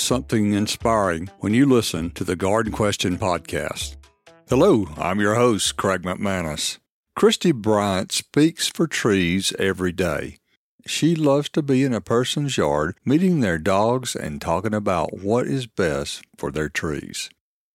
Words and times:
something 0.00 0.52
inspiring 0.52 1.30
when 1.40 1.54
you 1.54 1.66
listen 1.66 2.10
to 2.12 2.24
the 2.24 2.36
Garden 2.36 2.72
Question 2.72 3.18
podcast. 3.18 3.96
Hello, 4.48 4.88
I'm 4.96 5.20
your 5.20 5.34
host, 5.36 5.76
Craig 5.76 6.02
McManus. 6.02 6.78
Christie 7.14 7.52
Bryant 7.52 8.10
speaks 8.10 8.68
for 8.68 8.86
trees 8.86 9.52
every 9.58 9.92
day. 9.92 10.38
She 10.86 11.14
loves 11.14 11.48
to 11.50 11.62
be 11.62 11.84
in 11.84 11.92
a 11.92 12.00
person's 12.00 12.56
yard, 12.56 12.96
meeting 13.04 13.40
their 13.40 13.58
dogs 13.58 14.16
and 14.16 14.40
talking 14.40 14.74
about 14.74 15.18
what 15.18 15.46
is 15.46 15.66
best 15.66 16.22
for 16.36 16.50
their 16.50 16.68
trees. 16.68 17.30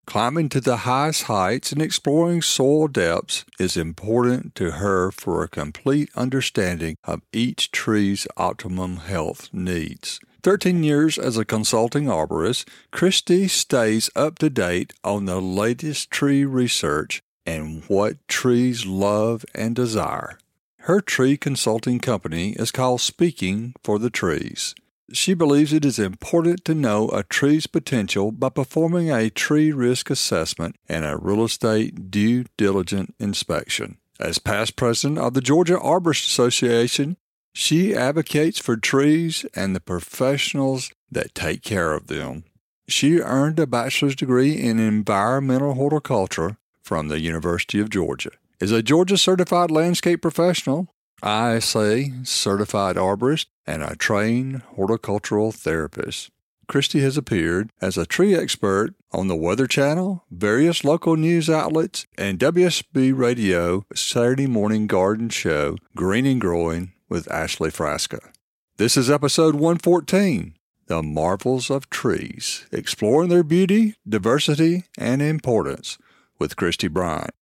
Climbing 0.06 0.50
to 0.50 0.62
the 0.62 0.78
highest 0.78 1.23
heights 1.23 1.72
and 1.72 1.82
exploring 1.82 2.42
soil 2.42 2.88
depths 2.88 3.44
is 3.60 3.76
important 3.76 4.54
to 4.56 4.72
her 4.72 5.12
for 5.12 5.44
a 5.44 5.48
complete 5.48 6.10
understanding 6.16 6.96
of 7.04 7.22
each 7.34 7.72
tree's 7.72 8.28
optimum 8.38 8.98
health 8.98 9.50
needs. 9.52 10.20
13 10.45 10.84
years 10.84 11.17
as 11.17 11.40
a 11.40 11.44
consulting 11.44 12.05
arborist, 12.05 12.67
Christie 12.91 13.47
stays 13.47 14.11
up 14.16 14.38
to 14.38 14.47
date 14.47 14.94
on 15.03 15.25
the 15.25 15.42
latest 15.42 16.11
tree 16.11 16.45
research 16.45 17.23
and 17.47 17.83
what 17.88 18.28
trees 18.28 18.86
love 18.86 19.44
and 19.55 19.75
desire. 19.75 20.38
Her 20.81 21.02
tree 21.02 21.36
consulting 21.36 21.97
company 21.97 22.52
is 22.59 22.70
called 22.70 23.02
Speaking 23.02 23.73
for 23.83 23.97
the 23.97 24.11
Trees. 24.11 24.75
She 25.11 25.33
believes 25.33 25.73
it 25.73 25.83
is 25.83 25.97
important 25.97 26.64
to 26.66 26.75
know 26.75 27.09
a 27.09 27.23
tree's 27.23 27.66
potential 27.66 28.31
by 28.31 28.50
performing 28.50 29.09
a 29.09 29.31
tree 29.31 29.72
risk 29.72 30.11
assessment 30.11 30.75
and 30.88 31.03
a 31.05 31.17
real 31.17 31.44
estate 31.44 32.11
due 32.11 32.45
diligence 32.55 33.11
inspection. 33.20 33.98
As 34.20 34.38
past 34.38 34.75
president 34.75 35.17
of 35.17 35.33
the 35.33 35.42
Georgia 35.42 35.77
Arborist 35.77 36.27
Association, 36.27 37.17
she 37.56 37.95
advocates 37.95 38.59
for 38.59 38.75
trees 38.75 39.45
and 39.56 39.73
the 39.73 39.80
professionals 39.80 40.92
that 41.09 41.34
take 41.34 41.64
care 41.64 41.94
of 41.94 42.08
them. 42.08 42.44
She 42.88 43.22
earned 43.22 43.59
a 43.59 43.66
bachelor's 43.66 44.16
degree 44.16 44.53
in 44.61 44.78
environmental 44.78 45.73
horticulture 45.73 46.58
from 46.83 47.08
the 47.08 47.22
University 47.22 47.80
of 47.80 47.89
Georgia. 47.89 48.31
Is 48.59 48.72
a 48.72 48.83
Georgia 48.83 49.17
certified 49.17 49.72
landscape 49.72 50.22
professional, 50.22 50.89
ISA 51.23 52.08
certified 52.23 52.98
arborist, 52.98 53.45
and 53.66 53.81
a 53.81 53.95
trained 53.95 54.61
horticultural 54.76 55.53
therapist. 55.53 56.31
Christie 56.67 57.02
has 57.02 57.16
appeared 57.16 57.70
as 57.81 57.98
a 57.98 58.06
tree 58.06 58.36
expert 58.36 58.95
on 59.11 59.28
the 59.28 59.36
Weather 59.36 59.67
Channel, 59.67 60.26
various 60.30 60.83
local 60.83 61.16
news 61.16 61.50
outlets, 61.50 62.06
and 62.17 62.39
WSB 62.39 63.17
Radio 63.17 63.86
Saturday 63.94 64.48
morning 64.48 64.88
garden 64.88 65.30
show 65.30 65.78
Green 65.95 66.26
and 66.26 66.42
Growing 66.42 66.92
with 67.09 67.31
Ashley 67.31 67.70
Frasca. 67.70 68.31
This 68.78 68.98
is 68.98 69.09
episode 69.09 69.56
114 69.56 70.56
The 70.88 71.03
Marvels 71.03 71.70
of 71.70 71.89
Trees, 71.89 72.66
exploring 72.72 73.30
their 73.30 73.44
beauty, 73.44 73.95
diversity, 74.08 74.86
and 74.98 75.22
importance 75.22 75.98
with 76.39 76.56
Christie 76.56 76.88
Bryant. 76.88 77.33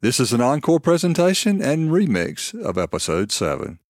This 0.00 0.20
is 0.20 0.32
an 0.32 0.40
encore 0.40 0.80
presentation 0.80 1.60
and 1.60 1.90
remix 1.90 2.54
of 2.54 2.78
episode 2.78 3.32
7. 3.32 3.80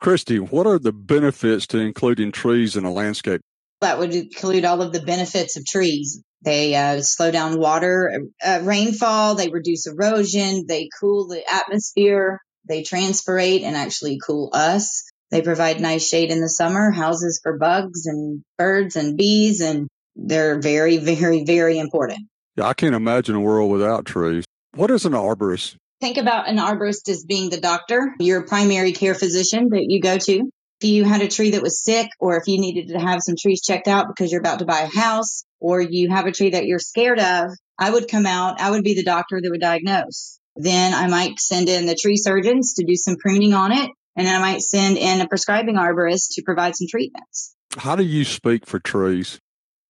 Christie, 0.00 0.38
what 0.38 0.66
are 0.66 0.78
the 0.78 0.92
benefits 0.92 1.66
to 1.68 1.78
including 1.78 2.32
trees 2.32 2.76
in 2.76 2.84
a 2.84 2.92
landscape? 2.92 3.42
That 3.82 3.98
would 3.98 4.14
include 4.14 4.64
all 4.64 4.80
of 4.80 4.92
the 4.92 5.02
benefits 5.02 5.58
of 5.58 5.66
trees. 5.66 6.22
They 6.42 6.74
uh, 6.74 7.02
slow 7.02 7.30
down 7.30 7.58
water, 7.58 8.10
uh, 8.42 8.60
rainfall, 8.62 9.34
they 9.34 9.48
reduce 9.48 9.86
erosion, 9.86 10.64
they 10.66 10.88
cool 10.98 11.28
the 11.28 11.42
atmosphere, 11.52 12.40
they 12.68 12.82
transpirate 12.82 13.62
and 13.62 13.76
actually 13.76 14.18
cool 14.24 14.50
us. 14.52 15.04
They 15.30 15.42
provide 15.42 15.80
nice 15.80 16.08
shade 16.08 16.30
in 16.30 16.40
the 16.40 16.48
summer, 16.48 16.90
houses 16.90 17.40
for 17.42 17.56
bugs 17.56 18.06
and 18.06 18.42
birds 18.58 18.96
and 18.96 19.16
bees, 19.16 19.60
and 19.60 19.88
they're 20.16 20.60
very, 20.60 20.96
very, 20.96 21.44
very 21.44 21.78
important. 21.78 22.28
Yeah, 22.56 22.66
I 22.66 22.74
can't 22.74 22.94
imagine 22.94 23.36
a 23.36 23.40
world 23.40 23.70
without 23.70 24.06
trees. 24.06 24.44
What 24.74 24.90
is 24.90 25.04
an 25.04 25.12
arborist? 25.12 25.76
Think 26.00 26.16
about 26.16 26.48
an 26.48 26.56
arborist 26.56 27.08
as 27.08 27.24
being 27.24 27.50
the 27.50 27.60
doctor, 27.60 28.14
your 28.18 28.46
primary 28.46 28.92
care 28.92 29.14
physician 29.14 29.68
that 29.70 29.86
you 29.88 30.00
go 30.00 30.18
to. 30.18 30.50
If 30.80 30.88
you 30.88 31.04
had 31.04 31.20
a 31.20 31.28
tree 31.28 31.50
that 31.50 31.62
was 31.62 31.84
sick, 31.84 32.08
or 32.18 32.38
if 32.38 32.48
you 32.48 32.58
needed 32.58 32.88
to 32.88 32.98
have 32.98 33.20
some 33.22 33.36
trees 33.40 33.60
checked 33.62 33.86
out 33.86 34.06
because 34.08 34.32
you're 34.32 34.40
about 34.40 34.60
to 34.60 34.64
buy 34.64 34.80
a 34.80 34.98
house, 34.98 35.44
or 35.60 35.80
you 35.80 36.08
have 36.08 36.26
a 36.26 36.32
tree 36.32 36.50
that 36.50 36.64
you're 36.64 36.78
scared 36.78 37.20
of, 37.20 37.50
I 37.78 37.90
would 37.90 38.08
come 38.08 38.24
out, 38.26 38.60
I 38.60 38.70
would 38.70 38.82
be 38.82 38.94
the 38.94 39.04
doctor 39.04 39.40
that 39.40 39.50
would 39.50 39.60
diagnose. 39.60 40.39
Then 40.62 40.92
I 40.92 41.06
might 41.06 41.40
send 41.40 41.68
in 41.68 41.86
the 41.86 41.94
tree 41.94 42.16
surgeons 42.16 42.74
to 42.74 42.84
do 42.84 42.94
some 42.94 43.16
pruning 43.16 43.54
on 43.54 43.72
it. 43.72 43.90
And 44.16 44.28
I 44.28 44.40
might 44.40 44.60
send 44.60 44.98
in 44.98 45.20
a 45.20 45.28
prescribing 45.28 45.76
arborist 45.76 46.34
to 46.34 46.42
provide 46.42 46.76
some 46.76 46.88
treatments. 46.90 47.54
How 47.76 47.96
do 47.96 48.02
you 48.02 48.24
speak 48.24 48.66
for 48.66 48.78
trees? 48.78 49.38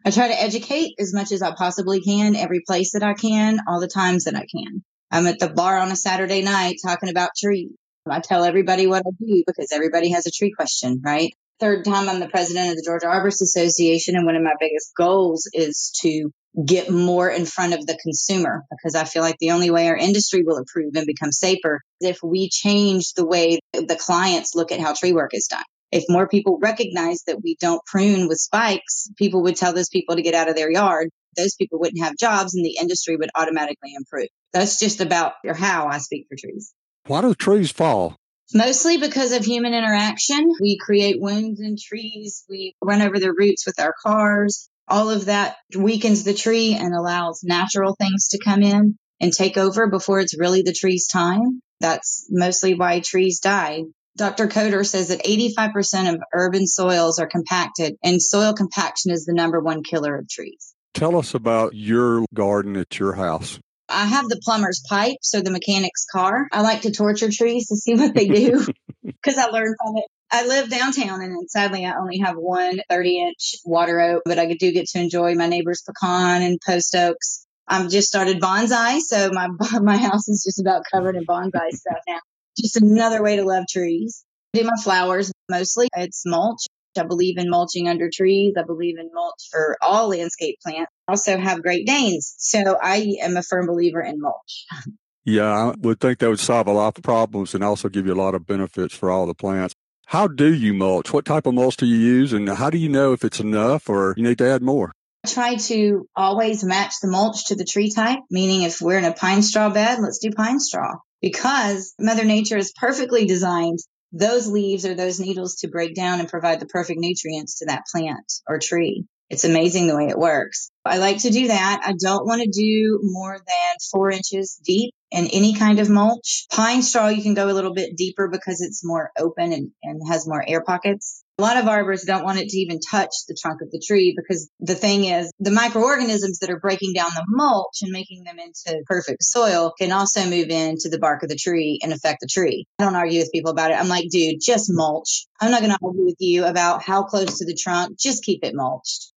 I 0.04 0.10
try 0.10 0.28
to 0.28 0.41
educate 0.41 0.94
as 0.98 1.12
much 1.12 1.32
as 1.32 1.42
I 1.42 1.54
possibly 1.54 2.00
can, 2.00 2.36
every 2.36 2.60
place 2.66 2.92
that 2.92 3.03
I 3.03 3.14
can, 3.14 3.60
all 3.66 3.80
the 3.80 3.88
times 3.88 4.25
that 4.25 4.36
I 4.36 4.47
can. 4.47 4.84
I'm 5.10 5.26
at 5.26 5.41
the 5.41 5.48
bar 5.48 5.78
on 5.78 5.91
a 5.91 5.97
Saturday 5.97 6.42
night 6.42 6.76
talking 6.84 7.09
about 7.09 7.30
trees. 7.36 7.72
I 8.09 8.20
tell 8.20 8.44
everybody 8.44 8.86
what 8.86 9.03
I 9.06 9.10
do 9.19 9.42
because 9.47 9.72
everybody 9.72 10.10
has 10.12 10.26
a 10.26 10.30
tree 10.30 10.53
question, 10.53 11.03
right? 11.04 11.32
Third 11.59 11.84
time 11.84 12.09
I'm 12.09 12.20
the 12.20 12.28
president 12.28 12.70
of 12.70 12.76
the 12.76 12.84
Georgia 12.86 13.06
Arborist 13.06 13.42
Association, 13.42 14.16
and 14.16 14.25
one 14.25 14.36
of 14.36 14.42
my 14.42 14.54
biggest 14.59 14.92
goals 14.97 15.48
is 15.53 15.92
to 16.03 16.30
get 16.66 16.91
more 16.91 17.28
in 17.28 17.47
front 17.47 17.75
of 17.75 17.87
the 17.87 17.99
consumer 18.03 18.65
because 18.71 18.94
I 18.94 19.05
feel 19.05 19.22
like 19.22 19.37
the 19.38 19.53
only 19.53 19.71
way 19.71 19.88
our 19.88 19.97
industry 19.97 20.43
will 20.44 20.59
improve 20.59 20.94
and 20.97 21.06
become 21.06 21.33
safer 21.33 21.81
is 22.00 22.11
if 22.11 22.19
we 22.22 22.49
change 22.49 23.12
the 23.15 23.27
way 23.27 23.61
the 23.72 23.99
clients 23.99 24.55
look 24.55 24.72
at 24.72 24.81
how 24.81 24.94
tree 24.94 25.12
work 25.12 25.33
is 25.33 25.47
done. 25.47 25.65
If 25.93 26.05
more 26.09 26.28
people 26.28 26.59
recognize 26.60 27.22
that 27.27 27.43
we 27.43 27.56
don't 27.60 27.84
prune 27.84 28.28
with 28.28 28.39
spikes, 28.39 29.09
people 29.16 29.43
would 29.43 29.56
tell 29.56 29.72
those 29.72 29.89
people 29.89 30.16
to 30.16 30.22
get 30.22 30.34
out 30.34 30.49
of 30.49 30.56
their 30.56 30.71
yard. 30.71 31.10
Those 31.37 31.55
people 31.55 31.78
wouldn't 31.81 32.03
have 32.03 32.16
jobs 32.16 32.55
and 32.55 32.65
the 32.65 32.77
industry 32.81 33.16
would 33.16 33.31
automatically 33.34 33.94
improve. 33.97 34.28
That's 34.53 34.78
just 34.78 35.00
about 35.00 35.34
how 35.55 35.87
I 35.87 35.99
speak 35.99 36.27
for 36.28 36.37
trees. 36.37 36.72
Why 37.06 37.22
do 37.22 37.34
trees 37.34 37.71
fall? 37.71 38.16
Mostly 38.53 38.99
because 38.99 39.33
of 39.33 39.44
human 39.44 39.75
interaction. 39.75 40.50
We 40.60 40.78
create 40.78 41.21
wounds 41.21 41.60
in 41.60 41.77
trees. 41.81 42.44
We 42.49 42.75
run 42.83 43.03
over 43.03 43.21
their 43.21 43.34
roots 43.37 43.65
with 43.66 43.78
our 43.78 43.94
cars 44.03 44.69
all 44.91 45.11
of 45.11 45.27
that 45.27 45.56
weakens 45.77 46.25
the 46.25 46.34
tree 46.34 46.75
and 46.75 46.95
allows 46.95 47.43
natural 47.43 47.95
things 47.95 48.28
to 48.28 48.41
come 48.45 48.62
in 48.62 48.99
and 49.21 49.33
take 49.33 49.56
over 49.56 49.89
before 49.89 50.21
it's 50.21 50.39
really 50.39 50.62
the 50.62 50.73
tree's 50.73 51.06
time. 51.06 51.62
That's 51.81 52.27
mostly 52.31 52.75
why 52.75 53.01
trees 53.01 53.41
die. 53.41 53.84
Dr. 54.17 54.49
Coder 54.49 54.84
says 54.84 55.09
that 55.09 55.25
85% 55.25 56.15
of 56.15 56.21
urban 56.34 56.67
soils 56.67 57.19
are 57.19 57.28
compacted, 57.28 57.97
and 58.03 58.21
soil 58.21 58.53
compaction 58.53 59.12
is 59.12 59.25
the 59.25 59.33
number 59.33 59.61
one 59.61 59.83
killer 59.83 60.17
of 60.17 60.28
trees. 60.28 60.75
Tell 60.95 61.17
us 61.17 61.33
about 61.33 61.75
your 61.75 62.27
garden 62.34 62.77
at 62.77 62.99
your 62.99 63.15
house. 63.15 63.61
I 63.89 64.07
have 64.07 64.28
the 64.28 64.41
plumber's 64.45 64.83
pipe, 64.89 65.17
so 65.22 65.41
the 65.41 65.51
mechanic's 65.51 66.07
car. 66.12 66.49
I 66.53 66.62
like 66.62 66.83
to 66.83 66.93
torture 66.93 67.31
trees 67.33 67.69
to 67.69 67.77
see 67.77 67.95
what 67.95 68.15
they 68.15 68.27
do 68.27 68.67
because 69.05 69.38
I 69.38 69.47
learned 69.47 69.77
from 69.83 69.97
it. 69.97 70.05
I 70.33 70.47
live 70.47 70.71
downtown 70.71 71.22
and 71.22 71.50
sadly 71.50 71.84
I 71.84 71.97
only 71.99 72.19
have 72.19 72.36
one 72.36 72.80
30 72.89 73.19
inch 73.19 73.57
water 73.65 74.01
oak, 74.01 74.22
but 74.24 74.39
I 74.39 74.53
do 74.54 74.71
get 74.71 74.86
to 74.89 75.01
enjoy 75.01 75.34
my 75.34 75.48
neighbor's 75.48 75.83
pecan 75.83 76.42
and 76.42 76.60
post 76.65 76.95
oaks. 76.95 77.47
I've 77.66 77.89
just 77.89 78.09
started 78.09 78.41
bonsai, 78.41 79.01
so 79.01 79.30
my 79.33 79.48
my 79.80 79.97
house 79.97 80.28
is 80.28 80.45
just 80.45 80.60
about 80.60 80.83
covered 80.91 81.16
in 81.16 81.24
bonsai 81.24 81.71
stuff 81.71 81.98
now. 82.07 82.19
Just 82.60 82.77
another 82.77 83.22
way 83.22 83.36
to 83.36 83.45
love 83.45 83.65
trees. 83.69 84.24
I 84.54 84.59
do 84.59 84.65
my 84.65 84.77
flowers 84.83 85.33
mostly. 85.48 85.89
It's 85.97 86.22
mulch. 86.27 86.66
I 86.98 87.04
believe 87.04 87.39
in 87.39 87.48
mulching 87.48 87.89
under 87.89 88.10
trees. 88.13 88.54
I 88.59 88.65
believe 88.65 88.98
in 88.98 89.10
mulch 89.13 89.48
for 89.51 89.77
all 89.80 90.09
landscape 90.09 90.57
plants. 90.60 90.91
I 91.07 91.13
also 91.13 91.39
have 91.39 91.63
Great 91.63 91.86
Danes, 91.86 92.34
so 92.39 92.77
I 92.80 93.16
am 93.22 93.36
a 93.36 93.42
firm 93.42 93.66
believer 93.66 94.01
in 94.01 94.21
mulch. 94.21 94.66
Yeah, 95.25 95.53
I 95.53 95.75
would 95.78 96.01
think 96.01 96.19
that 96.19 96.28
would 96.28 96.41
solve 96.41 96.67
a 96.67 96.72
lot 96.72 96.97
of 96.97 97.05
problems 97.05 97.55
and 97.55 97.63
also 97.63 97.89
give 97.89 98.07
you 98.07 98.13
a 98.13 98.15
lot 98.15 98.34
of 98.34 98.47
benefits 98.47 98.95
for 98.95 99.11
all 99.11 99.27
the 99.27 99.34
plants. 99.34 99.75
How 100.07 100.27
do 100.27 100.53
you 100.53 100.75
mulch? 100.75 101.13
What 101.13 101.25
type 101.25 101.47
of 101.47 101.55
mulch 101.55 101.77
do 101.77 101.87
you 101.87 101.97
use? 101.97 102.33
And 102.33 102.49
how 102.49 102.71
do 102.71 102.78
you 102.78 102.89
know 102.89 103.13
if 103.13 103.25
it's 103.25 103.39
enough 103.39 103.89
or 103.89 104.15
you 104.17 104.25
need 104.25 104.39
to 104.39 104.49
add 104.49 104.63
more? 104.63 104.93
I 105.25 105.28
try 105.28 105.55
to 105.57 106.09
always 106.17 106.65
match 106.65 106.95
the 107.03 107.09
mulch 107.09 107.47
to 107.47 107.55
the 107.55 107.65
tree 107.65 107.91
type, 107.91 108.21
meaning 108.31 108.63
if 108.63 108.81
we're 108.81 108.99
in 108.99 109.05
a 109.05 109.13
pine 109.13 109.43
straw 109.43 109.69
bed, 109.69 109.99
let's 110.01 110.19
do 110.19 110.31
pine 110.31 110.59
straw 110.59 110.95
because 111.21 111.95
Mother 112.01 112.25
Nature 112.25 112.57
is 112.57 112.72
perfectly 112.72 113.27
designed 113.27 113.78
those 114.13 114.49
leaves 114.49 114.87
or 114.87 114.95
those 114.95 115.21
needles 115.21 115.57
to 115.57 115.69
break 115.69 115.95
down 115.95 116.21
and 116.21 116.28
provide 116.28 116.59
the 116.59 116.67
perfect 116.67 116.99
nutrients 116.99 117.59
to 117.59 117.67
that 117.67 117.84
plant 117.93 118.33
or 118.49 118.59
tree. 118.59 119.05
It's 119.28 119.45
amazing 119.45 119.87
the 119.87 119.97
way 119.97 120.09
it 120.09 120.19
works. 120.19 120.71
I 120.84 120.97
like 120.97 121.19
to 121.19 121.31
do 121.31 121.49
that. 121.49 121.83
I 121.84 121.93
don't 121.93 122.27
want 122.27 122.43
to 122.43 122.49
do 122.49 122.99
more 123.03 123.39
than 123.39 123.77
four 123.93 124.11
inches 124.11 124.59
deep 124.65 124.93
in 125.10 125.27
any 125.27 125.54
kind 125.54 125.80
of 125.80 125.89
mulch. 125.89 126.47
Pine 126.51 126.83
straw, 126.83 127.09
you 127.09 127.22
can 127.22 127.34
go 127.34 127.48
a 127.48 127.53
little 127.53 127.74
bit 127.74 127.97
deeper 127.97 128.28
because 128.28 128.60
it's 128.60 128.84
more 128.84 129.10
open 129.18 129.53
and, 129.53 129.71
and 129.83 130.01
has 130.09 130.27
more 130.27 130.45
air 130.47 130.62
pockets. 130.62 131.24
A 131.39 131.42
lot 131.42 131.57
of 131.57 131.65
arborists 131.65 132.04
don't 132.04 132.22
want 132.22 132.39
it 132.39 132.51
to 132.51 132.59
even 132.59 132.80
touch 132.80 133.10
the 133.27 133.34
trunk 133.41 133.62
of 133.62 133.71
the 133.71 133.83
tree 133.84 134.15
because 134.15 134.51
the 134.60 134.74
thing 134.74 135.07
is 135.07 135.33
the 135.41 135.51
microorganisms 135.51 136.41
that 136.41 136.51
are 136.51 136.60
breaking 136.60 136.92
down 136.92 137.09
the 137.15 137.24
mulch 137.28 137.78
and 137.80 137.91
making 137.92 138.24
them 138.24 138.39
into 138.39 138.83
perfect 138.86 139.22
soil 139.22 139.72
can 139.78 139.91
also 139.91 140.28
move 140.28 140.51
into 140.51 140.91
the 140.91 140.98
bark 140.98 141.22
of 141.22 141.30
the 141.30 141.36
tree 141.36 141.80
and 141.83 141.95
affect 141.95 142.21
the 142.21 142.28
tree. 142.30 142.66
I 142.78 142.84
don't 142.84 142.95
argue 142.95 143.21
with 143.21 143.33
people 143.33 143.51
about 143.51 143.71
it. 143.71 143.78
I'm 143.78 143.89
like, 143.89 144.10
dude, 144.10 144.41
just 144.45 144.66
mulch. 144.68 145.27
I'm 145.41 145.51
not 145.51 145.62
going 145.62 145.72
to 145.72 145.78
argue 145.83 146.04
with 146.04 146.21
you 146.21 146.45
about 146.45 146.83
how 146.83 147.04
close 147.04 147.39
to 147.39 147.47
the 147.47 147.59
trunk. 147.59 147.98
Just 147.98 148.22
keep 148.22 148.45
it 148.45 148.54
mulched. 148.54 149.10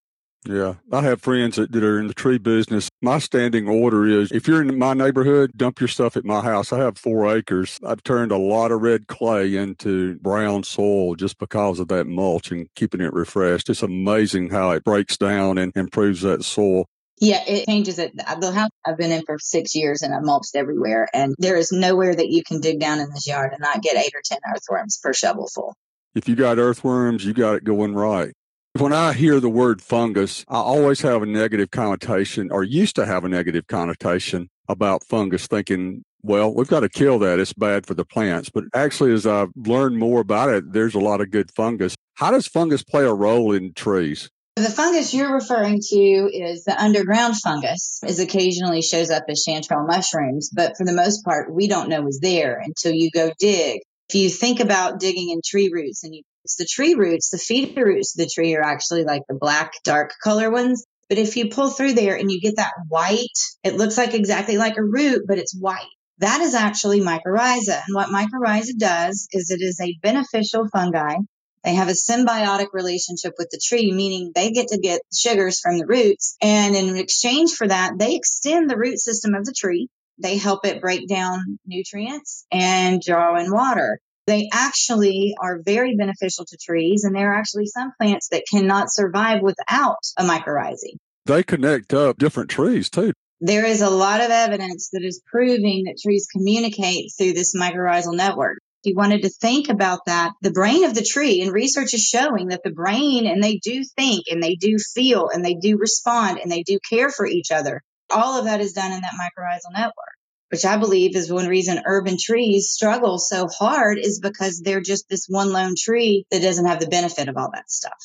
Yeah, 0.45 0.75
I 0.91 1.01
have 1.01 1.21
friends 1.21 1.55
that, 1.55 1.71
that 1.71 1.83
are 1.83 1.99
in 1.99 2.07
the 2.07 2.13
tree 2.13 2.37
business. 2.37 2.89
My 3.01 3.19
standing 3.19 3.67
order 3.67 4.05
is 4.05 4.31
if 4.31 4.47
you're 4.47 4.61
in 4.61 4.77
my 4.77 4.93
neighborhood, 4.93 5.51
dump 5.55 5.79
your 5.79 5.87
stuff 5.87 6.17
at 6.17 6.25
my 6.25 6.41
house. 6.41 6.73
I 6.73 6.79
have 6.79 6.97
four 6.97 7.33
acres. 7.33 7.79
I've 7.85 8.03
turned 8.03 8.31
a 8.31 8.37
lot 8.37 8.71
of 8.71 8.81
red 8.81 9.07
clay 9.07 9.55
into 9.55 10.15
brown 10.19 10.63
soil 10.63 11.15
just 11.15 11.37
because 11.37 11.79
of 11.79 11.87
that 11.89 12.07
mulch 12.07 12.51
and 12.51 12.67
keeping 12.75 13.01
it 13.01 13.13
refreshed. 13.13 13.69
It's 13.69 13.83
amazing 13.83 14.49
how 14.49 14.71
it 14.71 14.83
breaks 14.83 15.17
down 15.17 15.57
and 15.57 15.71
improves 15.75 16.21
that 16.21 16.43
soil. 16.43 16.85
Yeah, 17.19 17.43
it 17.47 17.65
changes 17.65 17.99
it. 17.99 18.11
The 18.15 18.51
house 18.51 18.71
I've 18.85 18.97
been 18.97 19.11
in 19.11 19.23
for 19.25 19.37
six 19.39 19.75
years 19.75 20.01
and 20.01 20.13
I've 20.13 20.23
mulched 20.23 20.55
everywhere. 20.55 21.07
And 21.13 21.35
there 21.37 21.55
is 21.55 21.71
nowhere 21.71 22.13
that 22.13 22.29
you 22.29 22.43
can 22.43 22.59
dig 22.59 22.79
down 22.79 22.99
in 22.99 23.09
this 23.11 23.27
yard 23.27 23.53
and 23.53 23.61
not 23.61 23.81
get 23.81 23.95
eight 23.95 24.13
or 24.13 24.21
10 24.23 24.39
earthworms 24.53 24.99
per 25.01 25.13
shovelful. 25.13 25.73
If 26.15 26.27
you 26.27 26.35
got 26.35 26.57
earthworms, 26.57 27.23
you 27.23 27.33
got 27.33 27.55
it 27.55 27.63
going 27.63 27.95
right. 27.95 28.33
When 28.79 28.91
I 28.91 29.13
hear 29.13 29.39
the 29.39 29.51
word 29.51 29.83
fungus, 29.83 30.43
I 30.49 30.55
always 30.55 31.01
have 31.01 31.21
a 31.21 31.27
negative 31.27 31.69
connotation 31.69 32.49
or 32.51 32.63
used 32.63 32.95
to 32.95 33.05
have 33.05 33.23
a 33.23 33.29
negative 33.29 33.67
connotation 33.67 34.49
about 34.67 35.03
fungus, 35.03 35.45
thinking, 35.45 36.03
well, 36.23 36.51
we've 36.51 36.67
got 36.67 36.79
to 36.79 36.89
kill 36.89 37.19
that. 37.19 37.37
It's 37.37 37.53
bad 37.53 37.85
for 37.85 37.93
the 37.93 38.03
plants. 38.03 38.49
But 38.49 38.63
actually, 38.73 39.13
as 39.13 39.27
I've 39.27 39.51
learned 39.55 39.99
more 39.99 40.21
about 40.21 40.49
it, 40.49 40.73
there's 40.73 40.95
a 40.95 40.99
lot 40.99 41.21
of 41.21 41.29
good 41.29 41.51
fungus. 41.51 41.93
How 42.15 42.31
does 42.31 42.47
fungus 42.47 42.81
play 42.81 43.03
a 43.03 43.13
role 43.13 43.51
in 43.51 43.73
trees? 43.73 44.31
The 44.55 44.63
fungus 44.63 45.13
you're 45.13 45.35
referring 45.35 45.79
to 45.79 45.95
is 45.95 46.63
the 46.63 46.75
underground 46.75 47.35
fungus. 47.43 47.99
It 48.01 48.17
occasionally 48.17 48.81
shows 48.81 49.11
up 49.11 49.25
as 49.29 49.45
chanterelle 49.47 49.85
mushrooms, 49.85 50.49
but 50.51 50.77
for 50.77 50.85
the 50.85 50.93
most 50.93 51.23
part, 51.23 51.53
we 51.53 51.67
don't 51.67 51.89
know 51.89 52.07
is 52.07 52.19
there 52.19 52.59
until 52.59 52.93
you 52.93 53.11
go 53.11 53.31
dig. 53.37 53.81
If 54.09 54.15
you 54.15 54.29
think 54.29 54.59
about 54.59 54.99
digging 54.99 55.29
in 55.29 55.41
tree 55.45 55.69
roots 55.71 56.03
and 56.03 56.15
you 56.15 56.23
it's 56.43 56.55
the 56.55 56.67
tree 56.69 56.95
roots, 56.95 57.29
the 57.29 57.37
feeder 57.37 57.85
roots 57.85 58.15
of 58.15 58.25
the 58.25 58.31
tree 58.33 58.55
are 58.55 58.63
actually 58.63 59.03
like 59.03 59.21
the 59.27 59.35
black, 59.35 59.73
dark 59.83 60.13
color 60.23 60.51
ones. 60.51 60.85
But 61.09 61.17
if 61.17 61.37
you 61.37 61.49
pull 61.49 61.69
through 61.69 61.93
there 61.93 62.15
and 62.15 62.31
you 62.31 62.41
get 62.41 62.57
that 62.57 62.73
white, 62.87 63.27
it 63.63 63.75
looks 63.75 63.97
like 63.97 64.13
exactly 64.13 64.57
like 64.57 64.77
a 64.77 64.83
root, 64.83 65.23
but 65.27 65.37
it's 65.37 65.55
white. 65.55 65.87
That 66.19 66.41
is 66.41 66.53
actually 66.53 67.01
mycorrhiza. 67.01 67.81
And 67.87 67.95
what 67.95 68.09
mycorrhiza 68.09 68.77
does 68.77 69.27
is 69.31 69.51
it 69.51 69.61
is 69.61 69.79
a 69.81 69.97
beneficial 70.01 70.67
fungi. 70.69 71.15
They 71.63 71.75
have 71.75 71.87
a 71.87 71.93
symbiotic 71.93 72.67
relationship 72.73 73.33
with 73.37 73.49
the 73.49 73.61
tree, 73.63 73.91
meaning 73.93 74.31
they 74.35 74.51
get 74.51 74.69
to 74.69 74.79
get 74.79 75.01
sugars 75.13 75.59
from 75.61 75.77
the 75.77 75.85
roots. 75.85 76.35
And 76.41 76.75
in 76.75 76.97
exchange 76.97 77.53
for 77.53 77.67
that, 77.67 77.93
they 77.97 78.15
extend 78.15 78.69
the 78.69 78.77
root 78.77 78.99
system 78.99 79.33
of 79.33 79.45
the 79.45 79.55
tree. 79.57 79.87
They 80.17 80.37
help 80.37 80.65
it 80.65 80.81
break 80.81 81.07
down 81.07 81.59
nutrients 81.65 82.45
and 82.51 83.01
draw 83.01 83.37
in 83.37 83.51
water 83.51 83.99
they 84.25 84.49
actually 84.51 85.35
are 85.41 85.61
very 85.63 85.95
beneficial 85.95 86.45
to 86.45 86.57
trees. 86.57 87.03
And 87.03 87.15
there 87.15 87.31
are 87.31 87.35
actually 87.35 87.65
some 87.67 87.91
plants 87.99 88.29
that 88.29 88.45
cannot 88.49 88.91
survive 88.91 89.41
without 89.41 89.97
a 90.17 90.23
mycorrhizae. 90.23 90.97
They 91.25 91.43
connect 91.43 91.93
up 91.93 92.17
different 92.17 92.49
trees 92.49 92.89
too. 92.89 93.13
There 93.41 93.65
is 93.65 93.81
a 93.81 93.89
lot 93.89 94.21
of 94.21 94.31
evidence 94.31 94.89
that 94.93 95.03
is 95.03 95.21
proving 95.29 95.83
that 95.85 95.99
trees 96.01 96.27
communicate 96.31 97.11
through 97.17 97.33
this 97.33 97.55
mycorrhizal 97.55 98.15
network. 98.15 98.59
If 98.83 98.91
you 98.91 98.95
wanted 98.95 99.23
to 99.23 99.29
think 99.29 99.69
about 99.69 100.05
that, 100.05 100.31
the 100.41 100.51
brain 100.51 100.83
of 100.83 100.93
the 100.93 101.03
tree 101.03 101.41
and 101.41 101.51
research 101.51 101.93
is 101.93 102.01
showing 102.01 102.47
that 102.49 102.61
the 102.63 102.71
brain 102.71 103.25
and 103.27 103.41
they 103.41 103.57
do 103.57 103.83
think 103.97 104.25
and 104.29 104.41
they 104.41 104.55
do 104.55 104.77
feel 104.77 105.29
and 105.29 105.43
they 105.43 105.55
do 105.55 105.77
respond 105.77 106.39
and 106.39 106.51
they 106.51 106.63
do 106.63 106.79
care 106.89 107.09
for 107.09 107.25
each 107.25 107.51
other. 107.51 107.81
All 108.09 108.37
of 108.37 108.45
that 108.45 108.61
is 108.61 108.73
done 108.73 108.91
in 108.91 109.01
that 109.01 109.13
mycorrhizal 109.13 109.73
network 109.73 110.12
which 110.53 110.65
I 110.65 110.77
believe 110.77 111.15
is 111.15 111.33
one 111.33 111.47
reason 111.47 111.81
urban 111.83 112.15
trees 112.15 112.69
struggle 112.69 113.17
so 113.17 113.47
hard 113.47 113.97
is 113.97 114.19
because 114.19 114.61
they're 114.61 114.81
just 114.81 115.09
this 115.09 115.25
one 115.27 115.51
lone 115.51 115.73
tree 115.75 116.27
that 116.29 116.43
doesn't 116.43 116.67
have 116.67 116.79
the 116.79 116.85
benefit 116.85 117.27
of 117.27 117.37
all 117.37 117.49
that 117.55 117.71
stuff. 117.71 117.97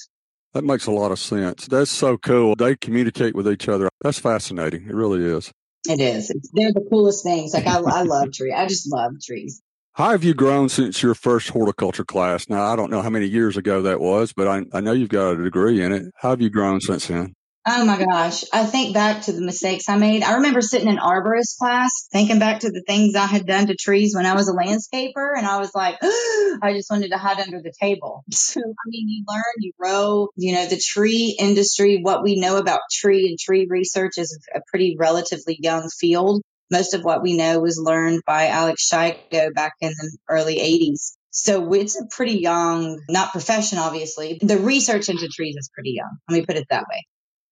That 0.55 0.65
makes 0.65 0.87
a 0.87 0.91
lot 0.91 1.13
of 1.13 1.19
sense. 1.19 1.67
That's 1.67 1.91
so 1.91 2.17
cool. 2.17 2.57
They 2.57 2.75
communicate 2.75 3.35
with 3.35 3.47
each 3.47 3.69
other. 3.69 3.91
That's 4.01 4.19
fascinating. 4.19 4.87
It 4.89 4.95
really 4.95 5.23
is. 5.23 5.53
It 5.87 6.01
is. 6.01 6.31
It's, 6.31 6.49
they're 6.55 6.73
the 6.73 6.87
coolest 6.89 7.23
things. 7.23 7.53
Like 7.53 7.67
I, 7.67 7.81
I 7.87 8.03
love 8.05 8.33
trees. 8.33 8.55
I 8.57 8.67
just 8.67 8.91
love 8.91 9.13
trees. 9.23 9.61
How 9.93 10.13
have 10.13 10.25
you 10.25 10.33
grown 10.33 10.71
since 10.71 11.03
your 11.03 11.15
first 11.15 11.51
horticulture 11.51 12.07
class? 12.07 12.49
Now, 12.49 12.63
I 12.63 12.77
don't 12.77 12.91
know 12.91 13.03
how 13.03 13.11
many 13.11 13.27
years 13.27 13.59
ago 13.59 13.83
that 13.83 14.01
was, 14.01 14.33
but 14.33 14.49
I, 14.49 14.65
I 14.73 14.81
know 14.81 14.93
you've 14.93 15.11
got 15.11 15.33
a 15.33 15.45
degree 15.45 15.83
in 15.83 15.93
it. 15.93 16.07
How 16.17 16.31
have 16.31 16.41
you 16.41 16.49
grown 16.49 16.81
since 16.81 17.09
then? 17.09 17.35
Oh 17.71 17.85
my 17.85 18.03
gosh. 18.03 18.45
I 18.51 18.65
think 18.65 18.95
back 18.95 19.23
to 19.25 19.33
the 19.33 19.43
mistakes 19.43 19.91
I 19.91 19.99
made. 19.99 20.23
I 20.23 20.37
remember 20.37 20.63
sitting 20.63 20.89
in 20.89 20.97
arborist 20.97 21.59
class, 21.59 22.09
thinking 22.11 22.39
back 22.39 22.61
to 22.61 22.71
the 22.71 22.81
things 22.81 23.15
I 23.15 23.27
had 23.27 23.45
done 23.45 23.67
to 23.67 23.77
trees 23.77 24.15
when 24.17 24.25
I 24.25 24.35
was 24.35 24.49
a 24.49 24.55
landscaper. 24.55 25.37
And 25.37 25.47
I 25.47 25.59
was 25.59 25.75
like, 25.75 25.99
I 26.03 26.73
just 26.73 26.91
wanted 26.91 27.11
to 27.11 27.19
hide 27.19 27.41
under 27.41 27.61
the 27.61 27.73
table. 27.79 28.25
So, 28.39 28.61
I 28.61 28.85
mean, 28.87 29.09
you 29.09 29.25
learn, 29.29 29.43
you 29.59 29.73
grow, 29.79 30.29
you 30.37 30.55
know, 30.55 30.65
the 30.65 30.81
tree 30.83 31.37
industry, 31.39 32.01
what 32.01 32.23
we 32.23 32.41
know 32.41 32.57
about 32.57 32.81
tree 32.91 33.29
and 33.29 33.39
tree 33.39 33.67
research 33.69 34.13
is 34.17 34.39
a 34.55 34.61
pretty 34.69 34.97
relatively 34.99 35.59
young 35.61 35.91
field. 35.91 36.41
Most 36.71 36.95
of 36.95 37.03
what 37.03 37.23
we 37.23 37.37
know 37.37 37.61
was 37.61 37.79
learned 37.79 38.23
by 38.27 38.47
Alex 38.49 38.89
Shigo 38.89 39.53
back 39.53 39.75
in 39.83 39.91
the 39.91 40.17
early 40.31 40.57
80s. 40.57 41.17
So 41.31 41.75
it's 41.75 42.01
a 42.01 42.07
pretty 42.11 42.39
young, 42.39 43.01
not 43.11 43.33
profession, 43.33 43.79
obviously. 43.79 44.39
The 44.41 44.57
research 44.57 45.11
into 45.11 45.29
trees 45.29 45.57
is 45.59 45.69
pretty 45.75 45.93
young. 45.97 46.17
Let 46.31 46.39
me 46.39 46.47
put 46.47 46.57
it 46.57 46.67
that 46.71 46.87
way 46.89 47.05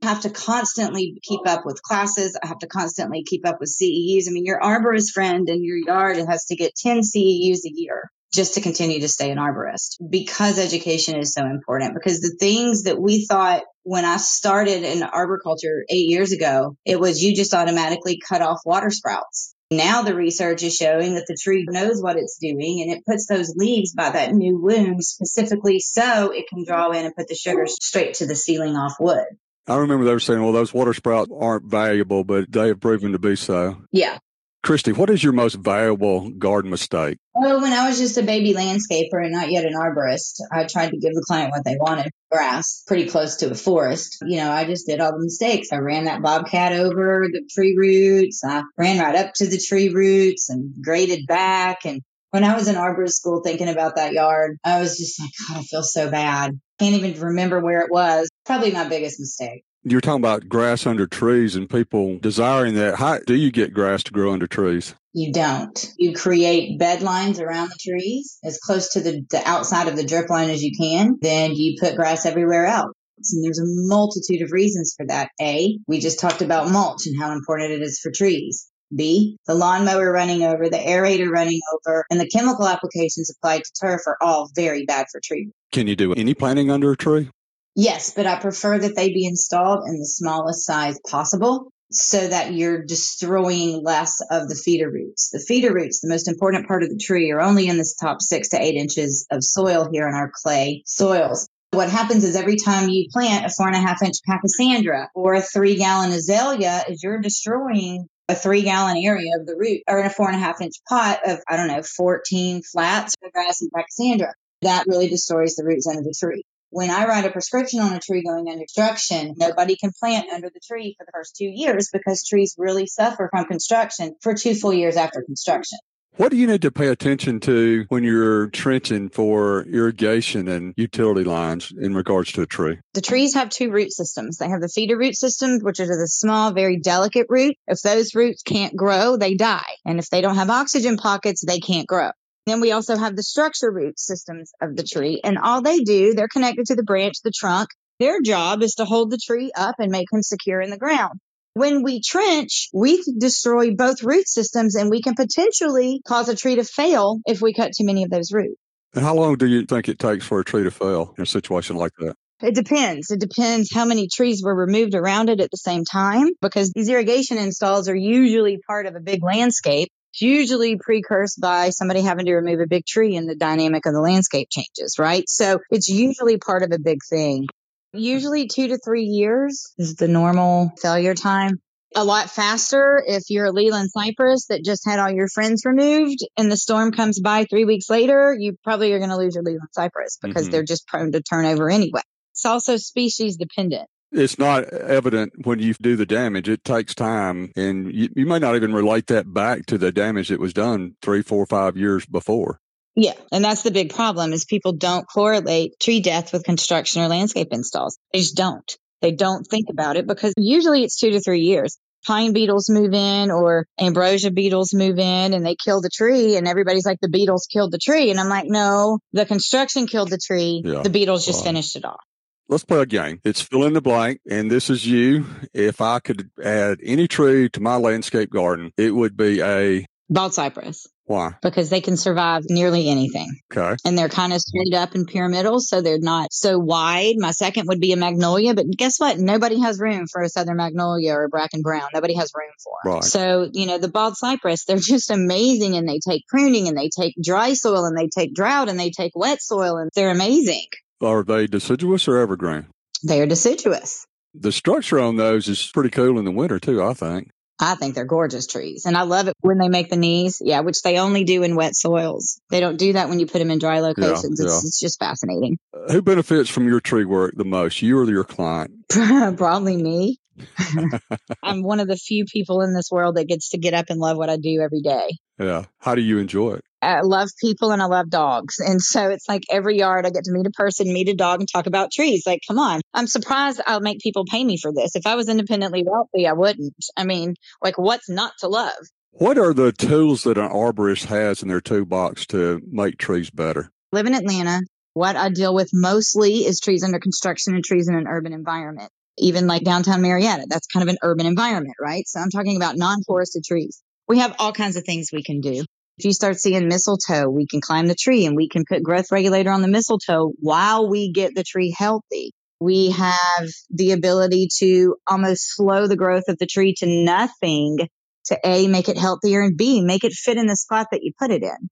have 0.06 0.23
to 0.23 0.31
constantly 0.31 1.19
keep 1.23 1.41
up 1.47 1.67
with 1.67 1.82
classes. 1.82 2.38
I 2.43 2.47
have 2.47 2.58
to 2.61 2.67
constantly 2.67 3.25
keep 3.25 3.47
up 3.47 3.56
with 3.61 3.70
CEUs. 3.70 4.29
I 4.29 4.32
mean, 4.32 4.44
your 4.44 4.61
arborist 4.61 5.11
friend 5.12 5.49
in 5.49 5.64
your 5.64 5.79
yard 5.79 6.17
has 6.17 6.47
to 6.47 6.56
get 6.56 6.75
10 6.76 7.00
CEUs 7.00 7.64
a 7.64 7.73
year 7.73 8.11
just 8.32 8.55
to 8.55 8.61
continue 8.61 9.00
to 9.00 9.08
stay 9.08 9.31
an 9.31 9.38
arborist 9.38 9.97
because 10.08 10.58
education 10.58 11.19
is 11.19 11.32
so 11.32 11.44
important. 11.47 11.94
Because 11.94 12.20
the 12.20 12.37
things 12.38 12.85
that 12.85 13.00
we 13.00 13.25
thought 13.25 13.62
when 13.83 14.04
I 14.04 14.16
started 14.16 14.83
in 14.83 15.02
arboriculture 15.02 15.85
eight 15.88 16.09
years 16.09 16.33
ago, 16.33 16.76
it 16.85 17.00
was 17.00 17.23
you 17.23 17.35
just 17.35 17.54
automatically 17.54 18.19
cut 18.19 18.42
off 18.42 18.61
water 18.64 18.90
sprouts. 18.90 19.54
Now 19.71 20.02
the 20.02 20.14
research 20.14 20.62
is 20.62 20.76
showing 20.76 21.14
that 21.14 21.26
the 21.26 21.37
tree 21.40 21.66
knows 21.69 22.00
what 22.00 22.16
it's 22.16 22.38
doing 22.40 22.83
and 22.83 22.97
it 22.97 23.04
puts 23.04 23.26
those 23.26 23.54
leaves 23.57 23.95
by 23.95 24.11
that 24.11 24.33
new 24.33 24.61
wound 24.61 25.02
specifically 25.02 25.81
so 25.81 26.31
it 26.31 26.47
can 26.49 26.64
draw 26.64 26.90
in 26.92 27.04
and 27.04 27.16
put 27.16 27.26
the 27.26 27.35
sugar 27.35 27.66
straight 27.66 28.14
to 28.14 28.26
the 28.26 28.37
sealing 28.37 28.76
off 28.76 28.95
wood. 29.00 29.25
I 29.68 29.76
remember 29.76 30.04
they 30.04 30.12
were 30.12 30.20
saying, 30.20 30.42
well, 30.42 30.52
those 30.52 30.73
water 30.73 30.94
sprouts 30.94 31.30
aren't 31.37 31.64
valuable, 31.64 32.25
but 32.25 32.50
they 32.50 32.68
have 32.68 32.80
proven 32.80 33.12
to 33.12 33.18
be 33.18 33.37
so. 33.37 33.82
Yeah. 33.92 34.18
Christie, 34.62 34.92
what 34.92 35.11
is 35.11 35.23
your 35.23 35.32
most 35.32 35.54
valuable 35.54 36.28
garden 36.30 36.73
mistake? 36.73 37.18
Well, 37.35 37.61
when 37.61 37.73
I 37.73 37.88
was 37.88 37.99
just 37.99 38.18
a 38.18 38.23
baby 38.23 38.52
landscaper 38.52 39.23
and 39.23 39.30
not 39.30 39.52
yet 39.52 39.64
an 39.64 39.75
arborist, 39.75 40.40
I 40.52 40.64
tried 40.64 40.90
to 40.90 40.99
give 40.99 41.14
the 41.14 41.25
client 41.25 41.52
what 41.52 41.64
they 41.64 41.76
wanted 41.78 42.11
grass 42.32 42.82
pretty 42.85 43.08
close 43.08 43.37
to 43.37 43.50
a 43.50 43.54
forest. 43.54 44.18
You 44.26 44.38
know, 44.38 44.50
I 44.50 44.64
just 44.64 44.88
did 44.88 45.00
all 45.00 45.12
the 45.12 45.23
mistakes. 45.23 45.68
I 45.73 45.76
ran 45.76 46.06
that 46.06 46.20
bobcat 46.20 46.73
over 46.73 47.28
the 47.30 47.49
tree 47.49 47.76
roots. 47.76 48.42
I 48.44 48.64
ran 48.76 48.99
right 48.99 49.14
up 49.14 49.35
to 49.35 49.46
the 49.46 49.61
tree 49.61 49.90
roots 49.90 50.50
and 50.50 50.75
graded 50.82 51.28
back. 51.28 51.87
And 51.87 52.02
when 52.30 52.42
I 52.42 52.56
was 52.56 52.66
in 52.66 52.75
arborist 52.75 53.12
school 53.12 53.42
thinking 53.44 53.68
about 53.68 53.94
that 53.96 54.14
yard, 54.14 54.58
I 54.64 54.80
was 54.80 54.99
just 54.99 55.20
like, 55.20 55.30
God, 55.49 55.58
I 55.58 55.62
feel 55.62 55.85
so 55.85 56.11
bad. 56.11 56.58
Can't 56.78 56.95
even 56.95 57.21
remember 57.21 57.61
where 57.61 57.80
it 57.80 57.90
was. 57.90 58.28
Probably 58.45 58.71
my 58.71 58.88
biggest 58.88 59.18
mistake. 59.18 59.64
You're 59.83 60.00
talking 60.00 60.21
about 60.21 60.49
grass 60.49 60.85
under 60.85 61.06
trees 61.06 61.54
and 61.54 61.71
people 61.71 62.18
desiring 62.18 62.75
that. 62.75 62.97
How 62.97 63.18
do 63.18 63.35
you 63.35 63.52
get 63.52 63.73
grass 63.73 64.02
to 64.04 64.12
grow 64.12 64.33
under 64.33 64.49
trees? 64.49 64.95
You 65.12 65.33
don't. 65.33 65.92
You 65.97 66.12
create 66.12 66.78
bed 66.78 67.02
lines 67.02 67.40
around 67.40 67.68
the 67.68 67.90
trees 67.90 68.38
as 68.45 68.59
close 68.59 68.92
to 68.95 69.00
the, 69.00 69.25
the 69.30 69.49
outside 69.49 69.88
of 69.88 69.97
the 69.97 70.04
drip 70.04 70.28
line 70.28 70.50
as 70.50 70.62
you 70.62 70.73
can. 70.76 71.16
Then 71.23 71.52
you 71.54 71.76
put 71.80 71.97
grass 71.97 72.26
everywhere 72.26 72.66
else. 72.66 72.92
And 73.33 73.45
there's 73.45 73.61
a 73.61 73.64
multitude 73.64 74.42
of 74.42 74.52
reasons 74.52 74.92
for 74.97 75.06
that. 75.06 75.30
A, 75.40 75.78
we 75.87 76.00
just 76.00 76.21
talked 76.21 76.42
about 76.42 76.71
mulch 76.71 77.06
and 77.06 77.18
how 77.18 77.33
important 77.33 77.71
it 77.73 77.83
is 77.83 78.00
for 78.00 78.11
trees. 78.11 78.68
B, 78.95 79.38
the 79.47 79.54
lawnmower 79.54 80.12
running 80.12 80.42
over, 80.42 80.68
the 80.68 80.76
aerator 80.76 81.28
running 81.30 81.61
over, 81.75 82.04
and 82.11 82.21
the 82.21 82.28
chemical 82.28 82.68
applications 82.68 83.30
applied 83.30 83.62
to 83.64 83.73
turf 83.80 84.02
are 84.06 84.16
all 84.21 84.50
very 84.54 84.85
bad 84.85 85.06
for 85.11 85.21
trees. 85.25 85.50
Can 85.76 85.88
you 85.88 85.95
do 85.95 86.14
any 86.14 86.33
planting 86.33 86.71
under 86.71 86.92
a 86.92 86.97
tree? 86.97 87.28
Yes, 87.75 88.11
but 88.16 88.26
I 88.26 88.40
prefer 88.40 88.78
that 88.78 88.97
they 88.97 89.11
be 89.11 89.26
installed 89.26 89.87
in 89.87 89.99
the 89.99 90.06
smallest 90.06 90.64
size 90.64 90.99
possible 91.06 91.71
so 91.90 92.28
that 92.28 92.54
you're 92.54 92.83
destroying 92.83 93.83
less 93.85 94.23
of 94.30 94.49
the 94.49 94.54
feeder 94.54 94.90
roots. 94.90 95.28
The 95.35 95.38
feeder 95.38 95.75
roots, 95.75 96.00
the 96.00 96.09
most 96.09 96.28
important 96.28 96.66
part 96.66 96.83
of 96.83 96.88
the 96.88 96.97
tree, 96.97 97.30
are 97.30 97.42
only 97.42 97.68
in 97.68 97.76
this 97.76 97.95
top 97.95 98.23
six 98.23 98.49
to 98.49 98.59
eight 98.59 98.76
inches 98.76 99.26
of 99.30 99.45
soil 99.45 99.87
here 99.92 100.09
in 100.09 100.14
our 100.14 100.33
clay 100.35 100.83
soils. 100.87 101.47
What 101.73 101.90
happens 101.90 102.25
is 102.25 102.37
every 102.37 102.56
time 102.56 102.88
you 102.88 103.09
plant 103.12 103.45
a 103.45 103.50
four 103.50 103.66
and 103.66 103.76
a 103.76 103.87
half 103.87 104.00
inch 104.00 104.16
Pachysandra 104.26 105.09
or 105.14 105.35
a 105.35 105.42
three 105.42 105.76
gallon 105.76 106.11
azalea 106.11 106.85
is 106.88 107.02
you're 107.02 107.21
destroying 107.21 108.09
a 108.30 108.35
three 108.35 108.62
gallon 108.62 108.97
area 108.97 109.33
of 109.38 109.45
the 109.45 109.56
root 109.59 109.83
or 109.87 109.99
in 109.99 110.06
a 110.06 110.11
four 110.11 110.28
and 110.28 110.37
a 110.37 110.40
half 110.40 110.62
inch 110.62 110.76
pot 110.88 111.21
of, 111.26 111.40
I 111.47 111.59
don't 111.59 111.68
know, 111.68 111.83
14 111.83 112.62
flats 112.62 113.14
of 113.23 113.30
grass 113.30 113.61
and 113.61 113.71
Pachysandra. 113.71 114.33
That 114.63 114.85
really 114.87 115.09
destroys 115.09 115.55
the 115.55 115.65
roots 115.65 115.87
under 115.87 116.03
the 116.03 116.15
tree. 116.19 116.45
When 116.71 116.91
I 116.91 117.07
write 117.07 117.25
a 117.25 117.31
prescription 117.31 117.81
on 117.81 117.93
a 117.93 118.01
tree 118.01 118.23
going 118.23 118.49
under 118.49 118.59
construction, 118.59 119.35
nobody 119.39 119.77
can 119.77 119.93
plant 119.99 120.31
under 120.31 120.51
the 120.53 120.61
tree 120.61 120.95
for 120.99 121.07
the 121.07 121.13
first 121.13 121.37
two 121.37 121.47
years 121.47 121.91
because 121.93 122.25
trees 122.25 122.55
really 122.59 122.87
suffer 122.87 123.29
from 123.31 123.47
construction 123.47 124.17
for 124.21 124.35
two 124.35 124.55
full 124.55 124.75
years 124.75 124.97
after 124.97 125.23
construction. 125.23 125.79
What 126.17 126.31
do 126.31 126.39
you 126.39 126.47
need 126.47 126.63
to 126.63 126.71
pay 126.71 126.89
attention 126.89 127.41
to 127.41 127.85
when 127.91 128.03
you're 128.03 128.49
trenching 128.49 129.11
for 129.11 129.63
irrigation 129.65 130.49
and 130.49 130.73
utility 130.75 131.25
lines 131.25 131.71
in 131.79 131.95
regards 131.95 132.33
to 132.33 132.43
a 132.43 132.47
tree? 132.47 132.79
The 132.95 133.03
trees 133.03 133.35
have 133.35 133.51
two 133.51 133.71
root 133.71 133.93
systems. 133.93 134.39
They 134.39 134.49
have 134.49 134.63
the 134.63 134.69
feeder 134.69 134.97
root 134.97 135.15
system, 135.15 135.61
which 135.61 135.79
is 135.79 135.89
the 135.89 136.09
small, 136.09 136.53
very 136.53 136.79
delicate 136.79 137.27
root. 137.29 137.57
If 137.67 137.83
those 137.83 138.15
roots 138.15 138.43
can't 138.43 138.75
grow, 138.75 139.19
they 139.19 139.35
die. 139.35 139.77
And 139.85 139.99
if 139.99 140.09
they 140.09 140.23
don't 140.23 140.37
have 140.37 140.49
oxygen 140.49 140.97
pockets, 140.97 141.45
they 141.47 141.61
can't 141.61 141.87
grow. 141.87 142.13
Then 142.47 142.61
we 142.61 142.73
also 142.73 142.97
have 142.97 143.17
the 143.17 143.23
structure 143.23 143.71
root 143.71 143.99
systems 143.99 144.53
of 144.61 144.76
the 144.76 144.85
tree. 144.85 145.21
And 145.23 145.38
all 145.38 145.62
they 145.62 145.81
do, 145.81 146.15
they're 146.15 146.29
connected 146.29 146.67
to 146.67 146.76
the 146.76 146.85
branch, 146.85 147.17
the 147.23 147.33
trunk. 147.37 147.69
Their 147.99 148.21
job 148.21 148.62
is 148.62 148.75
to 148.75 148.85
hold 148.85 149.11
the 149.11 149.19
tree 149.19 149.50
up 149.57 149.76
and 149.79 149.91
make 149.91 150.07
him 150.12 150.23
secure 150.23 150.61
in 150.61 150.71
the 150.71 150.79
ground 150.79 151.19
when 151.57 151.83
we 151.83 152.03
trench, 152.03 152.69
we 152.75 153.03
destroy 153.19 153.75
both 153.75 154.03
root 154.03 154.29
systems 154.29 154.75
and 154.75 154.91
we 154.91 155.00
can 155.00 155.15
potentially 155.15 156.03
cause 156.07 156.29
a 156.29 156.37
tree 156.37 156.57
to 156.57 156.65
fail 156.65 157.19
if 157.26 157.41
we 157.41 157.55
cut 157.55 157.73
too 157.73 157.87
many 157.87 158.05
of 158.05 158.11
those 158.11 158.31
roots. 158.31 158.61
And 158.93 159.03
how 159.03 159.15
long 159.15 159.37
do 159.37 159.47
you 159.47 159.65
think 159.65 159.88
it 159.88 159.99
takes 159.99 160.26
for 160.26 160.38
a 160.38 160.45
tree 160.45 160.65
to 160.65 160.71
fail 160.71 161.15
in 161.17 161.23
a 161.23 161.26
situation 161.26 161.76
like 161.76 161.93
that? 161.99 162.15
It 162.43 162.55
depends. 162.55 163.11
It 163.11 163.21
depends 163.21 163.73
how 163.73 163.87
many 163.87 164.07
trees 164.07 164.43
were 164.45 164.55
removed 164.55 164.95
around 164.95 165.31
it 165.31 165.41
at 165.41 165.50
the 165.50 165.57
same 165.57 165.85
time 165.85 166.29
because 166.43 166.73
these 166.73 166.91
irrigation 166.91 167.38
installs 167.38 167.88
are 167.88 167.97
usually 167.97 168.59
part 168.59 168.85
of 168.85 168.95
a 168.95 169.00
big 169.00 169.23
landscape. 169.23 169.88
It's 170.16 170.23
usually 170.23 170.78
precursed 170.78 171.38
by 171.42 171.68
somebody 171.68 172.00
having 172.00 172.25
to 172.25 172.37
remove 172.37 172.61
a 172.61 172.66
big 172.66 172.87
tree 172.87 173.16
and 173.16 173.28
the 173.28 173.35
dynamic 173.35 173.85
of 173.85 173.92
the 173.92 174.00
landscape 174.00 174.49
changes, 174.50 174.96
right? 174.99 175.28
So 175.28 175.61
it's 175.70 175.90
usually 175.90 176.38
part 176.38 176.62
of 176.62 176.73
a 176.73 176.78
big 176.78 177.00
thing. 177.06 177.49
Usually 177.92 178.46
two 178.46 178.68
to 178.68 178.78
three 178.78 179.02
years 179.02 179.75
is 179.76 179.96
the 179.96 180.08
normal 180.08 180.73
failure 180.80 181.14
time. 181.14 181.61
A 181.94 182.02
lot 182.02 182.30
faster 182.30 183.02
if 183.06 183.25
you're 183.28 183.44
a 183.44 183.52
Leyland 183.52 183.90
cypress 183.90 184.46
that 184.46 184.64
just 184.64 184.87
had 184.87 184.99
all 184.99 185.11
your 185.11 185.28
friends 185.28 185.66
removed 185.66 186.20
and 186.38 186.50
the 186.50 186.56
storm 186.56 186.92
comes 186.92 187.20
by 187.20 187.44
three 187.44 187.66
weeks 187.66 187.90
later, 187.90 188.35
you 188.38 188.56
probably 188.64 188.94
are 188.94 188.99
going 188.99 189.11
to 189.11 189.18
lose 189.18 189.35
your 189.35 189.44
Leyland 189.44 189.68
cypress 189.73 190.16
because 190.23 190.44
mm-hmm. 190.44 190.52
they're 190.52 190.64
just 190.64 190.87
prone 190.87 191.12
to 191.12 191.20
turnover 191.20 191.68
anyway. 191.68 192.00
It's 192.32 192.46
also 192.46 192.78
species 192.78 193.37
dependent. 193.37 193.87
It's 194.13 194.39
not 194.39 194.65
evident 194.65 195.47
when 195.47 195.59
you 195.59 195.75
do 195.75 195.97
the 195.97 196.07
damage. 196.07 196.49
It 196.49 196.65
takes 196.65 196.95
time, 196.95 197.53
and 197.57 197.93
you, 197.93 198.09
you 198.15 198.27
may 198.27 198.39
not 198.39 198.57
even 198.57 198.73
relate 198.73 199.09
that 199.09 199.33
back 199.33 199.67
to 199.67 199.79
the 199.79 199.93
damage 199.93 200.29
that 200.29 200.41
was 200.41 200.53
done 200.53 200.95
three, 201.03 201.23
four, 201.23 201.45
five 201.47 201.77
years 201.77 202.07
before. 202.07 202.61
Yeah. 202.97 203.13
And 203.31 203.45
that's 203.45 203.63
the 203.63 203.71
big 203.71 203.95
problem 203.95 204.33
is 204.33 204.47
people 204.47 204.73
don't 204.73 205.05
correlate 205.05 205.79
tree 205.79 206.01
death 206.01 206.33
with 206.33 206.45
construction 206.45 207.03
or 207.03 207.09
landscape 207.09 207.49
installs. 207.51 207.99
They 208.13 208.21
just 208.21 208.37
don't. 208.37 208.77
They 209.03 209.13
don't 209.13 209.45
think 209.45 209.67
about 209.71 209.97
it 209.97 210.07
because 210.07 210.33
usually 210.39 210.83
it's 210.83 210.99
two 210.99 211.11
to 211.11 211.21
three 211.21 211.43
years. 211.43 211.79
Pine 212.07 212.33
beetles 212.33 212.71
move 212.71 212.95
in 212.95 213.31
or 213.31 213.67
ambrosia 213.79 214.31
beetles 214.31 214.73
move 214.73 214.99
in 214.99 215.35
and 215.35 215.45
they 215.45 215.57
kill 215.57 215.83
the 215.83 215.91
tree 215.91 216.37
and 216.37 216.49
everybody's 216.49 216.87
like 216.87 216.99
the 217.03 217.09
beetles 217.09 217.47
killed 217.53 217.73
the 217.73 217.79
tree. 217.79 218.11
And 218.11 218.19
I'm 218.19 218.29
like, 218.29 218.47
no, 218.47 218.99
the 219.13 219.27
construction 219.27 219.87
killed 219.87 220.09
the 220.09 220.19
tree. 220.19 220.63
Yeah. 220.65 220.83
The 220.83 220.91
beetles 220.91 221.27
just 221.27 221.45
finished 221.45 221.77
it 221.77 221.85
off. 221.85 222.01
Let's 222.49 222.65
play 222.65 222.81
a 222.81 222.87
game. 222.87 223.21
It's 223.25 223.41
fill 223.41 223.65
in 223.65 223.73
the 223.73 223.81
blank, 223.81 224.21
and 224.31 224.50
this 224.50 224.71
is 224.71 224.87
you. 224.87 225.26
If 225.53 225.81
I 225.81 225.99
could 225.99 226.31
add 226.43 226.79
any 226.83 227.09
tree 227.09 227.49
to 227.50 227.61
my 227.61 227.76
landscape 227.76 228.31
garden, 228.31 228.73
it 228.76 228.95
would 228.95 229.17
be 229.17 229.43
a 229.43 229.85
bald 230.09 230.35
cypress. 230.35 230.87
Why? 231.07 231.35
Because 231.41 231.71
they 231.71 231.81
can 231.81 231.97
survive 231.97 232.45
nearly 232.49 232.88
anything. 232.88 233.29
Okay. 233.53 233.76
And 233.85 233.97
they're 233.97 234.09
kind 234.09 234.33
of 234.33 234.41
straight 234.41 234.75
up 234.75 234.95
and 234.95 235.07
pyramidal, 235.07 235.61
so 235.61 235.81
they're 235.81 235.99
not 236.00 236.33
so 236.33 236.59
wide. 236.59 237.15
My 237.19 237.31
second 237.31 237.67
would 237.69 237.81
be 237.81 237.93
a 237.93 237.97
magnolia, 237.97 238.55
but 238.55 238.67
guess 238.76 238.99
what? 238.99 239.19
Nobody 239.19 239.61
has 239.61 239.79
room 239.79 240.07
for 240.11 240.23
a 240.23 240.29
southern 240.29 240.57
magnolia 240.57 241.15
or 241.15 241.25
a 241.25 241.29
bracken 241.29 241.62
brown. 241.62 241.88
Nobody 241.95 242.15
has 242.15 242.33
room 242.35 242.50
for 242.62 242.75
them. 242.85 242.95
Right. 242.95 243.05
So, 243.05 243.49
you 243.53 243.67
know, 243.67 243.79
the 243.79 243.88
bald 243.88 244.17
cypress, 244.17 244.65
they're 244.65 244.76
just 244.81 245.11
amazing 245.11 245.76
and 245.76 245.88
they 245.88 245.99
take 245.99 246.26
pruning 246.29 246.67
and 246.67 246.76
they 246.76 246.88
take 246.88 247.15
dry 247.23 247.55
soil 247.55 247.85
and 247.85 247.97
they 247.97 248.09
take 248.09 248.35
drought 248.35 248.69
and 248.69 248.79
they 248.79 248.91
take 248.91 249.12
wet 249.15 249.41
soil 249.41 249.76
and 249.79 249.91
they're 249.95 250.11
amazing. 250.11 250.67
Are 251.00 251.23
they 251.23 251.47
deciduous 251.47 252.09
or 252.09 252.17
evergreen? 252.17 252.67
They're 253.03 253.26
deciduous. 253.26 254.07
The 254.35 254.53
structure 254.53 254.99
on 254.99 255.17
those 255.17 255.49
is 255.49 255.71
pretty 255.73 255.91
cool 255.91 256.19
in 256.19 256.25
the 256.25 256.31
winter 256.31 256.59
too, 256.59 256.83
I 256.83 256.95
think. 256.95 257.31
I 257.59 257.75
think 257.75 257.95
they're 257.95 258.05
gorgeous 258.05 258.47
trees. 258.47 258.85
And 258.85 258.97
I 258.97 259.03
love 259.03 259.29
it 259.29 259.35
when 259.41 259.59
they 259.59 259.69
make 259.69 259.88
the 259.88 259.97
knees. 259.97 260.43
Yeah, 260.45 260.61
which 260.61 260.83
they 260.83 260.99
only 260.99 261.25
do 261.25 261.43
in 261.43 261.57
wet 261.57 261.75
soils. 261.75 262.41
They 262.50 262.61
don't 262.61 262.76
do 262.76 262.93
that 262.95 263.09
when 263.09 263.19
you 263.19 263.26
put 263.26 263.38
them 263.38 263.50
in 263.50 263.59
dry 263.59 263.81
locations. 263.81 264.38
Yeah, 264.38 264.47
it's, 264.47 264.55
yeah. 264.55 264.69
it's, 264.69 264.81
just 264.81 264.99
fascinating. 264.99 265.57
Uh, 265.73 265.93
who 265.93 266.03
benefits 266.03 266.50
from 266.50 266.69
your 266.69 266.81
tree 266.81 267.07
work 267.07 267.33
the 267.35 267.45
most, 267.45 267.81
you 267.81 267.99
or 267.99 268.05
your 268.05 268.25
client? 268.25 268.73
Probably 268.91 269.76
me. 269.76 270.19
I'm 271.43 271.62
one 271.62 271.81
of 271.81 271.88
the 271.88 271.97
few 271.97 272.26
people 272.26 272.61
in 272.61 272.75
this 272.75 272.91
world 272.91 273.17
that 273.17 273.26
gets 273.26 273.50
to 273.50 273.59
get 273.59 273.73
up 273.73 273.87
and 273.88 273.99
love 273.99 274.19
what 274.19 274.29
I 274.29 274.37
do 274.37 274.61
every 274.61 274.83
day. 274.83 275.17
Yeah. 275.38 275.65
How 275.79 275.95
do 275.95 276.03
you 276.03 276.19
enjoy 276.19 276.55
it? 276.55 276.65
I 276.87 277.00
love 277.00 277.28
people 277.40 277.73
and 277.73 277.83
I 277.83 277.87
love 277.87 278.09
dogs. 278.09 278.61
And 278.61 278.81
so 278.81 279.11
it's 279.11 279.28
like 279.28 279.43
every 279.50 279.78
yard 279.78 280.07
I 280.07 280.11
get 280.11 280.25
to 280.25 280.33
meet 280.33 280.47
a 280.47 280.50
person, 280.50 280.93
meet 280.93 281.09
a 281.09 281.14
dog, 281.14 281.40
and 281.40 281.49
talk 281.52 281.66
about 281.66 281.90
trees. 281.93 282.23
Like, 282.26 282.40
come 282.47 282.59
on. 282.59 282.81
I'm 282.95 283.07
surprised 283.09 283.61
I'll 283.66 283.81
make 283.81 283.99
people 283.99 284.25
pay 284.25 284.45
me 284.45 284.57
for 284.57 284.73
this. 284.73 284.95
If 284.95 285.07
I 285.07 285.16
was 285.16 285.28
independently 285.28 285.85
wealthy, 285.85 286.26
I 286.26 286.33
wouldn't. 286.33 286.75
I 286.97 287.05
mean, 287.05 287.35
like, 287.62 287.76
what's 287.76 288.09
not 288.09 288.33
to 288.40 288.49
love? 288.49 288.73
What 289.11 289.38
are 289.38 289.55
the 289.55 289.73
tools 289.73 290.25
that 290.25 290.38
an 290.38 290.49
arborist 290.49 291.07
has 291.07 291.43
in 291.43 291.49
their 291.49 291.61
toolbox 291.61 292.26
to 292.26 292.61
make 292.71 292.99
trees 292.99 293.31
better? 293.31 293.71
Live 293.90 294.07
in 294.07 294.14
Atlanta. 294.14 294.61
What 294.93 295.16
I 295.16 295.31
deal 295.31 295.55
with 295.55 295.71
mostly 295.73 296.47
is 296.47 296.61
trees 296.61 296.85
under 296.85 296.99
construction 296.99 297.55
and 297.55 297.64
trees 297.64 297.88
in 297.88 297.95
an 297.95 298.07
urban 298.07 298.33
environment. 298.33 298.90
Even 299.19 299.47
like 299.47 299.64
downtown 299.64 300.02
Marietta, 300.02 300.47
that's 300.49 300.66
kind 300.66 300.83
of 300.83 300.88
an 300.88 300.99
urban 301.02 301.26
environment, 301.26 301.75
right? 301.81 302.07
So 302.07 302.21
I'm 302.21 302.31
talking 302.31 302.57
about 302.57 302.76
non 302.76 303.02
forested 303.07 303.45
trees. 303.45 303.83
We 304.07 304.19
have 304.19 304.37
all 304.38 304.52
kinds 304.52 304.76
of 304.76 304.85
things 304.85 305.09
we 305.12 305.23
can 305.23 305.40
do. 305.40 305.64
If 305.99 306.05
you 306.05 306.12
start 306.12 306.38
seeing 306.38 306.69
mistletoe, 306.69 307.29
we 307.31 307.47
can 307.47 307.62
climb 307.62 307.87
the 307.87 307.95
tree 307.95 308.26
and 308.26 308.37
we 308.37 308.49
can 308.49 308.65
put 308.69 308.83
growth 308.83 309.11
regulator 309.11 309.50
on 309.50 309.62
the 309.62 309.69
mistletoe 309.69 310.33
while 310.41 310.91
we 310.91 311.11
get 311.11 311.35
the 311.35 311.43
tree 311.43 311.75
healthy. 311.76 312.33
We 312.61 312.91
have 312.91 313.49
the 313.71 313.93
ability 313.93 314.49
to 314.59 314.97
almost 315.07 315.57
slow 315.57 315.87
the 315.87 315.97
growth 315.97 316.25
of 316.29 316.37
the 316.38 316.47
tree 316.47 316.75
to 316.79 316.87
nothing 316.87 317.79
to 318.26 318.38
A, 318.45 318.69
make 318.69 318.88
it 318.88 318.99
healthier 318.99 319.43
and 319.43 319.57
B, 319.57 319.81
make 319.81 320.05
it 320.05 320.12
fit 320.12 320.37
in 320.37 320.47
the 320.47 320.57
spot 320.57 320.88
that 320.91 321.03
you 321.03 321.12
put 321.19 321.31
it 321.31 321.43
in. 321.43 321.69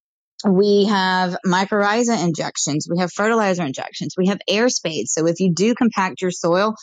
We 0.51 0.85
have 0.85 1.37
mycorrhiza 1.47 2.23
injections. 2.23 2.87
We 2.91 2.99
have 2.99 3.13
fertilizer 3.13 3.65
injections. 3.65 4.15
We 4.17 4.29
have 4.29 4.39
air 4.49 4.69
spades. 4.69 5.13
So 5.13 5.27
if 5.27 5.41
you 5.41 5.53
do 5.55 5.75
compact 5.75 6.21
your 6.21 6.31
soil, 6.31 6.75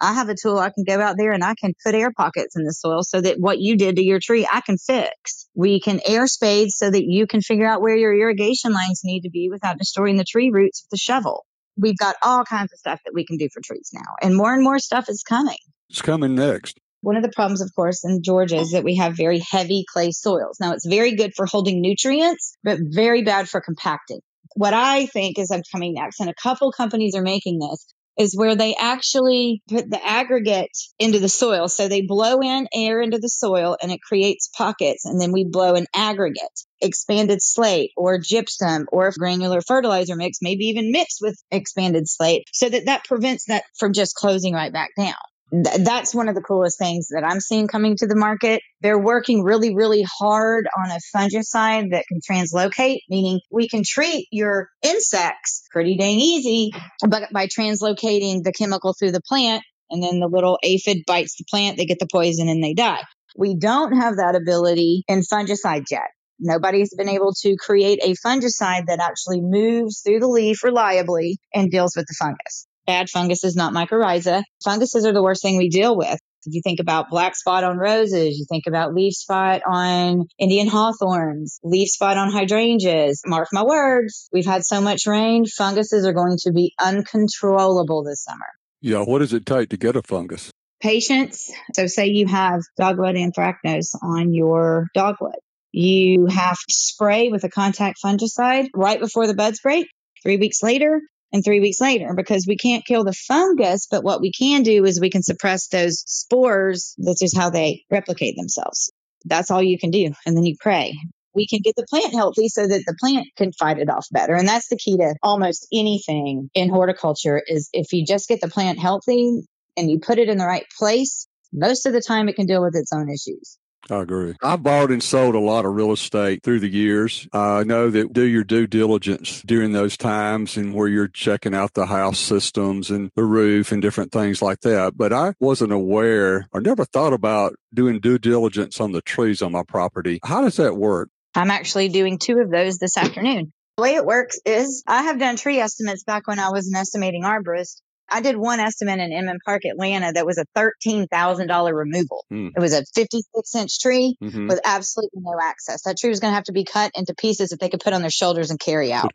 I 0.00 0.14
have 0.14 0.28
a 0.28 0.34
tool 0.40 0.58
I 0.58 0.70
can 0.70 0.84
go 0.84 1.00
out 1.00 1.16
there 1.18 1.32
and 1.32 1.42
I 1.42 1.54
can 1.54 1.74
put 1.84 1.94
air 1.94 2.12
pockets 2.16 2.56
in 2.56 2.64
the 2.64 2.72
soil 2.72 3.02
so 3.02 3.20
that 3.20 3.38
what 3.38 3.58
you 3.58 3.76
did 3.76 3.96
to 3.96 4.02
your 4.02 4.20
tree, 4.20 4.48
I 4.50 4.60
can 4.60 4.78
fix. 4.78 5.48
We 5.54 5.80
can 5.80 6.00
air 6.06 6.26
spade 6.26 6.70
so 6.70 6.90
that 6.90 7.04
you 7.04 7.26
can 7.26 7.40
figure 7.40 7.66
out 7.66 7.82
where 7.82 7.96
your 7.96 8.14
irrigation 8.14 8.72
lines 8.72 9.00
need 9.02 9.22
to 9.22 9.30
be 9.30 9.48
without 9.50 9.78
destroying 9.78 10.16
the 10.16 10.24
tree 10.24 10.50
roots 10.52 10.84
with 10.84 10.90
the 10.90 11.02
shovel. 11.02 11.44
We've 11.76 11.96
got 11.96 12.16
all 12.22 12.44
kinds 12.44 12.72
of 12.72 12.78
stuff 12.78 13.00
that 13.04 13.14
we 13.14 13.24
can 13.24 13.36
do 13.36 13.48
for 13.52 13.60
trees 13.64 13.90
now, 13.92 14.14
and 14.20 14.36
more 14.36 14.52
and 14.52 14.62
more 14.62 14.78
stuff 14.78 15.08
is 15.08 15.22
coming. 15.22 15.58
It's 15.90 16.02
coming 16.02 16.34
next. 16.34 16.78
One 17.00 17.16
of 17.16 17.22
the 17.22 17.30
problems, 17.34 17.60
of 17.60 17.70
course, 17.74 18.04
in 18.04 18.22
Georgia 18.22 18.56
is 18.56 18.72
that 18.72 18.82
we 18.82 18.96
have 18.96 19.16
very 19.16 19.38
heavy 19.38 19.84
clay 19.92 20.10
soils. 20.10 20.58
Now, 20.60 20.72
it's 20.72 20.86
very 20.86 21.14
good 21.14 21.32
for 21.36 21.46
holding 21.46 21.80
nutrients, 21.80 22.56
but 22.64 22.78
very 22.82 23.22
bad 23.22 23.48
for 23.48 23.60
compacting. 23.60 24.20
What 24.56 24.74
I 24.74 25.06
think 25.06 25.38
is 25.38 25.52
I'm 25.52 25.62
coming 25.70 25.94
next, 25.94 26.18
and 26.18 26.28
a 26.28 26.34
couple 26.34 26.72
companies 26.72 27.14
are 27.14 27.22
making 27.22 27.60
this, 27.60 27.86
is 28.18 28.36
where 28.36 28.56
they 28.56 28.74
actually 28.74 29.62
put 29.68 29.88
the 29.88 30.04
aggregate 30.04 30.76
into 30.98 31.20
the 31.20 31.28
soil. 31.28 31.68
So 31.68 31.88
they 31.88 32.02
blow 32.02 32.40
in 32.40 32.66
air 32.74 33.00
into 33.00 33.18
the 33.18 33.28
soil 33.28 33.76
and 33.80 33.92
it 33.92 34.00
creates 34.02 34.48
pockets. 34.48 35.04
And 35.04 35.20
then 35.20 35.32
we 35.32 35.44
blow 35.44 35.74
an 35.74 35.86
aggregate, 35.94 36.42
expanded 36.80 37.40
slate 37.40 37.92
or 37.96 38.18
gypsum 38.18 38.86
or 38.90 39.12
granular 39.16 39.60
fertilizer 39.60 40.16
mix, 40.16 40.38
maybe 40.42 40.64
even 40.64 40.90
mixed 40.90 41.18
with 41.20 41.40
expanded 41.50 42.08
slate 42.08 42.42
so 42.52 42.68
that 42.68 42.86
that 42.86 43.04
prevents 43.04 43.46
that 43.46 43.62
from 43.78 43.92
just 43.92 44.16
closing 44.16 44.52
right 44.52 44.72
back 44.72 44.90
down 44.96 45.14
th- 45.50 45.84
that's 45.84 46.14
one 46.14 46.28
of 46.28 46.34
the 46.34 46.40
coolest 46.40 46.78
things 46.78 47.08
that 47.08 47.24
I'm 47.24 47.40
seeing 47.40 47.68
coming 47.68 47.96
to 47.96 48.06
the 48.06 48.16
market. 48.16 48.62
They're 48.80 48.98
working 48.98 49.42
really, 49.42 49.74
really 49.74 50.02
hard 50.02 50.66
on 50.76 50.90
a 50.90 50.98
fungicide 51.14 51.90
that 51.90 52.04
can 52.08 52.20
translocate, 52.20 53.00
meaning 53.08 53.40
we 53.50 53.68
can 53.68 53.82
treat 53.84 54.28
your 54.30 54.68
insects 54.82 55.64
pretty 55.70 55.96
dang 55.96 56.18
easy, 56.18 56.72
but 57.06 57.32
by 57.32 57.46
translocating 57.46 58.42
the 58.42 58.52
chemical 58.52 58.94
through 58.98 59.12
the 59.12 59.22
plant 59.22 59.62
and 59.90 60.02
then 60.02 60.20
the 60.20 60.28
little 60.28 60.58
aphid 60.62 60.98
bites 61.06 61.36
the 61.36 61.44
plant, 61.48 61.76
they 61.76 61.86
get 61.86 61.98
the 61.98 62.08
poison 62.10 62.48
and 62.48 62.62
they 62.62 62.74
die. 62.74 63.02
We 63.36 63.56
don't 63.56 63.96
have 63.96 64.16
that 64.16 64.34
ability 64.34 65.04
in 65.08 65.20
fungicide 65.20 65.84
yet. 65.90 66.08
Nobody's 66.40 66.94
been 66.94 67.08
able 67.08 67.32
to 67.42 67.56
create 67.56 67.98
a 68.02 68.14
fungicide 68.24 68.86
that 68.86 69.00
actually 69.00 69.40
moves 69.40 70.02
through 70.02 70.20
the 70.20 70.28
leaf 70.28 70.62
reliably 70.62 71.38
and 71.52 71.70
deals 71.70 71.94
with 71.96 72.06
the 72.06 72.14
fungus. 72.16 72.67
Bad 72.88 73.10
fungus 73.10 73.44
is 73.44 73.54
not 73.54 73.74
mycorrhiza. 73.74 74.42
Funguses 74.64 75.04
are 75.04 75.12
the 75.12 75.22
worst 75.22 75.42
thing 75.42 75.58
we 75.58 75.68
deal 75.68 75.94
with. 75.94 76.18
If 76.46 76.54
you 76.54 76.62
think 76.64 76.80
about 76.80 77.10
black 77.10 77.36
spot 77.36 77.62
on 77.62 77.76
roses, 77.76 78.38
you 78.38 78.46
think 78.48 78.64
about 78.66 78.94
leaf 78.94 79.12
spot 79.12 79.60
on 79.70 80.24
Indian 80.38 80.68
hawthorns, 80.68 81.60
leaf 81.62 81.90
spot 81.90 82.16
on 82.16 82.32
hydrangeas. 82.32 83.20
Mark 83.26 83.48
my 83.52 83.62
words, 83.62 84.30
we've 84.32 84.46
had 84.46 84.64
so 84.64 84.80
much 84.80 85.06
rain, 85.06 85.44
funguses 85.44 86.06
are 86.06 86.14
going 86.14 86.38
to 86.44 86.50
be 86.50 86.72
uncontrollable 86.82 88.04
this 88.04 88.24
summer. 88.24 88.46
Yeah, 88.80 89.02
what 89.02 89.18
does 89.18 89.34
it 89.34 89.44
take 89.44 89.68
to 89.68 89.76
get 89.76 89.94
a 89.94 90.00
fungus? 90.00 90.50
Patience. 90.80 91.52
So 91.74 91.88
say 91.88 92.06
you 92.06 92.26
have 92.26 92.62
dogwood 92.78 93.16
anthracnose 93.16 93.94
on 94.02 94.32
your 94.32 94.86
dogwood. 94.94 95.40
You 95.72 96.24
have 96.24 96.56
to 96.56 96.74
spray 96.74 97.28
with 97.28 97.44
a 97.44 97.50
contact 97.50 97.98
fungicide 98.02 98.68
right 98.74 98.98
before 98.98 99.26
the 99.26 99.34
buds 99.34 99.60
break. 99.60 99.88
Three 100.22 100.38
weeks 100.38 100.62
later, 100.62 101.02
and 101.32 101.44
three 101.44 101.60
weeks 101.60 101.80
later 101.80 102.14
because 102.16 102.46
we 102.46 102.56
can't 102.56 102.84
kill 102.84 103.04
the 103.04 103.12
fungus, 103.12 103.86
but 103.90 104.04
what 104.04 104.20
we 104.20 104.32
can 104.32 104.62
do 104.62 104.84
is 104.84 105.00
we 105.00 105.10
can 105.10 105.22
suppress 105.22 105.68
those 105.68 106.02
spores. 106.06 106.94
That's 106.98 107.20
just 107.20 107.36
how 107.36 107.50
they 107.50 107.84
replicate 107.90 108.36
themselves. 108.36 108.92
That's 109.24 109.50
all 109.50 109.62
you 109.62 109.78
can 109.78 109.90
do. 109.90 110.12
And 110.26 110.36
then 110.36 110.44
you 110.44 110.56
pray. 110.58 110.96
We 111.34 111.46
can 111.46 111.60
get 111.62 111.76
the 111.76 111.86
plant 111.88 112.14
healthy 112.14 112.48
so 112.48 112.66
that 112.66 112.82
the 112.86 112.96
plant 112.98 113.28
can 113.36 113.52
fight 113.52 113.78
it 113.78 113.90
off 113.90 114.06
better. 114.10 114.34
And 114.34 114.48
that's 114.48 114.68
the 114.68 114.78
key 114.78 114.96
to 114.96 115.14
almost 115.22 115.66
anything 115.72 116.50
in 116.54 116.70
horticulture 116.70 117.40
is 117.46 117.68
if 117.72 117.92
you 117.92 118.04
just 118.04 118.28
get 118.28 118.40
the 118.40 118.48
plant 118.48 118.78
healthy 118.78 119.42
and 119.76 119.90
you 119.90 120.00
put 120.00 120.18
it 120.18 120.28
in 120.28 120.38
the 120.38 120.46
right 120.46 120.66
place, 120.78 121.28
most 121.52 121.86
of 121.86 121.92
the 121.92 122.00
time 122.00 122.28
it 122.28 122.36
can 122.36 122.46
deal 122.46 122.62
with 122.62 122.74
its 122.74 122.92
own 122.92 123.08
issues. 123.08 123.58
I 123.90 124.00
agree. 124.02 124.34
I've 124.42 124.62
bought 124.62 124.90
and 124.90 125.02
sold 125.02 125.34
a 125.34 125.40
lot 125.40 125.64
of 125.64 125.74
real 125.74 125.92
estate 125.92 126.42
through 126.42 126.60
the 126.60 126.68
years. 126.68 127.26
I 127.32 127.64
know 127.64 127.88
that 127.90 128.12
do 128.12 128.22
your 128.22 128.44
due 128.44 128.66
diligence 128.66 129.42
during 129.42 129.72
those 129.72 129.96
times 129.96 130.56
and 130.56 130.74
where 130.74 130.88
you're 130.88 131.08
checking 131.08 131.54
out 131.54 131.74
the 131.74 131.86
house 131.86 132.18
systems 132.18 132.90
and 132.90 133.10
the 133.14 133.24
roof 133.24 133.72
and 133.72 133.80
different 133.80 134.12
things 134.12 134.42
like 134.42 134.60
that. 134.60 134.96
But 134.96 135.12
I 135.12 135.34
wasn't 135.40 135.72
aware 135.72 136.48
or 136.52 136.60
never 136.60 136.84
thought 136.84 137.12
about 137.12 137.54
doing 137.72 138.00
due 138.00 138.18
diligence 138.18 138.80
on 138.80 138.92
the 138.92 139.00
trees 139.00 139.40
on 139.42 139.52
my 139.52 139.62
property. 139.66 140.20
How 140.22 140.42
does 140.42 140.56
that 140.56 140.76
work? 140.76 141.08
I'm 141.34 141.50
actually 141.50 141.88
doing 141.88 142.18
two 142.18 142.38
of 142.38 142.50
those 142.50 142.78
this 142.78 142.96
afternoon. 142.96 143.52
The 143.76 143.82
way 143.82 143.94
it 143.94 144.04
works 144.04 144.40
is 144.44 144.82
I 144.86 145.04
have 145.04 145.20
done 145.20 145.36
tree 145.36 145.60
estimates 145.60 146.02
back 146.02 146.26
when 146.26 146.40
I 146.40 146.50
was 146.50 146.66
an 146.66 146.74
estimating 146.74 147.22
arborist. 147.22 147.80
I 148.10 148.20
did 148.20 148.36
one 148.36 148.60
estimate 148.60 149.00
in 149.00 149.12
Inman 149.12 149.38
Park, 149.44 149.62
Atlanta, 149.64 150.12
that 150.12 150.26
was 150.26 150.38
a 150.38 150.44
$13,000 150.56 151.72
removal. 151.72 152.24
Mm. 152.32 152.52
It 152.56 152.60
was 152.60 152.72
a 152.72 152.84
56 152.94 153.54
inch 153.54 153.80
tree 153.80 154.16
mm-hmm. 154.22 154.48
with 154.48 154.60
absolutely 154.64 155.20
no 155.22 155.38
access. 155.42 155.82
That 155.82 155.98
tree 155.98 156.10
was 156.10 156.20
going 156.20 156.30
to 156.30 156.34
have 156.34 156.44
to 156.44 156.52
be 156.52 156.64
cut 156.64 156.92
into 156.94 157.14
pieces 157.14 157.50
that 157.50 157.60
they 157.60 157.68
could 157.68 157.80
put 157.80 157.92
on 157.92 158.00
their 158.00 158.10
shoulders 158.10 158.50
and 158.50 158.58
carry 158.58 158.92
out. 158.92 159.12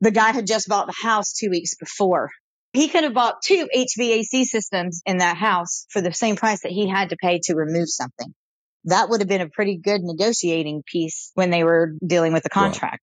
The 0.00 0.10
guy 0.10 0.32
had 0.32 0.46
just 0.46 0.68
bought 0.68 0.86
the 0.86 0.94
house 1.00 1.32
two 1.32 1.50
weeks 1.50 1.74
before. 1.74 2.30
He 2.72 2.88
could 2.88 3.04
have 3.04 3.14
bought 3.14 3.42
two 3.42 3.68
HVAC 3.74 4.44
systems 4.44 5.02
in 5.06 5.18
that 5.18 5.36
house 5.36 5.86
for 5.90 6.00
the 6.00 6.12
same 6.12 6.36
price 6.36 6.62
that 6.62 6.72
he 6.72 6.88
had 6.88 7.10
to 7.10 7.16
pay 7.16 7.40
to 7.44 7.54
remove 7.54 7.88
something. 7.88 8.34
That 8.84 9.08
would 9.08 9.20
have 9.20 9.28
been 9.28 9.40
a 9.40 9.48
pretty 9.48 9.78
good 9.78 10.02
negotiating 10.02 10.82
piece 10.86 11.32
when 11.34 11.50
they 11.50 11.64
were 11.64 11.94
dealing 12.06 12.32
with 12.32 12.42
the 12.42 12.50
contract. 12.50 13.02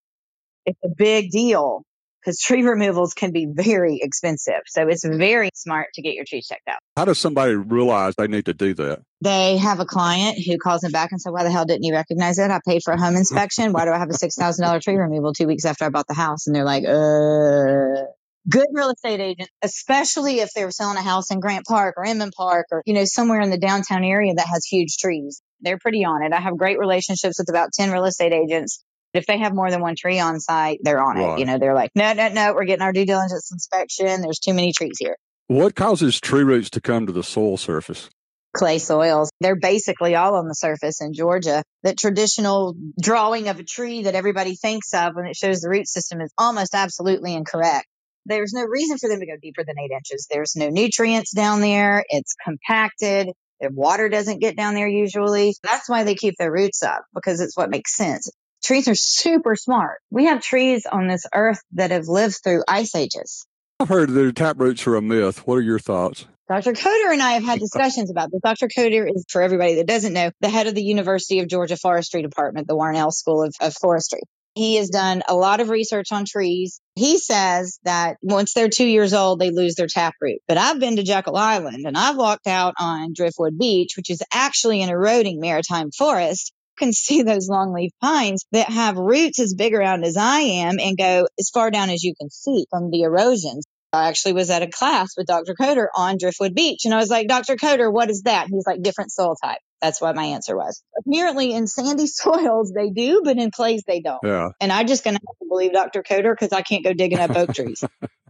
Right. 0.65 0.75
It's 0.75 0.79
a 0.85 0.95
big 0.95 1.31
deal 1.31 1.83
because 2.23 2.39
tree 2.39 2.63
removals 2.63 3.13
can 3.13 3.31
be 3.31 3.47
very 3.49 3.99
expensive. 4.01 4.61
So 4.67 4.87
it's 4.87 5.05
very 5.05 5.49
smart 5.55 5.87
to 5.95 6.01
get 6.01 6.13
your 6.13 6.25
trees 6.25 6.47
checked 6.47 6.67
out. 6.67 6.79
How 6.95 7.05
does 7.05 7.19
somebody 7.19 7.55
realize 7.55 8.15
they 8.17 8.27
need 8.27 8.45
to 8.45 8.53
do 8.53 8.73
that? 8.75 9.01
They 9.21 9.57
have 9.57 9.79
a 9.79 9.85
client 9.85 10.37
who 10.45 10.57
calls 10.57 10.81
them 10.81 10.91
back 10.91 11.11
and 11.11 11.21
says, 11.21 11.31
Why 11.31 11.43
the 11.43 11.51
hell 11.51 11.65
didn't 11.65 11.83
you 11.83 11.93
recognize 11.93 12.39
it? 12.39 12.51
I 12.51 12.59
paid 12.65 12.81
for 12.83 12.93
a 12.93 12.99
home 12.99 13.15
inspection. 13.15 13.71
Why 13.73 13.85
do 13.85 13.91
I 13.91 13.97
have 13.97 14.09
a 14.09 14.13
$6,000 14.13 14.81
tree 14.81 14.95
removal 14.95 15.33
two 15.33 15.47
weeks 15.47 15.65
after 15.65 15.85
I 15.85 15.89
bought 15.89 16.07
the 16.07 16.13
house? 16.13 16.47
And 16.47 16.55
they're 16.55 16.65
like, 16.65 16.83
uh, 16.85 18.07
good 18.49 18.67
real 18.73 18.89
estate 18.89 19.19
agent, 19.19 19.49
especially 19.61 20.39
if 20.39 20.51
they 20.53 20.65
were 20.65 20.71
selling 20.71 20.97
a 20.97 21.01
house 21.01 21.31
in 21.31 21.39
Grant 21.39 21.65
Park 21.65 21.95
or 21.97 22.05
Inman 22.05 22.31
Park 22.31 22.67
or, 22.71 22.83
you 22.85 22.93
know, 22.93 23.05
somewhere 23.05 23.41
in 23.41 23.49
the 23.49 23.57
downtown 23.57 24.03
area 24.03 24.33
that 24.35 24.47
has 24.47 24.65
huge 24.65 24.97
trees. 24.97 25.41
They're 25.61 25.79
pretty 25.79 26.03
on 26.03 26.23
it. 26.23 26.33
I 26.33 26.41
have 26.41 26.57
great 26.57 26.77
relationships 26.77 27.39
with 27.39 27.49
about 27.49 27.69
10 27.73 27.91
real 27.91 28.05
estate 28.05 28.33
agents 28.33 28.83
if 29.13 29.25
they 29.25 29.37
have 29.37 29.53
more 29.53 29.69
than 29.69 29.81
one 29.81 29.95
tree 29.95 30.19
on 30.19 30.39
site, 30.39 30.79
they're 30.81 31.01
on 31.01 31.17
right. 31.17 31.33
it. 31.33 31.39
You 31.39 31.45
know, 31.45 31.59
they're 31.59 31.75
like, 31.75 31.91
no, 31.95 32.13
no, 32.13 32.29
no, 32.29 32.53
we're 32.53 32.65
getting 32.65 32.81
our 32.81 32.93
due 32.93 33.05
diligence 33.05 33.51
inspection. 33.51 34.21
There's 34.21 34.39
too 34.39 34.53
many 34.53 34.73
trees 34.73 34.97
here. 34.99 35.17
What 35.47 35.75
causes 35.75 36.19
tree 36.19 36.43
roots 36.43 36.69
to 36.71 36.81
come 36.81 37.05
to 37.05 37.13
the 37.13 37.23
soil 37.23 37.57
surface? 37.57 38.09
Clay 38.55 38.77
soils. 38.77 39.31
They're 39.39 39.55
basically 39.55 40.15
all 40.15 40.35
on 40.35 40.47
the 40.47 40.53
surface 40.53 41.01
in 41.01 41.13
Georgia. 41.13 41.63
The 41.81 41.95
traditional 41.95 42.75
drawing 43.01 43.49
of 43.49 43.59
a 43.59 43.63
tree 43.63 44.03
that 44.03 44.15
everybody 44.15 44.55
thinks 44.55 44.93
of 44.93 45.15
when 45.15 45.25
it 45.25 45.35
shows 45.35 45.61
the 45.61 45.69
root 45.69 45.87
system 45.87 46.21
is 46.21 46.31
almost 46.37 46.75
absolutely 46.75 47.33
incorrect. 47.33 47.87
There's 48.25 48.53
no 48.53 48.63
reason 48.63 48.97
for 48.99 49.09
them 49.09 49.19
to 49.19 49.25
go 49.25 49.33
deeper 49.41 49.63
than 49.65 49.79
eight 49.79 49.91
inches. 49.91 50.27
There's 50.29 50.55
no 50.55 50.69
nutrients 50.69 51.33
down 51.33 51.61
there. 51.61 52.05
It's 52.07 52.35
compacted. 52.43 53.29
The 53.59 53.69
water 53.71 54.07
doesn't 54.07 54.39
get 54.39 54.55
down 54.55 54.75
there 54.75 54.87
usually. 54.87 55.55
That's 55.63 55.89
why 55.89 56.03
they 56.03 56.15
keep 56.15 56.35
their 56.37 56.51
roots 56.51 56.83
up 56.83 57.03
because 57.13 57.41
it's 57.41 57.57
what 57.57 57.69
makes 57.69 57.95
sense 57.95 58.29
trees 58.63 58.87
are 58.87 58.95
super 58.95 59.55
smart. 59.55 59.99
We 60.09 60.25
have 60.25 60.41
trees 60.41 60.85
on 60.85 61.07
this 61.07 61.25
earth 61.33 61.61
that 61.73 61.91
have 61.91 62.07
lived 62.07 62.39
through 62.43 62.63
ice 62.67 62.95
ages. 62.95 63.45
I've 63.79 63.89
heard 63.89 64.09
that 64.09 64.35
tap 64.35 64.59
roots 64.59 64.87
are 64.87 64.95
a 64.95 65.01
myth. 65.01 65.45
What 65.45 65.55
are 65.55 65.61
your 65.61 65.79
thoughts? 65.79 66.25
Dr. 66.49 66.73
Coder 66.73 67.11
and 67.11 67.21
I 67.21 67.31
have 67.33 67.43
had 67.43 67.59
discussions 67.59 68.11
about 68.11 68.29
this. 68.31 68.41
Dr. 68.43 68.67
Coder 68.67 69.09
is, 69.09 69.25
for 69.29 69.41
everybody 69.41 69.75
that 69.75 69.87
doesn't 69.87 70.13
know, 70.13 70.31
the 70.41 70.49
head 70.49 70.67
of 70.67 70.75
the 70.75 70.83
University 70.83 71.39
of 71.39 71.47
Georgia 71.47 71.77
Forestry 71.77 72.21
Department, 72.21 72.67
the 72.67 72.75
Warnell 72.75 73.11
School 73.11 73.43
of, 73.43 73.53
of 73.61 73.73
Forestry. 73.73 74.21
He 74.55 74.75
has 74.75 74.89
done 74.89 75.23
a 75.27 75.33
lot 75.33 75.61
of 75.61 75.69
research 75.69 76.11
on 76.11 76.25
trees. 76.25 76.79
He 76.95 77.17
says 77.17 77.79
that 77.85 78.17
once 78.21 78.53
they're 78.53 78.69
two 78.69 78.85
years 78.85 79.13
old, 79.13 79.39
they 79.39 79.49
lose 79.49 79.75
their 79.75 79.87
taproot. 79.87 80.41
But 80.47 80.57
I've 80.57 80.79
been 80.79 80.97
to 80.97 81.03
Jekyll 81.03 81.35
Island 81.35 81.85
and 81.87 81.97
I've 81.97 82.17
walked 82.17 82.45
out 82.45 82.75
on 82.79 83.13
Driftwood 83.15 83.57
Beach, 83.57 83.93
which 83.97 84.11
is 84.11 84.21
actually 84.31 84.83
an 84.83 84.89
eroding 84.89 85.39
maritime 85.39 85.89
forest 85.91 86.53
can 86.77 86.93
see 86.93 87.23
those 87.23 87.49
longleaf 87.49 87.89
pines 88.01 88.45
that 88.51 88.69
have 88.69 88.97
roots 88.97 89.39
as 89.39 89.53
big 89.53 89.73
around 89.73 90.03
as 90.03 90.17
I 90.17 90.39
am 90.39 90.79
and 90.79 90.97
go 90.97 91.27
as 91.39 91.49
far 91.49 91.71
down 91.71 91.89
as 91.89 92.03
you 92.03 92.13
can 92.19 92.29
see 92.29 92.65
from 92.69 92.91
the 92.91 93.01
erosions. 93.01 93.65
I 93.91 94.07
actually 94.07 94.33
was 94.33 94.49
at 94.49 94.63
a 94.63 94.67
class 94.67 95.15
with 95.15 95.27
Dr. 95.27 95.53
Coder 95.53 95.85
on 95.95 96.17
Driftwood 96.17 96.55
Beach 96.55 96.85
and 96.85 96.93
I 96.93 96.97
was 96.97 97.09
like, 97.09 97.27
Dr. 97.27 97.55
Coder, 97.55 97.93
what 97.93 98.09
is 98.09 98.23
that? 98.23 98.47
He's 98.49 98.65
like, 98.65 98.81
different 98.81 99.11
soil 99.11 99.35
type. 99.41 99.59
That's 99.81 100.01
what 100.01 100.15
my 100.15 100.23
answer 100.23 100.55
was. 100.55 100.81
Apparently 100.97 101.53
in 101.53 101.67
sandy 101.67 102.07
soils 102.07 102.71
they 102.73 102.89
do, 102.89 103.21
but 103.23 103.37
in 103.37 103.51
clays 103.51 103.83
they 103.85 103.99
don't. 103.99 104.19
Yeah. 104.23 104.49
And 104.59 104.71
I'm 104.71 104.87
just 104.87 105.03
going 105.03 105.15
to 105.15 105.21
have 105.21 105.37
to 105.39 105.45
believe 105.47 105.73
Dr. 105.73 106.01
Coder 106.01 106.33
because 106.33 106.53
I 106.53 106.63
can't 106.63 106.83
go 106.83 106.93
digging 106.93 107.19
up 107.19 107.35
oak 107.35 107.53
trees. 107.53 107.83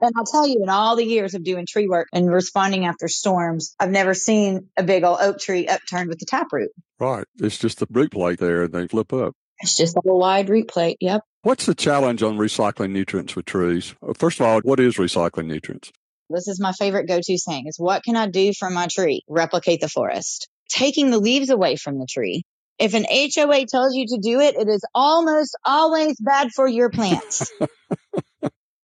And 0.00 0.12
I'll 0.16 0.24
tell 0.24 0.46
you, 0.46 0.62
in 0.62 0.68
all 0.68 0.96
the 0.96 1.04
years 1.04 1.34
of 1.34 1.42
doing 1.42 1.66
tree 1.66 1.88
work 1.88 2.08
and 2.12 2.30
responding 2.30 2.86
after 2.86 3.08
storms, 3.08 3.74
I've 3.80 3.90
never 3.90 4.14
seen 4.14 4.68
a 4.76 4.82
big 4.82 5.04
old 5.04 5.18
oak 5.20 5.38
tree 5.38 5.66
upturned 5.66 6.08
with 6.08 6.18
the 6.18 6.26
taproot. 6.26 6.70
Right. 7.00 7.24
It's 7.40 7.58
just 7.58 7.80
the 7.80 7.86
root 7.90 8.12
plate 8.12 8.38
there 8.38 8.64
and 8.64 8.72
they 8.72 8.86
flip 8.86 9.12
up. 9.12 9.34
It's 9.60 9.76
just 9.76 9.96
a 9.96 10.00
wide 10.04 10.48
root 10.48 10.68
plate. 10.68 10.98
Yep. 11.00 11.22
What's 11.42 11.66
the 11.66 11.74
challenge 11.74 12.22
on 12.22 12.38
recycling 12.38 12.90
nutrients 12.90 13.34
with 13.34 13.46
trees? 13.46 13.94
Uh, 14.06 14.12
first 14.16 14.38
of 14.38 14.46
all, 14.46 14.60
what 14.60 14.78
is 14.78 14.96
recycling 14.96 15.46
nutrients? 15.46 15.90
This 16.30 16.46
is 16.46 16.60
my 16.60 16.72
favorite 16.72 17.08
go 17.08 17.18
to 17.20 17.38
saying 17.38 17.64
is 17.66 17.76
what 17.78 18.04
can 18.04 18.14
I 18.14 18.28
do 18.28 18.52
for 18.52 18.70
my 18.70 18.86
tree? 18.86 19.22
Replicate 19.28 19.80
the 19.80 19.88
forest. 19.88 20.48
Taking 20.68 21.10
the 21.10 21.18
leaves 21.18 21.50
away 21.50 21.76
from 21.76 21.98
the 21.98 22.06
tree. 22.08 22.42
If 22.78 22.94
an 22.94 23.06
HOA 23.10 23.66
tells 23.66 23.94
you 23.94 24.06
to 24.08 24.18
do 24.22 24.40
it, 24.40 24.54
it 24.54 24.68
is 24.68 24.84
almost 24.94 25.56
always 25.64 26.16
bad 26.20 26.50
for 26.54 26.68
your 26.68 26.90
plants. 26.90 27.50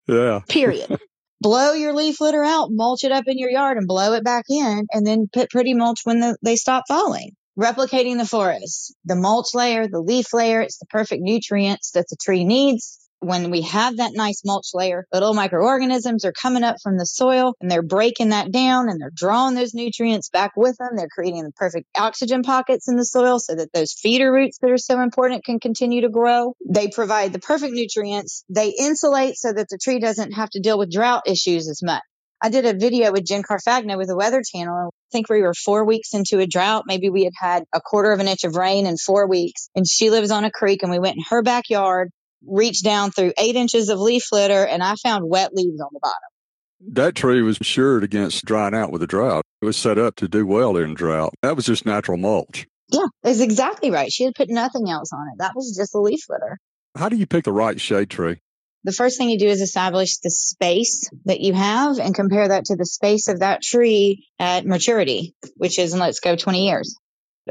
Yeah. 0.08 0.42
Period. 0.50 1.00
blow 1.42 1.74
your 1.74 1.94
leaf 1.94 2.22
litter 2.22 2.44
out, 2.44 2.70
mulch 2.72 3.04
it 3.04 3.12
up 3.12 3.26
in 3.28 3.38
your 3.38 3.50
yard 3.50 3.78
and 3.78 3.88
blow 3.88 4.14
it 4.14 4.24
back 4.24 4.46
in 4.50 4.88
and 4.92 5.06
then 5.06 5.28
put 5.32 5.50
pretty 5.50 5.74
mulch 5.74 6.00
when 6.04 6.20
the, 6.20 6.38
they 6.42 6.56
stop 6.56 6.86
falling. 6.88 7.32
Replicating 7.60 8.18
the 8.18 8.26
forest, 8.26 8.96
the 9.06 9.16
mulch 9.16 9.54
layer, 9.54 9.88
the 9.88 10.02
leaf 10.02 10.34
layer, 10.34 10.62
it's 10.62 10.80
the 10.80 10.88
perfect 10.88 11.22
nutrients 11.22 11.92
that 11.92 12.06
the 12.10 12.18
tree 12.20 12.46
needs 12.46 13.03
when 13.24 13.52
we 13.52 13.62
have 13.62 13.98
that 13.98 14.12
nice 14.14 14.42
mulch 14.46 14.68
layer, 14.74 15.06
little 15.14 15.34
microorganisms 15.34 16.26
are 16.26 16.34
coming 16.34 16.64
up 16.64 16.78
from 16.84 16.98
the 16.98 17.06
soil 17.06 17.54
and 17.62 17.72
they're 17.72 17.82
breaking 17.82 18.30
that 18.30 18.52
down 18.52 18.90
and 18.90 19.00
they're 19.00 19.12
drawing 19.14 19.56
those 19.56 19.74
nutrients 19.74 20.30
back 20.30 20.52
with 20.56 20.78
them. 20.78 20.96
They're 20.96 21.08
creating 21.08 21.44
the 21.44 21.52
perfect 21.52 21.88
oxygen 21.98 22.44
pockets 22.44 22.88
in 22.88 22.96
the 22.96 23.06
soil 23.06 23.40
so 23.40 23.56
that 23.56 23.72
those 23.74 23.94
feeder 23.94 24.32
roots 24.32 24.58
that 24.60 24.72
are 24.72 24.78
so 24.78 25.02
important 25.02 25.46
can 25.46 25.60
continue 25.60 26.02
to 26.02 26.10
grow. 26.10 26.54
They 26.68 26.90
provide 26.90 27.34
the 27.34 27.40
perfect 27.40 27.74
nutrients. 27.74 28.44
They 28.50 28.74
insulate 28.78 29.38
so 29.38 29.54
that 29.54 29.68
the 29.70 29.80
tree 29.82 30.00
doesn't 30.00 30.34
have 30.34 30.50
to 30.52 30.60
deal 30.60 30.78
with 30.78 30.92
drought 30.92 31.24
issues 31.26 31.70
as 31.70 31.82
much. 31.82 32.02
I 32.42 32.50
did 32.50 32.66
a 32.66 32.74
video 32.74 33.14
with 33.14 33.26
Jen 33.26 33.42
Carfagna 33.42 33.98
with 33.98 34.10
the 34.10 34.18
Weather 34.18 34.42
Channel. 34.46 34.90
I 34.94 35.10
think 35.14 35.30
we 35.30 35.42
were 35.42 35.54
four 35.54 35.86
weeks 35.86 36.14
into 36.14 36.40
a 36.40 36.46
drought. 36.46 36.84
Maybe 36.86 37.10
we 37.10 37.24
had 37.24 37.32
had 37.40 37.64
a 37.74 37.80
quarter 37.80 38.12
of 38.12 38.20
an 38.20 38.28
inch 38.28 38.44
of 38.44 38.58
rain 38.58 38.86
in 38.86 38.98
four 38.98 39.30
weeks. 39.30 39.70
And 39.76 39.88
she 39.88 40.10
lives 40.10 40.30
on 40.30 40.44
a 40.44 40.52
creek 40.52 40.84
and 40.84 40.92
we 40.92 41.00
went 41.00 41.16
in 41.16 41.24
her 41.30 41.42
backyard 41.42 42.12
reached 42.46 42.84
down 42.84 43.12
through 43.12 43.34
eight 43.38 43.56
inches 43.56 43.90
of 43.90 44.00
leaf 44.00 44.32
litter 44.32 44.66
and 44.66 44.84
I 44.84 44.96
found 44.96 45.30
wet 45.30 45.54
leaves 45.54 45.80
on 45.80 45.90
the 45.92 46.00
bottom. 46.02 46.94
That 46.94 47.16
tree 47.16 47.42
was 47.42 47.58
assured 47.62 48.04
against 48.04 48.46
drying 48.46 48.76
out 48.76 48.92
with 48.92 49.02
a 49.02 49.08
drought. 49.08 49.44
It 49.62 49.66
was 49.66 49.78
set 49.78 49.98
up 49.98 50.16
to 50.18 50.28
do 50.28 50.46
well 50.46 50.76
in 50.76 50.94
drought. 50.94 51.34
That 51.42 51.56
was 51.56 51.66
just 51.66 51.86
natural 51.86 52.18
mulch. 52.18 52.68
Yeah, 52.90 53.08
that's 53.24 53.40
exactly 53.40 53.90
right. 53.90 54.12
She 54.12 54.26
had 54.26 54.36
put 54.36 54.50
nothing 54.50 54.90
else 54.90 55.12
on 55.14 55.28
it. 55.34 55.40
That 55.40 55.54
was 55.56 55.76
just 55.76 55.96
a 55.96 56.00
leaf 56.00 56.22
litter. 56.30 56.60
How 56.96 57.10
do 57.10 57.16
you 57.16 57.26
pick 57.26 57.46
the 57.46 57.54
right 57.54 57.80
shade 57.80 58.10
tree? 58.10 58.40
The 58.84 58.92
first 58.92 59.18
thing 59.18 59.30
you 59.30 59.40
do 59.40 59.48
is 59.48 59.62
establish 59.62 60.18
the 60.18 60.30
space 60.30 61.10
that 61.24 61.40
you 61.40 61.54
have 61.54 62.00
and 62.00 62.14
compare 62.14 62.50
that 62.50 62.66
to 62.66 62.76
the 62.76 62.86
space 62.86 63.30
of 63.30 63.40
that 63.40 63.62
tree 63.62 64.28
at 64.40 64.66
maturity, 64.66 65.36
which 65.56 65.80
is, 65.80 65.94
and 65.94 66.02
let's 66.02 66.20
go 66.20 66.36
20 66.36 66.68
years. 66.68 66.98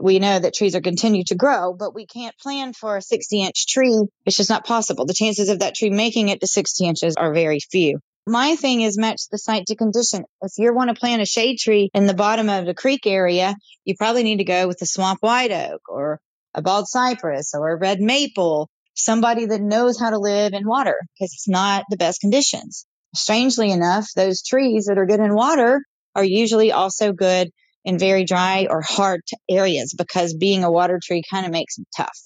We 0.00 0.18
know 0.18 0.38
that 0.38 0.54
trees 0.54 0.74
are 0.74 0.80
continue 0.80 1.24
to 1.24 1.34
grow, 1.34 1.74
but 1.74 1.94
we 1.94 2.06
can't 2.06 2.36
plan 2.38 2.72
for 2.72 2.96
a 2.96 3.02
60 3.02 3.42
inch 3.42 3.66
tree. 3.66 4.06
It's 4.24 4.36
just 4.36 4.50
not 4.50 4.66
possible. 4.66 5.04
The 5.04 5.14
chances 5.14 5.48
of 5.48 5.58
that 5.58 5.74
tree 5.74 5.90
making 5.90 6.28
it 6.28 6.40
to 6.40 6.46
60 6.46 6.86
inches 6.86 7.16
are 7.16 7.34
very 7.34 7.58
few. 7.60 7.98
My 8.26 8.54
thing 8.54 8.82
is 8.82 8.96
match 8.96 9.22
the 9.30 9.38
site 9.38 9.66
to 9.66 9.74
condition. 9.74 10.24
If 10.40 10.52
you 10.56 10.72
want 10.72 10.90
to 10.90 10.98
plant 10.98 11.22
a 11.22 11.26
shade 11.26 11.58
tree 11.58 11.90
in 11.92 12.06
the 12.06 12.14
bottom 12.14 12.48
of 12.48 12.66
the 12.66 12.74
creek 12.74 13.06
area, 13.06 13.56
you 13.84 13.96
probably 13.96 14.22
need 14.22 14.38
to 14.38 14.44
go 14.44 14.68
with 14.68 14.80
a 14.80 14.86
swamp 14.86 15.18
white 15.22 15.50
oak 15.50 15.82
or 15.88 16.20
a 16.54 16.62
bald 16.62 16.86
cypress 16.88 17.52
or 17.52 17.70
a 17.70 17.78
red 17.78 18.00
maple, 18.00 18.70
somebody 18.94 19.46
that 19.46 19.60
knows 19.60 19.98
how 19.98 20.10
to 20.10 20.18
live 20.18 20.52
in 20.52 20.66
water 20.66 20.96
because 21.14 21.32
it's 21.32 21.48
not 21.48 21.84
the 21.90 21.96
best 21.96 22.20
conditions. 22.20 22.86
Strangely 23.14 23.70
enough, 23.70 24.08
those 24.14 24.42
trees 24.42 24.86
that 24.86 24.98
are 24.98 25.06
good 25.06 25.20
in 25.20 25.34
water 25.34 25.82
are 26.14 26.24
usually 26.24 26.70
also 26.72 27.12
good 27.12 27.50
in 27.84 27.98
very 27.98 28.24
dry 28.24 28.66
or 28.68 28.80
hard 28.82 29.22
areas 29.48 29.94
because 29.96 30.34
being 30.34 30.64
a 30.64 30.70
water 30.70 31.00
tree 31.02 31.22
kind 31.28 31.46
of 31.46 31.52
makes 31.52 31.76
them 31.76 31.86
tough. 31.96 32.18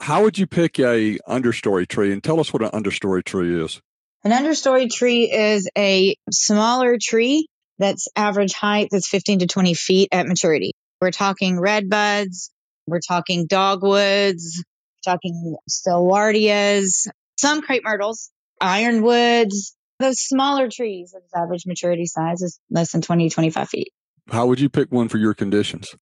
How 0.00 0.22
would 0.24 0.38
you 0.38 0.46
pick 0.46 0.78
a 0.78 1.18
understory 1.28 1.88
tree 1.88 2.12
and 2.12 2.22
tell 2.22 2.40
us 2.40 2.52
what 2.52 2.62
an 2.62 2.70
understory 2.70 3.24
tree 3.24 3.62
is? 3.62 3.80
An 4.24 4.32
understory 4.32 4.90
tree 4.90 5.30
is 5.30 5.70
a 5.76 6.16
smaller 6.30 6.98
tree 7.00 7.46
that's 7.78 8.08
average 8.16 8.52
height 8.54 8.88
that's 8.90 9.08
15 9.08 9.40
to 9.40 9.46
20 9.46 9.74
feet 9.74 10.08
at 10.12 10.26
maturity. 10.26 10.72
We're 11.00 11.10
talking 11.10 11.60
red 11.60 11.88
buds, 11.88 12.50
we're 12.86 13.00
talking 13.00 13.46
dogwoods, 13.46 14.64
talking 15.04 15.56
stewartias, 15.70 17.08
some 17.38 17.62
crepe 17.62 17.84
myrtles, 17.84 18.30
ironwoods, 18.60 19.76
those 19.98 20.18
smaller 20.20 20.68
trees. 20.68 21.14
Its 21.16 21.32
average 21.34 21.66
maturity 21.66 22.06
size 22.06 22.42
is 22.42 22.58
less 22.70 22.92
than 22.92 23.02
20 23.02 23.28
to 23.28 23.34
25 23.34 23.68
feet. 23.68 23.92
How 24.30 24.46
would 24.46 24.60
you 24.60 24.68
pick 24.68 24.90
one 24.90 25.08
for 25.08 25.18
your 25.18 25.34
conditions? 25.34 25.94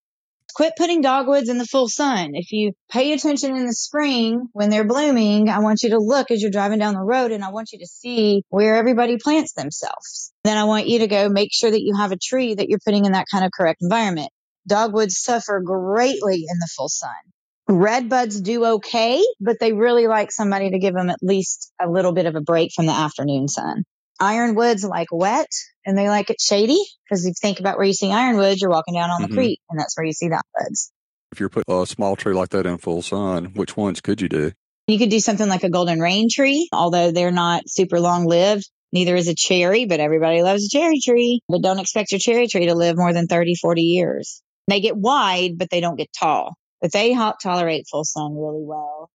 quit 0.55 0.75
putting 0.77 1.01
dogwoods 1.01 1.49
in 1.49 1.59
the 1.59 1.67
full 1.67 1.89
sun. 1.89 2.31
If 2.35 2.53
you 2.53 2.73
pay 2.91 3.13
attention 3.13 3.57
in 3.57 3.67
the 3.67 3.75
spring 3.75 4.49
when 4.53 4.71
they're 4.71 4.87
blooming, 4.87 5.49
I 5.49 5.59
want 5.59 5.83
you 5.83 5.91
to 5.91 5.99
look 5.99 6.31
as 6.31 6.41
you're 6.41 6.51
driving 6.51 6.79
down 6.79 6.95
the 6.95 7.01
road 7.01 7.33
and 7.33 7.45
I 7.45 7.51
want 7.51 7.73
you 7.73 7.81
to 7.81 7.87
see 7.87 8.45
where 8.49 8.77
everybody 8.77 9.19
plants 9.19 9.53
themselves. 9.53 10.33
Then 10.45 10.57
I 10.57 10.65
want 10.65 10.87
you 10.87 11.01
to 11.01 11.07
go 11.09 11.29
make 11.29 11.51
sure 11.53 11.71
that 11.71 11.83
you 11.83 11.97
have 11.97 12.13
a 12.13 12.17
tree 12.17 12.55
that 12.55 12.69
you're 12.69 12.79
putting 12.85 13.05
in 13.05 13.13
that 13.13 13.27
kind 13.31 13.45
of 13.45 13.51
correct 13.53 13.83
environment. 13.83 14.31
Dogwoods 14.67 15.19
suffer 15.19 15.61
greatly 15.61 16.45
in 16.49 16.59
the 16.59 16.69
full 16.77 16.89
sun. 16.89 17.11
Red 17.67 18.09
buds 18.09 18.41
do 18.41 18.65
okay, 18.77 19.23
but 19.41 19.57
they 19.59 19.73
really 19.73 20.07
like 20.07 20.31
somebody 20.31 20.71
to 20.71 20.79
give 20.79 20.95
them 20.95 21.11
at 21.11 21.19
least 21.23 21.73
a 21.81 21.91
little 21.91 22.13
bit 22.13 22.27
of 22.27 22.37
a 22.37 22.41
break 22.41 22.73
from 22.75 22.87
the 22.87 22.93
afternoon 22.93 23.49
sun. 23.49 23.85
Ironwoods 24.21 24.85
like 24.85 25.09
wet 25.11 25.49
and 25.85 25.99
they 25.99 26.09
like 26.09 26.31
it 26.31 26.41
shady 26.41 26.83
because 27.05 27.25
if 27.25 27.31
you 27.31 27.35
think 27.41 27.61
about 27.61 27.77
where 27.77 27.87
you 27.87 27.93
see 27.93 28.13
ironwoods, 28.13 28.61
you're 28.61 28.71
walking 28.71 28.95
down 28.95 29.11
on 29.11 29.23
the 29.23 29.29
mm-hmm. 29.29 29.37
creek 29.37 29.61
and 29.71 29.79
that's 29.79 29.97
where 29.97 30.07
you 30.07 30.13
see 30.13 30.29
the 30.29 30.41
woods. 30.59 30.93
If 31.33 31.41
you're 31.41 31.49
put 31.49 31.65
a 31.69 31.87
small 31.87 32.15
tree 32.15 32.35
like 32.35 32.51
that 32.51 32.67
in 32.67 32.79
full 32.79 33.03
sun, 33.03 33.47
which 33.55 33.77
ones 33.77 34.01
could 34.01 34.21
you 34.21 34.29
do? 34.29 34.53
You 34.87 34.99
could 34.99 35.11
do 35.11 35.21
something 35.21 35.49
like 35.49 35.65
a 35.65 35.71
golden 35.71 35.99
rain 35.99 36.29
tree, 36.31 36.69
although 36.73 37.11
they're 37.11 37.33
not 37.33 37.65
super 37.67 37.99
long 37.99 38.27
lived. 38.27 38.69
Neither 38.93 39.17
is 39.17 39.27
a 39.27 39.35
cherry, 39.35 39.87
but 39.87 39.99
everybody 39.99 40.43
loves 40.43 40.67
a 40.67 40.69
cherry 40.69 41.01
tree. 41.01 41.41
But 41.49 41.63
don't 41.63 41.81
expect 41.81 42.13
your 42.13 42.21
cherry 42.21 42.47
tree 42.47 42.67
to 42.67 42.75
live 42.75 42.97
more 42.97 43.13
than 43.13 43.27
30, 43.27 43.57
40 43.57 43.83
years. 43.83 44.43
They 44.69 44.81
get 44.81 44.97
wide, 44.97 45.59
but 45.59 45.71
they 45.71 45.81
don't 45.81 45.97
get 45.97 46.11
tall. 46.17 46.55
But 46.81 46.93
they 46.93 47.17
tolerate 47.43 47.87
full 47.91 48.05
sun 48.05 48.37
really 48.37 48.63
well. 48.63 49.11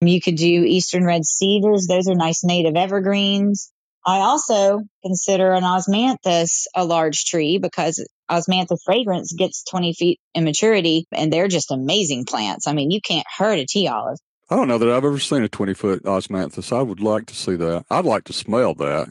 You 0.00 0.20
could 0.20 0.36
do 0.36 0.64
eastern 0.64 1.04
red 1.04 1.24
cedars. 1.24 1.86
Those 1.86 2.08
are 2.08 2.14
nice 2.14 2.42
native 2.42 2.74
evergreens. 2.74 3.70
I 4.06 4.18
also 4.18 4.80
consider 5.04 5.52
an 5.52 5.62
osmanthus 5.62 6.64
a 6.74 6.84
large 6.84 7.24
tree 7.24 7.58
because 7.58 8.06
osmanthus 8.30 8.78
fragrans 8.88 9.36
gets 9.36 9.64
20 9.64 9.92
feet 9.92 10.20
in 10.34 10.44
maturity 10.44 11.06
and 11.12 11.32
they're 11.32 11.48
just 11.48 11.70
amazing 11.70 12.24
plants. 12.24 12.66
I 12.66 12.72
mean, 12.72 12.90
you 12.90 13.00
can't 13.00 13.26
hurt 13.38 13.58
a 13.58 13.66
tea 13.66 13.88
olive. 13.88 14.18
I 14.48 14.56
don't 14.56 14.68
know 14.68 14.78
that 14.78 14.88
I've 14.88 15.04
ever 15.04 15.18
seen 15.18 15.42
a 15.42 15.48
20 15.48 15.74
foot 15.74 16.02
osmanthus. 16.04 16.76
I 16.76 16.82
would 16.82 17.00
like 17.00 17.26
to 17.26 17.34
see 17.34 17.56
that. 17.56 17.84
I'd 17.90 18.04
like 18.04 18.24
to 18.24 18.32
smell 18.32 18.74
that. 18.74 19.10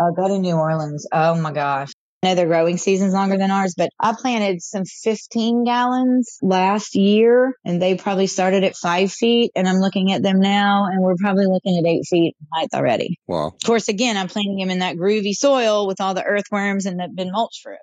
Oh, 0.00 0.12
go 0.12 0.28
to 0.28 0.38
New 0.38 0.54
Orleans. 0.54 1.06
Oh 1.12 1.34
my 1.34 1.52
gosh. 1.52 1.90
I 2.22 2.28
know 2.28 2.34
their 2.34 2.46
growing 2.46 2.78
season's 2.78 3.14
longer 3.14 3.38
than 3.38 3.52
ours, 3.52 3.74
but 3.76 3.90
I 4.00 4.12
planted 4.12 4.60
some 4.60 4.84
15 4.84 5.64
gallons 5.64 6.38
last 6.42 6.96
year 6.96 7.54
and 7.64 7.80
they 7.80 7.94
probably 7.94 8.26
started 8.26 8.64
at 8.64 8.74
five 8.74 9.12
feet 9.12 9.52
and 9.54 9.68
I'm 9.68 9.76
looking 9.76 10.10
at 10.10 10.22
them 10.22 10.40
now 10.40 10.86
and 10.86 11.00
we're 11.00 11.14
probably 11.20 11.46
looking 11.46 11.78
at 11.78 11.88
eight 11.88 12.06
feet 12.06 12.34
height 12.52 12.70
already. 12.74 13.18
Wow. 13.28 13.48
Of 13.48 13.64
course, 13.64 13.88
again, 13.88 14.16
I'm 14.16 14.26
planting 14.26 14.56
them 14.56 14.70
in 14.70 14.80
that 14.80 14.96
groovy 14.96 15.32
soil 15.32 15.86
with 15.86 16.00
all 16.00 16.14
the 16.14 16.24
earthworms 16.24 16.86
and 16.86 16.98
that 16.98 17.14
been 17.14 17.30
mulched 17.30 17.60
for 17.62 17.72
it. 17.74 17.80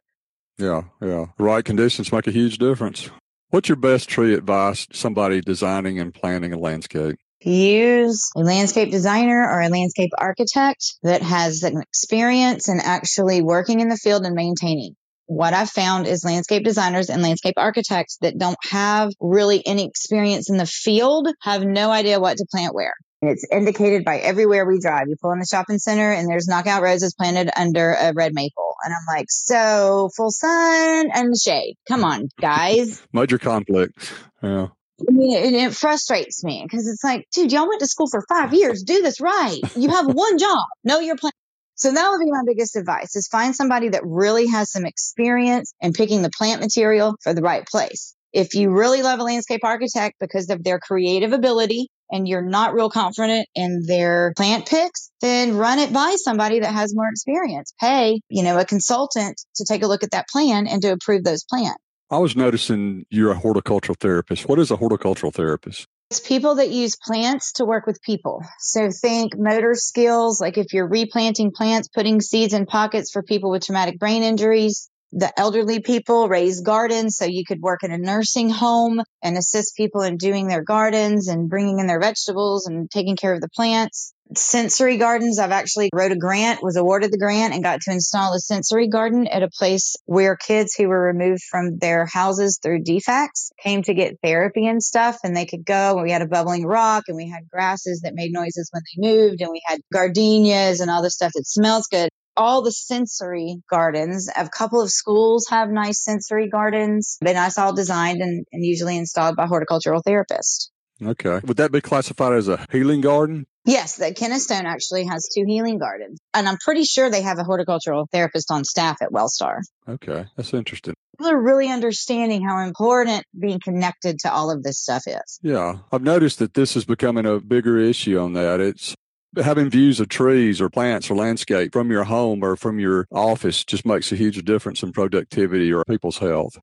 Yeah. 0.57 0.83
Yeah. 1.01 1.27
Right 1.39 1.63
conditions 1.63 2.11
make 2.11 2.27
a 2.27 2.31
huge 2.31 2.57
difference. 2.57 3.09
What's 3.51 3.69
your 3.69 3.77
best 3.77 4.09
tree 4.09 4.33
advice 4.33 4.85
somebody 4.91 5.39
designing 5.39 5.97
and 5.97 6.13
planning 6.13 6.51
a 6.51 6.57
landscape? 6.57 7.17
Use 7.41 8.29
a 8.35 8.39
landscape 8.39 8.91
designer 8.91 9.47
or 9.49 9.61
a 9.61 9.69
landscape 9.69 10.11
architect 10.17 10.95
that 11.03 11.21
has 11.21 11.63
an 11.63 11.81
experience 11.81 12.69
in 12.69 12.79
actually 12.79 13.41
working 13.41 13.79
in 13.79 13.89
the 13.89 13.97
field 13.97 14.25
and 14.25 14.35
maintaining. 14.35 14.95
What 15.27 15.53
I've 15.53 15.69
found 15.69 16.05
is 16.05 16.23
landscape 16.23 16.63
designers 16.63 17.09
and 17.09 17.23
landscape 17.23 17.55
architects 17.57 18.17
that 18.21 18.37
don't 18.37 18.57
have 18.69 19.11
really 19.19 19.65
any 19.65 19.87
experience 19.87 20.49
in 20.49 20.57
the 20.57 20.67
field 20.67 21.27
have 21.41 21.63
no 21.63 21.89
idea 21.91 22.19
what 22.19 22.37
to 22.37 22.45
plant 22.51 22.75
where. 22.75 22.93
It's 23.21 23.45
indicated 23.51 24.05
by 24.05 24.19
everywhere 24.19 24.67
we 24.67 24.79
drive. 24.79 25.07
You 25.07 25.15
pull 25.19 25.31
in 25.31 25.39
the 25.39 25.47
shopping 25.47 25.79
center 25.79 26.11
and 26.11 26.29
there's 26.29 26.47
knockout 26.47 26.83
roses 26.83 27.15
planted 27.17 27.49
under 27.57 27.93
a 27.93 28.13
red 28.13 28.33
maple. 28.33 28.75
And 28.83 28.93
I'm 28.93 29.17
like, 29.17 29.27
so 29.29 30.09
full 30.15 30.29
sun 30.29 31.09
and 31.11 31.35
shade. 31.35 31.75
Come 31.87 32.03
on, 32.03 32.29
guys. 32.39 33.01
Major 33.13 33.39
conflict. 33.39 34.13
Yeah. 34.43 34.67
I 35.01 35.11
mean, 35.11 35.37
it, 35.37 35.53
it 35.53 35.75
frustrates 35.75 36.43
me 36.43 36.63
because 36.63 36.87
it's 36.87 37.03
like, 37.03 37.27
dude, 37.33 37.51
y'all 37.51 37.67
went 37.67 37.81
to 37.81 37.87
school 37.87 38.07
for 38.09 38.23
five 38.29 38.53
years. 38.53 38.83
Do 38.83 39.01
this 39.01 39.19
right. 39.19 39.59
You 39.75 39.89
have 39.89 40.07
one 40.07 40.37
job. 40.37 40.63
Know 40.83 40.99
your 40.99 41.17
plan. 41.17 41.33
So 41.75 41.91
that 41.91 42.09
would 42.09 42.23
be 42.23 42.31
my 42.31 42.43
biggest 42.45 42.77
advice 42.77 43.17
is 43.17 43.27
find 43.27 43.53
somebody 43.53 43.89
that 43.89 44.03
really 44.05 44.47
has 44.47 44.71
some 44.71 44.85
experience 44.85 45.73
in 45.81 45.91
picking 45.91 46.21
the 46.21 46.29
plant 46.29 46.61
material 46.61 47.15
for 47.21 47.33
the 47.33 47.41
right 47.41 47.67
place. 47.67 48.15
If 48.31 48.53
you 48.53 48.69
really 48.69 49.01
love 49.01 49.19
a 49.19 49.23
landscape 49.23 49.61
architect 49.63 50.15
because 50.19 50.49
of 50.49 50.63
their 50.63 50.79
creative 50.79 51.33
ability 51.33 51.89
and 52.09 52.27
you're 52.27 52.41
not 52.41 52.73
real 52.73 52.89
confident 52.89 53.47
in 53.55 53.83
their 53.85 54.33
plant 54.37 54.67
picks, 54.67 55.11
then 55.21 55.57
run 55.57 55.79
it 55.79 55.91
by 55.91 56.15
somebody 56.17 56.59
that 56.59 56.73
has 56.73 56.95
more 56.95 57.09
experience. 57.09 57.73
Pay, 57.81 58.21
you 58.29 58.43
know, 58.43 58.57
a 58.57 58.65
consultant 58.65 59.41
to 59.55 59.65
take 59.65 59.83
a 59.83 59.87
look 59.87 60.03
at 60.03 60.11
that 60.11 60.27
plan 60.29 60.67
and 60.67 60.81
to 60.81 60.93
approve 60.93 61.23
those 61.23 61.43
plans. 61.43 61.75
I 62.11 62.19
was 62.19 62.35
noticing 62.35 63.07
you're 63.09 63.31
a 63.31 63.39
horticultural 63.39 63.95
therapist. 63.99 64.47
What 64.47 64.59
is 64.59 64.69
a 64.69 64.75
horticultural 64.75 65.31
therapist? 65.31 65.87
It's 66.11 66.19
people 66.19 66.55
that 66.55 66.69
use 66.69 66.95
plants 66.95 67.53
to 67.53 67.65
work 67.65 67.87
with 67.87 67.99
people. 68.03 68.43
So 68.59 68.91
think 68.91 69.33
motor 69.35 69.73
skills, 69.73 70.39
like 70.39 70.59
if 70.59 70.71
you're 70.71 70.87
replanting 70.87 71.51
plants, 71.51 71.87
putting 71.87 72.21
seeds 72.21 72.53
in 72.53 72.67
pockets 72.67 73.09
for 73.11 73.23
people 73.23 73.49
with 73.49 73.65
traumatic 73.65 73.97
brain 73.97 74.21
injuries. 74.21 74.87
The 75.13 75.33
elderly 75.39 75.79
people 75.79 76.27
raise 76.27 76.61
gardens, 76.61 77.15
so 77.15 77.25
you 77.25 77.43
could 77.43 77.61
work 77.61 77.83
in 77.83 77.91
a 77.91 77.97
nursing 77.97 78.49
home 78.49 79.01
and 79.23 79.35
assist 79.35 79.75
people 79.75 80.01
in 80.01 80.17
doing 80.17 80.47
their 80.47 80.61
gardens 80.61 81.27
and 81.27 81.49
bringing 81.49 81.79
in 81.79 81.87
their 81.87 82.01
vegetables 82.01 82.67
and 82.67 82.91
taking 82.91 83.15
care 83.15 83.33
of 83.33 83.41
the 83.41 83.49
plants 83.49 84.13
sensory 84.35 84.97
gardens. 84.97 85.39
I've 85.39 85.51
actually 85.51 85.89
wrote 85.93 86.11
a 86.11 86.17
grant, 86.17 86.63
was 86.63 86.77
awarded 86.77 87.11
the 87.11 87.17
grant 87.17 87.53
and 87.53 87.63
got 87.63 87.81
to 87.81 87.91
install 87.91 88.33
a 88.33 88.39
sensory 88.39 88.87
garden 88.87 89.27
at 89.27 89.43
a 89.43 89.49
place 89.49 89.95
where 90.05 90.35
kids 90.35 90.73
who 90.75 90.87
were 90.87 91.01
removed 91.01 91.43
from 91.49 91.77
their 91.77 92.05
houses 92.05 92.59
through 92.61 92.83
DFACS 92.83 93.51
came 93.61 93.83
to 93.83 93.93
get 93.93 94.19
therapy 94.23 94.67
and 94.67 94.81
stuff 94.81 95.17
and 95.23 95.35
they 95.35 95.45
could 95.45 95.65
go 95.65 96.01
we 96.01 96.11
had 96.11 96.21
a 96.21 96.27
bubbling 96.27 96.65
rock 96.65 97.05
and 97.07 97.17
we 97.17 97.29
had 97.29 97.49
grasses 97.49 98.01
that 98.01 98.13
made 98.15 98.31
noises 98.31 98.69
when 98.71 98.81
they 98.83 99.07
moved 99.07 99.41
and 99.41 99.51
we 99.51 99.61
had 99.65 99.79
gardenias 99.93 100.79
and 100.79 100.89
all 100.89 101.01
the 101.01 101.11
stuff 101.11 101.31
that 101.33 101.45
smells 101.45 101.87
good. 101.87 102.09
All 102.37 102.61
the 102.61 102.71
sensory 102.71 103.61
gardens, 103.69 104.29
a 104.35 104.49
couple 104.49 104.81
of 104.81 104.89
schools 104.89 105.45
have 105.49 105.69
nice 105.69 106.03
sensory 106.03 106.49
gardens, 106.49 107.17
but 107.21 107.33
nice 107.33 107.57
all 107.57 107.73
designed 107.73 108.21
and, 108.21 108.45
and 108.51 108.65
usually 108.65 108.97
installed 108.97 109.37
by 109.37 109.45
horticultural 109.45 110.03
therapists. 110.03 110.67
Okay. 111.03 111.41
Would 111.43 111.57
that 111.57 111.71
be 111.71 111.81
classified 111.81 112.33
as 112.33 112.47
a 112.47 112.65
healing 112.71 113.01
garden? 113.01 113.45
Yes, 113.65 113.95
the 113.97 114.13
Kennestone 114.13 114.65
actually 114.65 115.05
has 115.05 115.27
two 115.33 115.43
healing 115.45 115.79
gardens. 115.79 116.19
And 116.33 116.47
I'm 116.47 116.57
pretty 116.63 116.83
sure 116.83 117.09
they 117.09 117.23
have 117.23 117.39
a 117.39 117.43
horticultural 117.43 118.07
therapist 118.11 118.51
on 118.51 118.63
staff 118.63 119.01
at 119.01 119.09
Wellstar. 119.09 119.61
Okay. 119.89 120.25
That's 120.37 120.53
interesting. 120.53 120.93
People 121.17 121.31
are 121.31 121.41
really 121.41 121.69
understanding 121.69 122.43
how 122.43 122.59
important 122.59 123.23
being 123.37 123.59
connected 123.59 124.19
to 124.19 124.31
all 124.31 124.51
of 124.51 124.63
this 124.63 124.79
stuff 124.79 125.03
is. 125.07 125.39
Yeah. 125.41 125.77
I've 125.91 126.03
noticed 126.03 126.39
that 126.39 126.53
this 126.53 126.75
is 126.75 126.85
becoming 126.85 127.25
a 127.25 127.39
bigger 127.39 127.77
issue 127.79 128.19
on 128.19 128.33
that. 128.33 128.59
It's 128.59 128.95
having 129.35 129.69
views 129.69 129.99
of 129.99 130.09
trees 130.09 130.61
or 130.61 130.69
plants 130.69 131.09
or 131.09 131.15
landscape 131.15 131.73
from 131.73 131.91
your 131.91 132.05
home 132.05 132.43
or 132.43 132.55
from 132.55 132.79
your 132.79 133.07
office 133.11 133.65
just 133.65 133.85
makes 133.85 134.11
a 134.11 134.15
huge 134.15 134.43
difference 134.45 134.83
in 134.83 134.91
productivity 134.91 135.73
or 135.73 135.83
people's 135.85 136.19
health. 136.19 136.57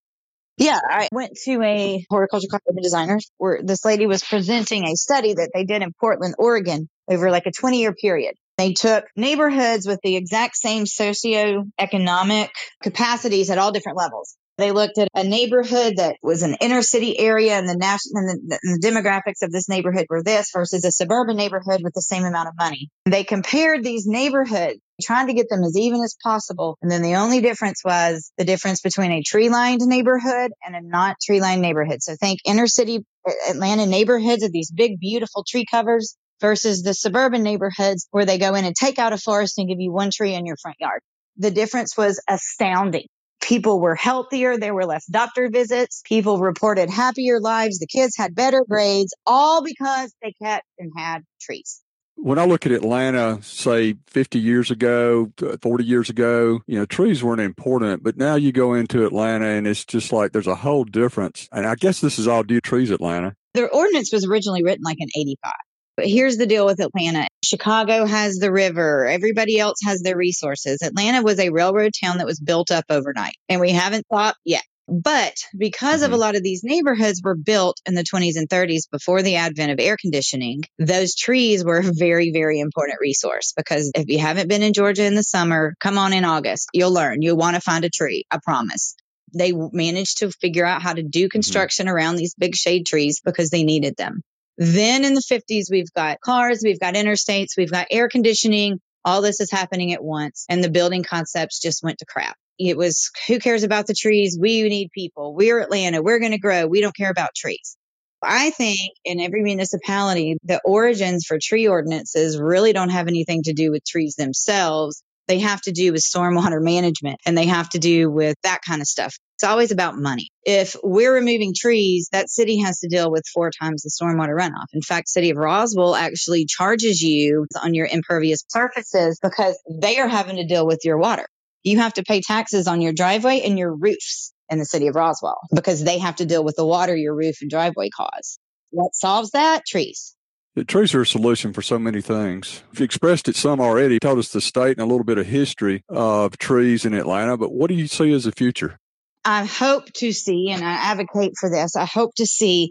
Yeah, 0.59 0.79
I 0.83 1.09
went 1.13 1.33
to 1.45 1.63
a 1.63 2.05
horticulture 2.11 2.47
urban 2.69 2.83
designers 2.83 3.31
where 3.39 3.61
this 3.63 3.85
lady 3.85 4.07
was 4.07 4.23
presenting 4.23 4.85
a 4.87 4.97
study 4.97 5.35
that 5.35 5.51
they 5.55 5.65
did 5.65 5.83
in 5.83 5.93
Portland, 5.99 6.35
Oregon 6.39 6.89
over 7.09 7.31
like 7.31 7.47
a 7.47 7.53
20 7.53 7.81
year 7.81 7.95
period. 7.95 8.35
They 8.59 8.75
took 8.75 9.05
neighborhoods 9.17 9.87
with 9.87 10.01
the 10.03 10.17
exact 10.17 10.57
same 10.57 10.85
socioeconomic 10.85 12.49
capacities 12.83 13.51
at 13.51 13.59
all 13.59 13.73
different 13.73 13.99
levels. 13.99 14.37
They 14.59 14.71
looked 14.71 14.99
at 14.99 15.09
a 15.15 15.25
neighborhood 15.25 15.95
that 15.97 16.17
was 16.23 16.43
an 16.43 16.57
inner 16.61 16.83
city 16.83 17.19
area 17.19 17.55
and 17.55 17.67
the 17.67 17.77
national 17.77 18.17
and 18.17 18.29
the, 18.29 18.59
and 18.63 18.83
the, 18.83 18.87
demographics 18.87 19.43
of 19.43 19.51
this 19.51 19.69
neighborhood 19.69 20.07
were 20.11 20.23
this 20.23 20.51
versus 20.53 20.85
a 20.85 20.93
suburban 20.93 21.37
neighborhood 21.37 21.81
with 21.83 21.95
the 21.95 22.03
same 22.03 22.25
amount 22.25 22.49
of 22.49 22.55
money. 22.59 22.91
They 23.07 23.25
compared 23.25 23.83
these 23.83 24.07
neighborhoods, 24.07 24.79
trying 25.03 25.27
to 25.27 25.35
get 25.35 25.49
them 25.49 25.63
as 25.65 25.77
even 25.77 26.03
as 26.03 26.17
possible. 26.23 26.79
And 26.83 26.91
then 26.91 27.03
the 27.03 27.17
only 27.17 27.41
difference 27.41 27.83
was 27.85 28.33
the 28.39 28.45
difference 28.45 28.81
between 28.81 29.13
a 29.13 29.23
tree 29.23 29.49
lined 29.49 29.81
neighborhood 29.83 30.53
and 30.65 30.75
a 30.75 30.81
not 30.81 31.17
tree 31.21 31.41
lined 31.41 31.63
neighborhood. 31.63 32.03
So 32.03 32.17
think 32.17 32.41
inner 32.45 32.67
city 32.67 33.05
Atlanta 33.49 33.87
neighborhoods 33.87 34.43
of 34.43 34.53
these 34.53 34.71
big, 34.71 34.99
beautiful 34.99 35.45
tree 35.49 35.65
covers 35.71 36.17
versus 36.41 36.83
the 36.83 36.95
suburban 36.95 37.43
neighborhoods 37.43 38.09
where 38.11 38.25
they 38.25 38.39
go 38.39 38.55
in 38.55 38.65
and 38.65 38.75
take 38.75 38.99
out 38.99 39.13
a 39.13 39.19
forest 39.19 39.59
and 39.59 39.69
give 39.69 39.81
you 39.81 39.93
one 39.93 40.11
tree 40.11 40.35
in 40.35 40.47
your 40.47 40.57
front 40.57 40.77
yard. 40.81 41.01
The 41.37 41.51
difference 41.51 41.97
was 41.97 42.21
astounding. 42.29 43.07
People 43.41 43.81
were 43.81 43.95
healthier. 43.95 44.57
There 44.57 44.75
were 44.75 44.87
less 44.87 45.07
doctor 45.07 45.49
visits. 45.51 46.03
People 46.05 46.39
reported 46.39 46.91
happier 46.91 47.41
lives. 47.41 47.79
The 47.79 47.87
kids 47.87 48.17
had 48.17 48.35
better 48.35 48.65
grades, 48.69 49.15
all 49.27 49.63
because 49.65 50.15
they 50.23 50.35
kept 50.43 50.65
and 50.79 50.93
had 50.97 51.23
trees. 51.41 51.82
When 52.25 52.39
I 52.39 52.45
look 52.45 52.67
at 52.67 52.71
Atlanta, 52.71 53.43
say 53.43 53.97
50 54.07 54.39
years 54.39 54.71
ago, 54.71 55.33
uh, 55.43 55.57
40 55.61 55.85
years 55.85 56.09
ago, 56.09 56.61
you 56.69 56.79
know, 56.79 56.87
trees 56.87 57.21
weren't 57.21 57.41
important, 57.41 58.05
but 58.05 58.17
now 58.17 58.37
you 58.37 58.53
go 58.53 58.75
into 58.75 59.05
Atlanta 59.05 59.47
and 59.47 59.67
it's 59.67 59.85
just 59.85 60.13
like 60.13 60.31
there's 60.31 60.47
a 60.47 60.55
whole 60.55 60.85
difference. 60.85 61.49
And 61.51 61.67
I 61.67 61.75
guess 61.75 62.01
this 62.01 62.21
is 62.21 62.29
all 62.29 62.45
due 62.45 62.61
to 62.61 62.61
Trees 62.61 62.93
Atlanta. 62.93 63.35
The 63.55 63.67
ordinance 63.67 64.13
was 64.13 64.25
originally 64.25 64.63
written 64.63 64.85
like 64.85 64.99
in 65.01 65.09
85. 65.17 65.53
But 65.97 66.07
here's 66.07 66.37
the 66.37 66.47
deal 66.47 66.65
with 66.65 66.79
Atlanta. 66.79 67.27
Chicago 67.45 68.07
has 68.07 68.37
the 68.37 68.53
river. 68.53 69.05
Everybody 69.05 69.59
else 69.59 69.79
has 69.85 70.01
their 70.03 70.17
resources. 70.17 70.81
Atlanta 70.81 71.23
was 71.23 71.41
a 71.41 71.51
railroad 71.51 71.91
town 72.01 72.19
that 72.19 72.27
was 72.27 72.39
built 72.39 72.71
up 72.71 72.85
overnight 72.89 73.35
and 73.49 73.61
we 73.61 73.73
haven't 73.73 74.07
thought 74.09 74.37
yet. 74.45 74.63
But 74.89 75.35
because 75.57 76.03
mm-hmm. 76.03 76.07
of 76.07 76.13
a 76.13 76.17
lot 76.21 76.35
of 76.35 76.43
these 76.43 76.65
neighborhoods 76.65 77.23
were 77.23 77.37
built 77.37 77.81
in 77.87 77.95
the 77.95 78.03
20s 78.03 78.37
and 78.37 78.49
30s 78.49 78.91
before 78.91 79.23
the 79.23 79.37
advent 79.37 79.73
of 79.73 79.81
air 79.81 79.97
conditioning, 79.97 80.63
those 80.79 81.15
trees 81.15 81.65
were 81.65 81.79
a 81.79 81.93
very, 81.93 82.31
very 82.33 82.61
important 82.61 82.99
resource 83.01 83.53
because 83.57 83.91
if 83.95 84.09
you 84.09 84.19
haven't 84.19 84.49
been 84.49 84.63
in 84.63 84.73
Georgia 84.73 85.05
in 85.05 85.15
the 85.15 85.23
summer, 85.23 85.75
come 85.81 85.99
on 85.99 86.13
in 86.13 86.25
August. 86.25 86.69
You'll 86.73 86.93
learn. 86.93 87.23
You'll 87.23 87.37
want 87.37 87.55
to 87.55 87.61
find 87.61 87.85
a 87.85 87.91
tree. 87.91 88.25
I 88.31 88.39
promise. 88.43 88.97
They 89.35 89.53
managed 89.53 90.19
to 90.19 90.31
figure 90.31 90.67
out 90.67 90.83
how 90.83 90.93
to 90.93 91.03
do 91.03 91.25
mm-hmm. 91.25 91.29
construction 91.29 91.87
mm-hmm. 91.87 91.95
around 91.95 92.17
these 92.17 92.35
big 92.35 92.55
shade 92.55 92.87
trees 92.87 93.21
because 93.25 93.51
they 93.51 93.63
needed 93.63 93.97
them. 93.97 94.23
Then 94.59 95.05
in 95.05 95.15
the 95.15 95.23
50s, 95.23 95.71
we've 95.71 95.93
got 95.93 96.21
cars, 96.21 96.61
we've 96.63 96.81
got 96.81 96.95
interstates, 96.95 97.57
we've 97.57 97.71
got 97.71 97.87
air 97.91 98.09
conditioning. 98.09 98.81
All 99.05 99.23
this 99.23 99.41
is 99.41 99.51
happening 99.51 99.93
at 99.93 100.05
once. 100.05 100.45
And 100.49 100.63
the 100.63 100.71
building 100.71 101.03
concepts 101.03 101.61
just 101.61 101.83
went 101.83 101.99
to 101.99 102.05
crap. 102.05 102.37
It 102.69 102.77
was 102.77 103.11
who 103.29 103.39
cares 103.39 103.63
about 103.63 103.87
the 103.87 103.95
trees? 103.95 104.39
We 104.41 104.63
need 104.69 104.91
people. 104.95 105.35
We're 105.35 105.61
Atlanta. 105.61 106.03
We're 106.03 106.21
going 106.21 106.33
to 106.33 106.39
grow. 106.39 106.67
We 106.67 106.81
don't 106.81 106.97
care 106.97 107.11
about 107.11 107.35
trees. 107.37 107.77
I 108.23 108.51
think 108.51 108.93
in 109.05 109.21
every 109.21 109.43
municipality, 109.43 110.37
the 110.45 110.61
origins 110.65 111.25
for 111.27 111.39
tree 111.43 111.67
ordinances 111.67 112.39
really 112.39 112.73
don't 112.73 112.91
have 112.91 113.09
anything 113.09 113.43
to 113.45 113.53
do 113.53 113.73
with 113.73 113.85
trees 113.85 114.15
themselves. 114.15 115.03
They 115.29 115.41
have 115.41 115.61
to 115.63 115.73
do 115.73 115.93
with 115.93 116.03
stormwater 116.03 116.63
management 116.63 117.21
and 117.27 117.37
they 117.37 117.47
have 117.47 117.69
to 117.71 117.79
do 117.79 118.11
with 118.11 118.37
that 118.43 118.61
kind 118.67 118.81
of 118.81 118.87
stuff. 118.87 119.17
It's 119.37 119.45
always 119.45 119.73
about 119.73 119.97
money. 119.97 120.31
If 120.45 120.77
we're 120.85 121.15
removing 121.15 121.53
trees, 121.57 122.09
that 122.13 122.29
city 122.29 122.61
has 122.61 122.81
to 122.81 122.89
deal 122.89 123.11
with 123.11 123.25
four 123.33 123.51
times 123.51 123.83
the 123.83 123.91
stormwater 123.91 124.39
runoff. 124.39 124.67
In 124.73 124.83
fact, 124.83 125.09
city 125.09 125.31
of 125.31 125.37
Roswell 125.37 125.97
actually 125.97 126.45
charges 126.47 127.01
you 127.01 127.47
on 127.61 127.75
your 127.75 127.87
impervious 127.87 128.45
surfaces 128.49 129.19
because 129.21 129.61
they 129.69 129.99
are 129.99 130.09
having 130.09 130.37
to 130.37 130.45
deal 130.47 130.67
with 130.67 130.81
your 130.85 130.99
water. 130.99 131.27
You 131.65 131.79
have 131.79 131.95
to 131.95 132.03
pay 132.03 132.21
taxes 132.21 132.67
on 132.67 132.81
your 132.81 132.93
driveway 132.93 133.41
and 133.41 133.59
your 133.59 133.75
roofs 133.75 134.33
in 134.51 134.59
the 134.59 134.65
city 134.65 134.89
of 134.89 134.97
Roswell 134.97 135.39
because 135.55 135.83
they 135.85 135.99
have 135.99 136.17
to 136.17 136.27
deal 136.27 136.45
with 136.45 136.57
the 136.57 136.67
water 136.67 136.95
your 136.97 137.15
roof 137.15 137.37
and 137.41 137.51
driveway 137.51 137.91
cause. 137.91 138.39
What 138.71 138.95
solves 138.95 139.31
that? 139.31 139.63
Trees. 139.67 140.15
The 140.55 140.65
trees 140.65 140.95
are 140.95 141.01
a 141.01 141.07
solution 141.07 141.55
for 141.55 141.63
so 141.63 141.79
many 141.79 142.03
things. 142.03 142.63
You've 142.73 142.83
expressed 142.83 143.27
it 143.27 143.37
some 143.37 143.59
already, 143.61 143.99
told 143.99 144.19
us 144.19 144.29
the 144.29 144.41
state 144.43 144.77
and 144.77 144.81
a 144.81 144.85
little 144.85 145.05
bit 145.05 145.17
of 145.17 145.27
history 145.27 145.83
of 145.89 146.37
trees 146.37 146.85
in 146.85 146.93
Atlanta, 146.93 147.39
but 147.39 147.53
what 147.53 147.69
do 147.69 147.75
you 147.75 147.87
see 147.87 148.13
as 148.13 148.25
the 148.25 148.33
future? 148.33 148.79
I 149.25 149.47
hope 149.47 149.91
to 149.95 150.13
see, 150.13 150.51
and 150.51 150.63
I 150.63 150.73
advocate 150.73 151.33
for 151.41 151.49
this, 151.49 151.75
I 151.75 151.87
hope 151.87 152.15
to 152.17 152.27
see 152.27 152.71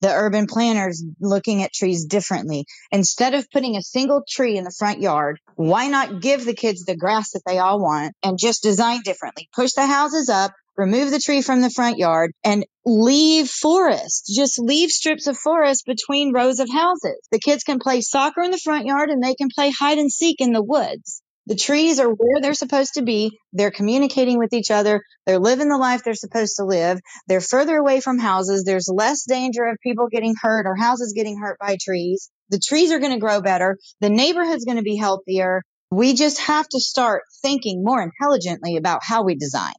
the 0.00 0.12
urban 0.12 0.46
planners 0.46 1.04
looking 1.20 1.62
at 1.62 1.72
trees 1.72 2.04
differently. 2.04 2.64
Instead 2.90 3.34
of 3.34 3.50
putting 3.50 3.76
a 3.76 3.82
single 3.82 4.22
tree 4.28 4.56
in 4.56 4.64
the 4.64 4.74
front 4.76 5.00
yard, 5.00 5.38
why 5.56 5.88
not 5.88 6.20
give 6.20 6.44
the 6.44 6.54
kids 6.54 6.84
the 6.84 6.96
grass 6.96 7.32
that 7.32 7.42
they 7.46 7.58
all 7.58 7.80
want 7.80 8.14
and 8.22 8.38
just 8.38 8.62
design 8.62 9.00
differently? 9.04 9.48
Push 9.54 9.72
the 9.72 9.86
houses 9.86 10.28
up, 10.28 10.52
remove 10.76 11.10
the 11.10 11.18
tree 11.18 11.42
from 11.42 11.60
the 11.60 11.70
front 11.70 11.98
yard 11.98 12.32
and 12.42 12.64
leave 12.84 13.48
forest. 13.48 14.32
Just 14.34 14.58
leave 14.58 14.90
strips 14.90 15.26
of 15.26 15.36
forest 15.36 15.84
between 15.86 16.32
rows 16.32 16.60
of 16.60 16.70
houses. 16.70 17.20
The 17.30 17.38
kids 17.38 17.62
can 17.62 17.78
play 17.78 18.00
soccer 18.00 18.42
in 18.42 18.50
the 18.50 18.58
front 18.58 18.86
yard 18.86 19.10
and 19.10 19.22
they 19.22 19.34
can 19.34 19.48
play 19.54 19.70
hide 19.70 19.98
and 19.98 20.10
seek 20.10 20.40
in 20.40 20.52
the 20.52 20.62
woods. 20.62 21.22
The 21.46 21.56
trees 21.56 21.98
are 21.98 22.08
where 22.08 22.40
they're 22.40 22.54
supposed 22.54 22.94
to 22.94 23.02
be. 23.02 23.38
They're 23.52 23.70
communicating 23.70 24.38
with 24.38 24.52
each 24.52 24.70
other. 24.70 25.02
They're 25.26 25.38
living 25.38 25.68
the 25.68 25.78
life 25.78 26.02
they're 26.04 26.14
supposed 26.14 26.56
to 26.56 26.64
live. 26.64 27.00
They're 27.26 27.40
further 27.40 27.76
away 27.76 28.00
from 28.00 28.18
houses. 28.18 28.64
There's 28.64 28.88
less 28.92 29.24
danger 29.24 29.64
of 29.64 29.78
people 29.82 30.08
getting 30.08 30.34
hurt 30.40 30.66
or 30.66 30.76
houses 30.76 31.12
getting 31.16 31.38
hurt 31.38 31.58
by 31.58 31.76
trees. 31.80 32.30
The 32.50 32.60
trees 32.60 32.92
are 32.92 32.98
going 32.98 33.12
to 33.12 33.18
grow 33.18 33.40
better. 33.40 33.78
The 34.00 34.10
neighborhood's 34.10 34.64
going 34.64 34.76
to 34.76 34.82
be 34.82 34.96
healthier. 34.96 35.62
We 35.90 36.14
just 36.14 36.38
have 36.40 36.68
to 36.68 36.80
start 36.80 37.22
thinking 37.42 37.82
more 37.82 38.02
intelligently 38.02 38.76
about 38.76 39.00
how 39.02 39.24
we 39.24 39.34
design. 39.34 39.74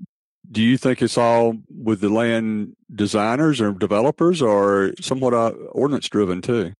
Do 0.51 0.61
you 0.61 0.77
think 0.77 1.01
it's 1.01 1.17
all 1.17 1.55
with 1.69 2.01
the 2.01 2.09
land 2.09 2.75
designers 2.93 3.61
or 3.61 3.71
developers 3.71 4.41
or 4.41 4.91
somewhat 4.99 5.33
uh, 5.33 5.51
ordinance 5.71 6.09
driven 6.09 6.41
too? 6.41 6.73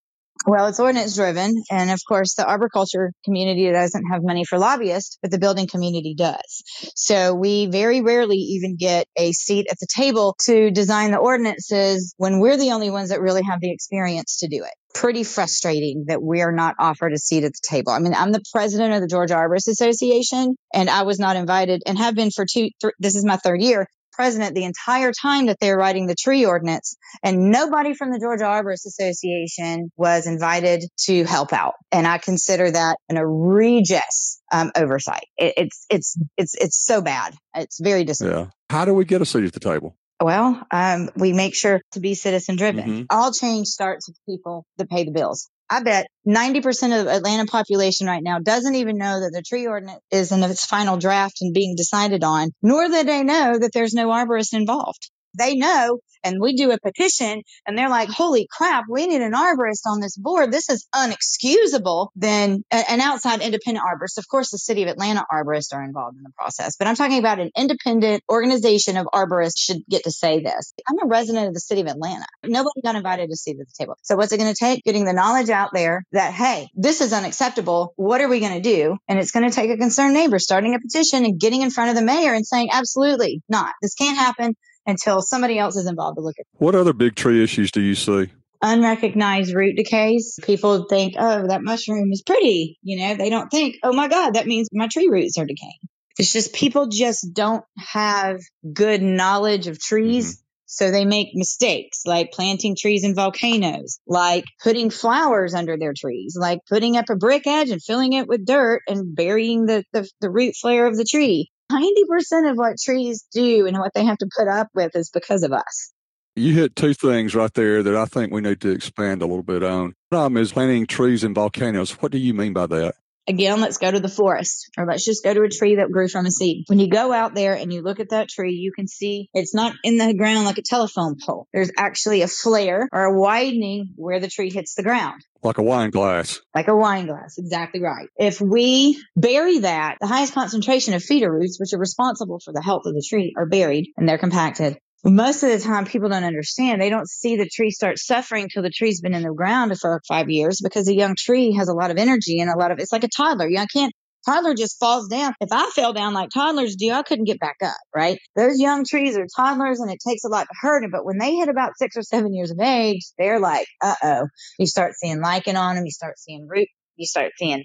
Well, 0.48 0.68
it's 0.68 0.80
ordinance 0.80 1.16
driven. 1.16 1.64
And 1.70 1.92
of 1.92 2.00
course, 2.08 2.34
the 2.34 2.48
arboriculture 2.48 3.14
community 3.24 3.72
doesn't 3.72 4.06
have 4.12 4.24
money 4.24 4.44
for 4.44 4.58
lobbyists, 4.58 5.20
but 5.22 5.30
the 5.30 5.38
building 5.38 5.68
community 5.68 6.16
does. 6.18 6.64
So 6.96 7.36
we 7.36 7.68
very 7.68 8.02
rarely 8.02 8.38
even 8.38 8.76
get 8.76 9.08
a 9.16 9.34
seat 9.34 9.68
at 9.70 9.78
the 9.80 9.88
table 9.96 10.36
to 10.46 10.72
design 10.72 11.12
the 11.12 11.18
ordinances 11.18 12.16
when 12.18 12.40
we're 12.40 12.58
the 12.58 12.72
only 12.72 12.90
ones 12.90 13.10
that 13.10 13.22
really 13.22 13.44
have 13.44 13.62
the 13.62 13.72
experience 13.72 14.40
to 14.40 14.48
do 14.48 14.64
it. 14.64 14.72
Pretty 14.96 15.24
frustrating 15.24 16.06
that 16.08 16.22
we 16.24 16.42
are 16.42 16.52
not 16.52 16.76
offered 16.80 17.14
a 17.14 17.20
seat 17.20 17.44
at 17.44 17.54
the 17.54 17.68
table. 17.70 17.92
I 17.92 18.00
mean, 18.00 18.16
I'm 18.16 18.32
the 18.32 18.44
president 18.52 18.94
of 18.96 19.02
the 19.02 19.08
Georgia 19.08 19.36
Arborist 19.36 19.68
Association 19.68 20.56
and 20.74 20.90
I 20.90 21.04
was 21.04 21.20
not 21.20 21.36
invited 21.36 21.84
and 21.86 22.00
have 22.00 22.16
been 22.16 22.32
for 22.32 22.46
two, 22.52 22.70
th- 22.82 22.94
this 23.00 23.16
is 23.16 23.24
my 23.24 23.38
third 23.38 23.62
year 23.62 23.88
president 24.12 24.56
the 24.56 24.64
entire 24.64 25.12
time 25.12 25.48
that 25.48 25.60
they 25.60 25.72
were 25.72 25.78
writing 25.78 26.08
the 26.08 26.16
tree 26.16 26.46
ordinance. 26.46 26.98
And 27.24 27.52
nobody 27.52 27.94
from 27.94 28.12
the 28.12 28.20
Georgia 28.20 28.46
Arborist 28.46 28.86
Association 28.86 29.92
was 29.98 30.28
invited 30.28 30.84
to 31.06 31.24
help 31.24 31.54
out. 31.54 31.74
And 31.92 32.08
I 32.08 32.18
consider 32.18 32.70
that 32.72 32.98
an 33.10 33.18
egregious 33.18 34.42
um, 34.52 34.72
oversight. 34.76 35.26
It, 35.38 35.54
it's, 35.58 35.86
it's, 35.90 36.18
it's, 36.38 36.56
it's 36.56 36.86
so 36.86 37.02
bad. 37.02 37.36
It's 37.56 37.80
very 37.82 38.04
disappointing. 38.04 38.46
Yeah. 38.46 38.50
How 38.70 38.86
do 38.86 38.94
we 38.94 39.06
get 39.06 39.22
a 39.22 39.26
seat 39.26 39.46
at 39.46 39.54
the 39.54 39.60
table? 39.60 39.96
Well, 40.22 40.62
um, 40.70 41.10
we 41.16 41.34
make 41.34 41.56
sure 41.56 41.82
to 41.94 42.00
be 42.00 42.14
citizen 42.14 42.56
driven. 42.56 42.90
Mm-hmm. 42.90 43.04
All 43.10 43.34
change 43.34 43.68
starts 43.68 44.08
with 44.08 44.18
people 44.30 44.66
that 44.78 44.88
pay 44.88 45.04
the 45.04 45.12
bills. 45.12 45.50
I 45.74 45.82
bet 45.82 46.08
90% 46.28 47.00
of 47.00 47.06
the 47.06 47.16
Atlanta 47.16 47.46
population 47.46 48.06
right 48.06 48.22
now 48.22 48.40
doesn't 48.40 48.76
even 48.76 48.98
know 48.98 49.22
that 49.22 49.32
the 49.34 49.42
tree 49.42 49.68
ordinance 49.68 50.02
is 50.12 50.34
in 50.34 50.44
its 50.44 50.66
final 50.66 50.98
draft 50.98 51.38
and 51.40 51.54
being 51.54 51.76
decided 51.78 52.26
on, 52.26 52.50
nor 52.62 52.90
that 52.90 53.06
they 53.06 53.24
know 53.24 53.58
that 53.58 53.72
there's 53.74 53.94
no 53.94 54.10
arborist 54.10 54.54
involved. 54.54 55.10
They 55.38 55.56
know 55.56 56.00
and 56.24 56.40
we 56.40 56.56
do 56.56 56.72
a 56.72 56.80
petition 56.80 57.42
and 57.66 57.78
they're 57.78 57.90
like, 57.90 58.10
holy 58.10 58.48
crap, 58.50 58.86
we 58.90 59.08
need 59.08 59.22
an 59.22 59.34
arborist 59.34 59.88
on 59.88 60.00
this 60.00 60.16
board. 60.16 60.52
This 60.52 60.70
is 60.70 60.88
unexcusable. 60.94 62.10
Then 62.16 62.64
an 62.72 63.02
outside 63.02 63.42
independent 63.42 63.86
arborist, 63.86 64.18
of 64.18 64.28
course, 64.28 64.52
the 64.52 64.58
city 64.58 64.84
of 64.84 64.90
Atlanta 64.90 65.26
arborists 65.32 65.74
are 65.74 65.84
involved 65.84 66.18
in 66.18 66.24
the 66.24 66.32
process, 66.38 66.76
but 66.78 66.88
I'm 66.88 66.96
talking 66.96 67.20
about 67.20 67.40
an 67.40 67.52
independent 67.58 68.24
organization 68.30 68.98
of 68.98 69.08
arborists 69.14 69.58
should 69.58 69.82
get 69.90 70.04
to 70.04 70.12
say 70.12 70.42
this. 70.42 70.74
I'm 70.88 70.98
a 71.04 71.08
resident 71.08 71.48
of 71.48 71.54
the 71.54 71.60
city 71.60 71.82
of 71.82 71.88
Atlanta. 71.88 72.26
Nobody 72.44 72.82
got 72.84 72.96
invited 72.96 73.30
to 73.30 73.52
at 73.52 73.58
the 73.58 73.66
table. 73.78 73.96
So 74.04 74.16
what's 74.16 74.32
it 74.32 74.38
going 74.38 74.54
to 74.54 74.58
take? 74.58 74.84
Getting 74.84 75.06
the 75.06 75.14
knowledge 75.14 75.50
out 75.50 75.70
there 75.74 76.04
that, 76.12 76.34
hey, 76.34 76.70
this 76.76 77.02
is 77.02 77.14
unacceptable. 77.14 77.94
What 77.96 78.22
are 78.22 78.28
we 78.30 78.40
going 78.40 78.62
to 78.62 78.62
do? 78.62 78.98
And 79.08 79.20
it's 79.20 79.32
going 79.32 79.50
to 79.50 79.56
take 79.56 79.70
a 79.70 79.78
concerned 79.78 80.14
neighbor 80.14 80.40
starting 80.40 80.76
a 80.76 80.80
petition 80.80 81.26
and 81.26 81.40
getting 81.40 81.62
in 81.62 81.70
front 81.70 81.90
of 81.90 81.96
the 81.96 82.02
mayor 82.02 82.34
and 82.34 82.46
saying, 82.46 82.70
absolutely 82.72 83.42
not. 83.50 83.74
This 83.82 83.96
can't 83.96 84.18
happen 84.18 84.56
until 84.86 85.22
somebody 85.22 85.58
else 85.58 85.76
is 85.76 85.88
involved 85.88 86.18
to 86.18 86.22
look 86.22 86.36
at. 86.40 86.46
What 86.54 86.76
other 86.76 86.94
big 86.94 87.16
tree 87.16 87.44
issues 87.44 87.72
do 87.72 87.82
you 87.82 87.96
see? 87.96 88.28
Unrecognized 88.62 89.56
root 89.56 89.76
decays. 89.76 90.38
People 90.44 90.86
think, 90.88 91.16
oh, 91.18 91.48
that 91.48 91.64
mushroom 91.64 92.12
is 92.12 92.22
pretty. 92.22 92.78
You 92.84 93.00
know, 93.00 93.16
they 93.16 93.30
don't 93.30 93.50
think, 93.50 93.78
oh 93.84 93.94
my 93.94 94.08
God, 94.08 94.36
that 94.36 94.46
means 94.46 94.70
my 94.72 94.88
tree 94.88 95.10
roots 95.10 95.38
are 95.38 95.46
decaying. 95.46 95.80
It's 96.18 96.34
just 96.34 96.54
people 96.54 96.88
just 96.88 97.34
don't 97.34 97.64
have 97.78 98.40
good 98.74 99.02
knowledge 99.02 99.68
of 99.68 99.80
trees. 99.80 100.36
Mm-hmm. 100.36 100.42
So 100.68 100.90
they 100.90 101.04
make 101.04 101.30
mistakes 101.34 102.04
like 102.06 102.32
planting 102.32 102.78
trees 102.80 103.04
in 103.04 103.14
volcanoes, 103.14 104.00
like 104.08 104.46
putting 104.64 104.90
flowers 104.90 105.54
under 105.54 105.78
their 105.78 105.94
trees, 105.98 106.38
like 106.40 106.60
putting 106.70 106.96
up 106.96 107.10
a 107.10 107.18
brick 107.18 107.46
edge 107.46 107.72
and 107.72 107.84
filling 107.84 108.14
it 108.14 108.26
with 108.26 108.46
dirt 108.46 108.82
and 108.88 109.14
burying 109.14 109.66
the, 109.66 109.84
the, 109.92 110.08
the 110.22 110.30
root 110.30 110.56
flare 110.56 110.88
of 110.88 110.96
the 110.96 111.04
tree. 111.04 111.51
90% 111.72 112.52
of 112.52 112.58
what 112.58 112.78
trees 112.80 113.26
do 113.32 113.68
and 113.68 113.78
what 113.78 113.94
they 113.94 114.06
have 114.06 114.18
to 114.18 114.30
put 114.38 114.48
up 114.48 114.68
with 114.74 114.96
is 114.96 115.10
because 115.10 115.44
of 115.44 115.54
us. 115.54 115.92
You 116.36 116.54
hit 116.54 116.76
two 116.76 116.94
things 116.94 117.36
right 117.36 117.54
there 117.54 117.84
that 117.84 117.96
I 117.96 118.06
think 118.06 118.32
we 118.32 118.42
need 118.42 118.62
to 118.62 118.70
expand 118.70 119.22
a 119.22 119.26
little 119.26 119.44
bit 119.44 119.64
on. 119.64 119.94
One 120.10 120.38
is 120.38 120.54
planting 120.54 120.88
trees 120.88 121.24
in 121.24 121.34
volcanoes. 121.34 121.92
What 122.02 122.12
do 122.12 122.18
you 122.18 122.34
mean 122.34 122.54
by 122.54 122.68
that? 122.68 122.96
Again, 123.28 123.62
let's 123.62 123.78
go 123.78 123.92
to 123.92 124.00
the 124.00 124.10
forest 124.10 124.70
or 124.78 124.86
let's 124.86 125.06
just 125.06 125.24
go 125.24 125.34
to 125.34 125.44
a 125.44 125.50
tree 125.50 125.76
that 125.76 125.92
grew 125.92 126.08
from 126.08 126.26
a 126.26 126.32
seed. 126.32 126.66
When 126.68 126.80
you 126.80 126.90
go 126.90 127.14
out 127.14 127.36
there 127.36 127.54
and 127.54 127.72
you 127.72 127.82
look 127.82 128.00
at 128.00 128.10
that 128.10 128.30
tree, 128.30 128.54
you 128.54 128.72
can 128.72 128.88
see 128.88 129.30
it's 129.34 129.54
not 129.54 129.76
in 129.84 129.98
the 129.98 130.14
ground 130.14 130.46
like 130.46 130.58
a 130.58 130.64
telephone 130.64 131.18
pole. 131.24 131.48
There's 131.54 131.72
actually 131.78 132.24
a 132.24 132.28
flare 132.28 132.90
or 132.92 133.04
a 133.04 133.20
widening 133.20 133.94
where 133.96 134.20
the 134.20 134.28
tree 134.28 134.50
hits 134.50 134.76
the 134.76 134.84
ground. 134.84 135.22
Like 135.44 135.60
a 135.60 135.64
wine 135.64 135.92
glass. 135.92 136.40
Like 136.56 136.68
a 136.68 136.76
wine 136.76 137.08
glass. 137.08 137.38
Exactly 137.38 137.82
right. 137.82 138.08
If 138.18 138.42
we 138.42 139.02
bury 139.16 139.60
that, 139.60 139.98
the 140.02 140.08
highest 140.08 140.34
concentration 140.34 140.94
of 140.94 141.04
feeder 141.04 141.32
roots, 141.32 141.60
which 141.60 141.74
are 141.74 141.80
responsible 141.80 142.40
for 142.44 142.54
the 142.54 142.62
health 142.62 142.84
of 142.86 142.94
the 142.94 143.06
tree, 143.08 143.34
are 143.38 143.48
buried 143.48 143.92
and 143.98 144.08
they're 144.08 144.18
compacted 144.18 144.78
most 145.04 145.44
of 145.44 145.50
the 145.50 145.60
time 145.60 145.86
people 145.86 146.10
don't 146.10 146.24
understand. 146.24 146.82
They 146.82 146.90
don't 146.90 147.10
see 147.10 147.36
the 147.36 147.50
tree 147.50 147.72
start 147.72 147.98
suffering 147.98 148.50
till 148.50 148.64
the 148.64 148.70
tree's 148.70 149.02
been 149.02 149.14
in 149.14 149.24
the 149.24 149.34
ground 149.34 149.78
for 149.80 150.02
five 150.08 150.30
years 150.30 150.60
because 150.64 150.88
a 150.88 150.94
young 150.94 151.16
tree 151.18 151.54
has 151.54 151.70
a 151.70 151.74
lot 151.74 151.92
of 151.92 151.98
energy 151.98 152.40
and 152.40 152.50
a 152.50 152.58
lot 152.58 152.72
of, 152.72 152.80
it's 152.80 152.92
like 152.92 153.04
a 153.04 153.10
toddler. 153.10 153.48
You 153.48 153.58
know, 153.58 153.66
can't, 153.74 153.94
toddler 154.26 154.54
just 154.54 154.80
falls 154.80 155.08
down. 155.08 155.34
If 155.42 155.50
I 155.52 155.70
fell 155.72 155.94
down 155.94 156.14
like 156.14 156.30
toddlers 156.30 156.76
do, 156.76 156.92
I 156.92 157.02
couldn't 157.02 157.26
get 157.26 157.40
back 157.40 157.58
up, 157.64 157.78
right? 157.96 158.20
Those 158.36 158.60
young 158.60 158.86
trees 158.86 159.18
are 159.18 159.26
toddlers 159.36 159.80
and 159.80 159.92
it 159.92 160.00
takes 160.08 160.24
a 160.24 160.30
lot 160.30 160.44
to 160.44 160.56
hurt 160.60 160.82
them. 160.82 160.92
But 160.92 161.06
when 161.06 161.18
they 161.18 161.36
hit 161.36 161.50
about 161.50 161.78
six 161.78 161.98
or 161.98 162.04
seven 162.04 162.34
years 162.34 162.52
of 162.52 162.60
age, 162.60 163.02
they're 163.18 163.40
like, 163.40 163.68
uh 163.82 163.96
oh. 164.04 164.28
You 164.60 164.68
start 164.68 164.94
seeing 164.94 165.20
lichen 165.22 165.58
on 165.58 165.76
them. 165.76 165.86
You 165.86 165.92
start 165.92 166.20
seeing 166.20 166.48
root. 166.48 166.68
You 166.96 167.08
start 167.08 167.32
seeing 167.38 167.64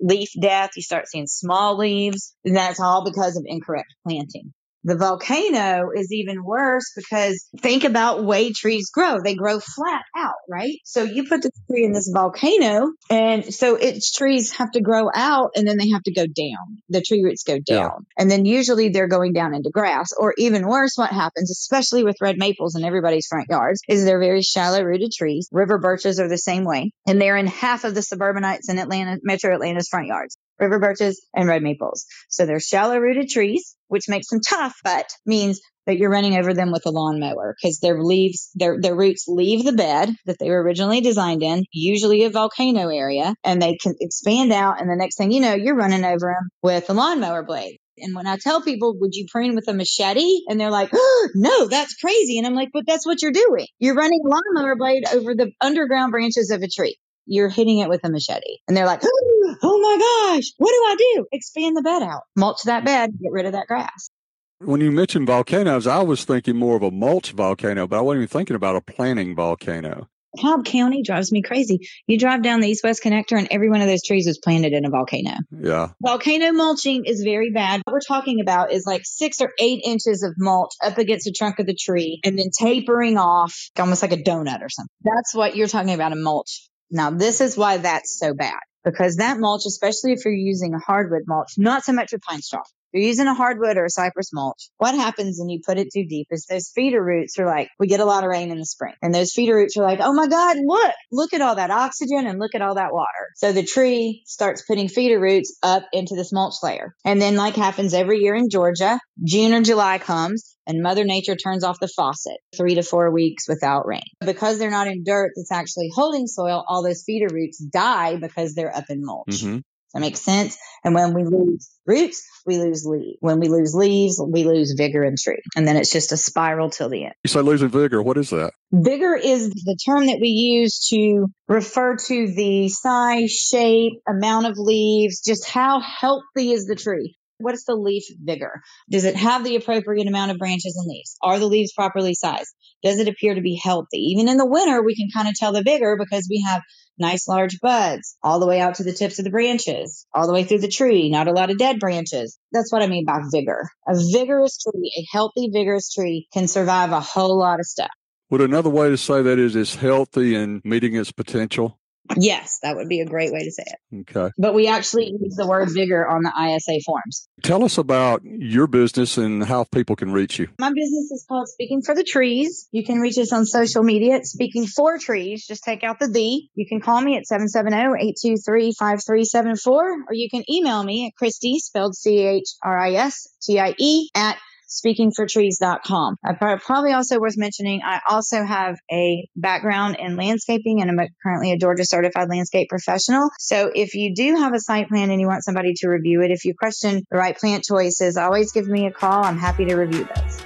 leaf 0.00 0.30
death. 0.40 0.70
You 0.74 0.82
start 0.82 1.06
seeing 1.06 1.28
small 1.28 1.78
leaves. 1.78 2.34
And 2.44 2.56
that's 2.56 2.80
all 2.80 3.04
because 3.04 3.36
of 3.36 3.44
incorrect 3.46 3.94
planting. 4.04 4.52
The 4.84 4.96
volcano 4.96 5.88
is 5.94 6.12
even 6.12 6.44
worse 6.44 6.92
because 6.94 7.48
think 7.58 7.84
about 7.84 8.22
way 8.22 8.52
trees 8.52 8.90
grow. 8.90 9.20
They 9.22 9.34
grow 9.34 9.58
flat 9.58 10.02
out, 10.16 10.34
right? 10.48 10.76
So 10.84 11.02
you 11.02 11.26
put 11.26 11.42
the 11.42 11.50
tree 11.70 11.84
in 11.84 11.92
this 11.92 12.10
volcano 12.12 12.92
and 13.10 13.52
so 13.52 13.76
its 13.76 14.12
trees 14.12 14.52
have 14.52 14.70
to 14.72 14.82
grow 14.82 15.08
out 15.14 15.52
and 15.56 15.66
then 15.66 15.78
they 15.78 15.88
have 15.88 16.02
to 16.02 16.12
go 16.12 16.26
down. 16.26 16.82
The 16.90 17.00
tree 17.00 17.22
roots 17.22 17.44
go 17.44 17.58
down. 17.58 17.66
Yeah. 17.66 18.22
And 18.22 18.30
then 18.30 18.44
usually 18.44 18.90
they're 18.90 19.08
going 19.08 19.32
down 19.32 19.54
into 19.54 19.70
grass 19.70 20.12
or 20.16 20.34
even 20.36 20.66
worse, 20.66 20.92
what 20.96 21.10
happens, 21.10 21.50
especially 21.50 22.04
with 22.04 22.16
red 22.20 22.36
maples 22.36 22.76
in 22.76 22.84
everybody's 22.84 23.26
front 23.26 23.46
yards 23.48 23.80
is 23.88 24.04
they're 24.04 24.20
very 24.20 24.42
shallow 24.42 24.82
rooted 24.82 25.12
trees. 25.12 25.48
River 25.50 25.78
birches 25.78 26.20
are 26.20 26.28
the 26.28 26.38
same 26.38 26.64
way 26.64 26.92
and 27.06 27.20
they're 27.20 27.38
in 27.38 27.46
half 27.46 27.84
of 27.84 27.94
the 27.94 28.02
suburbanites 28.02 28.68
in 28.68 28.78
Atlanta, 28.78 29.18
metro 29.22 29.54
Atlanta's 29.54 29.88
front 29.88 30.08
yards 30.08 30.36
river 30.58 30.78
birches, 30.78 31.24
and 31.34 31.48
red 31.48 31.62
maples. 31.62 32.06
So 32.28 32.46
they're 32.46 32.60
shallow 32.60 32.98
rooted 32.98 33.28
trees, 33.28 33.76
which 33.88 34.08
makes 34.08 34.28
them 34.28 34.40
tough, 34.40 34.74
but 34.84 35.06
means 35.26 35.60
that 35.86 35.98
you're 35.98 36.10
running 36.10 36.36
over 36.36 36.54
them 36.54 36.72
with 36.72 36.86
a 36.86 36.90
lawnmower 36.90 37.54
because 37.60 37.78
their 37.78 38.02
leaves, 38.02 38.50
their, 38.54 38.80
their 38.80 38.94
roots 38.94 39.26
leave 39.28 39.64
the 39.64 39.72
bed 39.72 40.10
that 40.26 40.38
they 40.38 40.48
were 40.48 40.62
originally 40.62 41.00
designed 41.00 41.42
in, 41.42 41.64
usually 41.72 42.24
a 42.24 42.30
volcano 42.30 42.88
area, 42.88 43.34
and 43.44 43.60
they 43.60 43.76
can 43.76 43.94
expand 44.00 44.52
out. 44.52 44.80
And 44.80 44.88
the 44.88 44.96
next 44.96 45.18
thing 45.18 45.30
you 45.30 45.40
know, 45.40 45.54
you're 45.54 45.76
running 45.76 46.04
over 46.04 46.34
them 46.34 46.48
with 46.62 46.88
a 46.88 46.94
lawnmower 46.94 47.44
blade. 47.44 47.78
And 47.98 48.14
when 48.14 48.26
I 48.26 48.38
tell 48.38 48.60
people, 48.60 48.98
would 48.98 49.14
you 49.14 49.26
prune 49.30 49.54
with 49.54 49.68
a 49.68 49.74
machete? 49.74 50.40
And 50.48 50.58
they're 50.58 50.70
like, 50.70 50.90
oh, 50.92 51.28
no, 51.34 51.68
that's 51.68 51.94
crazy. 51.94 52.38
And 52.38 52.46
I'm 52.46 52.54
like, 52.54 52.70
but 52.72 52.84
that's 52.86 53.06
what 53.06 53.22
you're 53.22 53.30
doing. 53.30 53.66
You're 53.78 53.94
running 53.94 54.20
a 54.24 54.28
lawnmower 54.28 54.74
blade 54.74 55.04
over 55.12 55.34
the 55.34 55.52
underground 55.60 56.10
branches 56.10 56.50
of 56.50 56.62
a 56.62 56.68
tree 56.68 56.96
you're 57.26 57.48
hitting 57.48 57.78
it 57.78 57.88
with 57.88 58.00
a 58.04 58.10
machete. 58.10 58.58
And 58.68 58.76
they're 58.76 58.86
like, 58.86 59.02
oh 59.04 59.80
my 59.80 60.34
gosh, 60.34 60.52
what 60.58 60.70
do 60.70 60.76
I 60.76 60.96
do? 60.96 61.26
Expand 61.32 61.76
the 61.76 61.82
bed 61.82 62.02
out, 62.02 62.22
mulch 62.36 62.62
that 62.64 62.84
bed, 62.84 63.12
get 63.20 63.32
rid 63.32 63.46
of 63.46 63.52
that 63.52 63.66
grass. 63.66 64.10
When 64.58 64.80
you 64.80 64.90
mentioned 64.90 65.26
volcanoes, 65.26 65.86
I 65.86 66.02
was 66.02 66.24
thinking 66.24 66.56
more 66.56 66.76
of 66.76 66.82
a 66.82 66.90
mulch 66.90 67.32
volcano, 67.32 67.86
but 67.86 67.98
I 67.98 68.00
wasn't 68.00 68.22
even 68.22 68.28
thinking 68.28 68.56
about 68.56 68.76
a 68.76 68.80
planting 68.80 69.34
volcano. 69.34 70.08
Cobb 70.40 70.64
County 70.64 71.02
drives 71.02 71.30
me 71.30 71.42
crazy. 71.42 71.88
You 72.06 72.18
drive 72.18 72.42
down 72.42 72.60
the 72.60 72.68
east 72.68 72.82
west 72.82 73.02
connector 73.02 73.38
and 73.38 73.48
every 73.50 73.70
one 73.70 73.80
of 73.80 73.86
those 73.86 74.02
trees 74.02 74.26
was 74.26 74.38
planted 74.38 74.72
in 74.72 74.84
a 74.84 74.90
volcano. 74.90 75.32
Yeah. 75.50 75.88
Volcano 76.02 76.52
mulching 76.52 77.04
is 77.04 77.22
very 77.22 77.50
bad. 77.50 77.82
What 77.84 77.92
we're 77.92 78.00
talking 78.00 78.40
about 78.40 78.72
is 78.72 78.84
like 78.86 79.02
six 79.04 79.40
or 79.40 79.52
eight 79.58 79.82
inches 79.84 80.22
of 80.22 80.34
mulch 80.36 80.72
up 80.82 80.98
against 80.98 81.24
the 81.26 81.32
trunk 81.32 81.58
of 81.58 81.66
the 81.66 81.74
tree 81.74 82.20
and 82.24 82.38
then 82.38 82.50
tapering 82.58 83.16
off 83.16 83.70
almost 83.78 84.02
like 84.02 84.12
a 84.12 84.16
donut 84.16 84.62
or 84.62 84.68
something. 84.68 84.90
That's 85.02 85.34
what 85.34 85.56
you're 85.56 85.68
talking 85.68 85.94
about 85.94 86.12
a 86.12 86.16
mulch 86.16 86.68
now, 86.90 87.10
this 87.10 87.40
is 87.40 87.56
why 87.56 87.78
that's 87.78 88.18
so 88.18 88.34
bad 88.34 88.60
because 88.84 89.16
that 89.16 89.38
mulch, 89.38 89.66
especially 89.66 90.12
if 90.12 90.24
you're 90.24 90.34
using 90.34 90.74
a 90.74 90.78
hardwood 90.78 91.22
mulch, 91.26 91.54
not 91.56 91.84
so 91.84 91.92
much 91.92 92.12
with 92.12 92.22
pine 92.22 92.42
straw. 92.42 92.62
You're 92.94 93.02
using 93.02 93.26
a 93.26 93.34
hardwood 93.34 93.76
or 93.76 93.86
a 93.86 93.90
cypress 93.90 94.30
mulch, 94.32 94.70
what 94.78 94.94
happens 94.94 95.38
when 95.40 95.48
you 95.48 95.60
put 95.66 95.78
it 95.78 95.88
too 95.92 96.06
deep 96.08 96.28
is 96.30 96.46
those 96.48 96.70
feeder 96.72 97.02
roots 97.02 97.38
are 97.40 97.46
like, 97.46 97.68
we 97.80 97.88
get 97.88 97.98
a 97.98 98.04
lot 98.04 98.22
of 98.22 98.30
rain 98.30 98.52
in 98.52 98.58
the 98.58 98.64
spring 98.64 98.94
and 99.02 99.12
those 99.12 99.32
feeder 99.32 99.56
roots 99.56 99.76
are 99.76 99.82
like, 99.82 99.98
oh 100.00 100.14
my 100.14 100.28
God, 100.28 100.56
look, 100.64 100.92
look 101.10 101.34
at 101.34 101.40
all 101.40 101.56
that 101.56 101.72
oxygen 101.72 102.26
and 102.26 102.38
look 102.38 102.54
at 102.54 102.62
all 102.62 102.76
that 102.76 102.92
water. 102.92 103.30
So 103.34 103.52
the 103.52 103.64
tree 103.64 104.22
starts 104.26 104.62
putting 104.62 104.88
feeder 104.88 105.18
roots 105.18 105.58
up 105.62 105.82
into 105.92 106.14
this 106.14 106.32
mulch 106.32 106.54
layer. 106.62 106.94
And 107.04 107.20
then 107.20 107.34
like 107.34 107.56
happens 107.56 107.94
every 107.94 108.20
year 108.20 108.36
in 108.36 108.48
Georgia, 108.48 109.00
June 109.24 109.54
or 109.54 109.62
July 109.62 109.98
comes 109.98 110.56
and 110.66 110.82
Mother 110.82 111.04
Nature 111.04 111.36
turns 111.36 111.64
off 111.64 111.80
the 111.80 111.88
faucet 111.88 112.38
three 112.56 112.76
to 112.76 112.82
four 112.82 113.10
weeks 113.10 113.48
without 113.48 113.86
rain. 113.86 114.02
Because 114.20 114.58
they're 114.58 114.70
not 114.70 114.86
in 114.86 115.02
dirt 115.04 115.32
that's 115.36 115.52
actually 115.52 115.90
holding 115.94 116.26
soil, 116.26 116.64
all 116.66 116.82
those 116.82 117.02
feeder 117.04 117.28
roots 117.32 117.58
die 117.58 118.16
because 118.16 118.54
they're 118.54 118.74
up 118.74 118.88
in 118.88 119.04
mulch. 119.04 119.28
Mm-hmm. 119.28 119.58
That 119.94 120.00
makes 120.00 120.20
sense. 120.20 120.58
And 120.82 120.94
when 120.94 121.14
we 121.14 121.24
lose 121.24 121.70
roots, 121.86 122.22
we 122.44 122.58
lose 122.58 122.84
leaves. 122.84 123.16
When 123.20 123.38
we 123.40 123.48
lose 123.48 123.74
leaves, 123.74 124.20
we 124.20 124.44
lose 124.44 124.74
vigor 124.76 125.04
in 125.04 125.14
tree. 125.16 125.40
And 125.56 125.66
then 125.66 125.76
it's 125.76 125.90
just 125.90 126.12
a 126.12 126.16
spiral 126.16 126.68
till 126.68 126.90
the 126.90 127.04
end. 127.04 127.14
You 127.22 127.28
say 127.28 127.40
losing 127.40 127.68
vigor. 127.68 128.02
What 128.02 128.18
is 128.18 128.30
that? 128.30 128.52
Vigor 128.72 129.14
is 129.14 129.50
the 129.50 129.78
term 129.86 130.06
that 130.06 130.18
we 130.20 130.28
use 130.28 130.88
to 130.90 131.28
refer 131.48 131.96
to 131.96 132.26
the 132.34 132.68
size, 132.68 133.30
shape, 133.30 133.94
amount 134.06 134.46
of 134.46 134.58
leaves, 134.58 135.22
just 135.22 135.48
how 135.48 135.80
healthy 135.80 136.50
is 136.50 136.66
the 136.66 136.76
tree. 136.76 137.16
What 137.38 137.54
is 137.54 137.64
the 137.64 137.74
leaf 137.74 138.04
vigor? 138.22 138.62
Does 138.90 139.04
it 139.04 139.16
have 139.16 139.42
the 139.42 139.56
appropriate 139.56 140.06
amount 140.06 140.30
of 140.30 140.38
branches 140.38 140.76
and 140.76 140.88
leaves? 140.88 141.16
Are 141.22 141.38
the 141.38 141.46
leaves 141.46 141.72
properly 141.72 142.14
sized? 142.14 142.54
Does 142.82 142.98
it 142.98 143.08
appear 143.08 143.34
to 143.34 143.40
be 143.40 143.60
healthy? 143.62 143.98
Even 144.12 144.28
in 144.28 144.36
the 144.36 144.46
winter, 144.46 144.82
we 144.82 144.94
can 144.94 145.08
kind 145.14 145.28
of 145.28 145.34
tell 145.34 145.52
the 145.52 145.62
vigor 145.62 145.96
because 145.98 146.28
we 146.30 146.44
have 146.46 146.62
nice 146.98 147.28
large 147.28 147.60
buds 147.60 148.16
all 148.22 148.38
the 148.38 148.46
way 148.46 148.60
out 148.60 148.76
to 148.76 148.84
the 148.84 148.92
tips 148.92 149.18
of 149.18 149.24
the 149.24 149.30
branches, 149.30 150.06
all 150.14 150.26
the 150.26 150.32
way 150.32 150.44
through 150.44 150.60
the 150.60 150.68
tree, 150.68 151.10
not 151.10 151.28
a 151.28 151.32
lot 151.32 151.50
of 151.50 151.58
dead 151.58 151.78
branches. 151.78 152.38
That's 152.52 152.72
what 152.72 152.82
I 152.82 152.86
mean 152.86 153.04
by 153.04 153.20
vigor. 153.30 153.68
A 153.88 153.94
vigorous 154.12 154.58
tree, 154.58 154.92
a 154.96 155.04
healthy, 155.12 155.50
vigorous 155.52 155.92
tree 155.92 156.28
can 156.32 156.48
survive 156.48 156.92
a 156.92 157.00
whole 157.00 157.38
lot 157.38 157.60
of 157.60 157.66
stuff. 157.66 157.90
Would 158.30 158.40
another 158.40 158.70
way 158.70 158.88
to 158.88 158.96
say 158.96 159.22
that 159.22 159.38
is 159.38 159.54
it's 159.54 159.76
healthy 159.76 160.34
and 160.34 160.60
meeting 160.64 160.96
its 160.96 161.12
potential? 161.12 161.78
Yes, 162.16 162.58
that 162.62 162.76
would 162.76 162.88
be 162.88 163.00
a 163.00 163.06
great 163.06 163.32
way 163.32 163.42
to 163.44 163.50
say 163.50 163.64
it. 163.66 164.10
Okay. 164.10 164.30
But 164.36 164.54
we 164.54 164.68
actually 164.68 165.14
use 165.18 165.36
the 165.36 165.46
word 165.46 165.70
vigor 165.72 166.06
on 166.06 166.22
the 166.22 166.30
ISA 166.30 166.80
forms. 166.84 167.26
Tell 167.42 167.64
us 167.64 167.78
about 167.78 168.20
your 168.24 168.66
business 168.66 169.16
and 169.16 169.42
how 169.44 169.64
people 169.64 169.96
can 169.96 170.12
reach 170.12 170.38
you. 170.38 170.48
My 170.58 170.68
business 170.68 171.10
is 171.10 171.24
called 171.26 171.48
Speaking 171.48 171.80
for 171.82 171.94
the 171.94 172.04
Trees. 172.04 172.68
You 172.72 172.84
can 172.84 173.00
reach 173.00 173.16
us 173.18 173.32
on 173.32 173.46
social 173.46 173.82
media 173.82 174.16
at 174.16 174.26
Speaking 174.26 174.66
for 174.66 174.98
Trees. 174.98 175.46
Just 175.46 175.64
take 175.64 175.82
out 175.82 175.98
the 175.98 176.08
the. 176.08 176.42
You 176.54 176.66
can 176.66 176.80
call 176.80 177.00
me 177.00 177.16
at 177.16 177.24
770-823-5374 177.30 179.66
or 179.66 180.12
you 180.12 180.28
can 180.30 180.44
email 180.50 180.82
me 180.82 181.06
at 181.06 181.14
Christie, 181.16 181.58
spelled 181.58 181.96
C-H-R-I-S-T-I-E 181.96 184.10
at 184.14 184.36
speakingfortrees.com. 184.74 186.16
I 186.24 186.30
uh, 186.30 186.58
probably 186.58 186.92
also 186.92 187.18
worth 187.20 187.36
mentioning, 187.36 187.80
I 187.84 188.00
also 188.08 188.44
have 188.44 188.76
a 188.90 189.28
background 189.36 189.96
in 189.98 190.16
landscaping 190.16 190.80
and 190.80 190.90
I'm 190.90 191.08
currently 191.22 191.52
a 191.52 191.58
Georgia 191.58 191.84
certified 191.84 192.28
landscape 192.28 192.68
professional. 192.68 193.30
So 193.38 193.70
if 193.74 193.94
you 193.94 194.14
do 194.14 194.36
have 194.36 194.54
a 194.54 194.60
site 194.60 194.88
plan 194.88 195.10
and 195.10 195.20
you 195.20 195.26
want 195.26 195.44
somebody 195.44 195.74
to 195.76 195.88
review 195.88 196.22
it, 196.22 196.30
if 196.30 196.44
you 196.44 196.54
question 196.58 197.02
the 197.10 197.18
right 197.18 197.36
plant 197.36 197.64
choices, 197.64 198.16
always 198.16 198.52
give 198.52 198.66
me 198.66 198.86
a 198.86 198.90
call. 198.90 199.24
I'm 199.24 199.38
happy 199.38 199.64
to 199.66 199.74
review 199.74 200.08
those. 200.14 200.42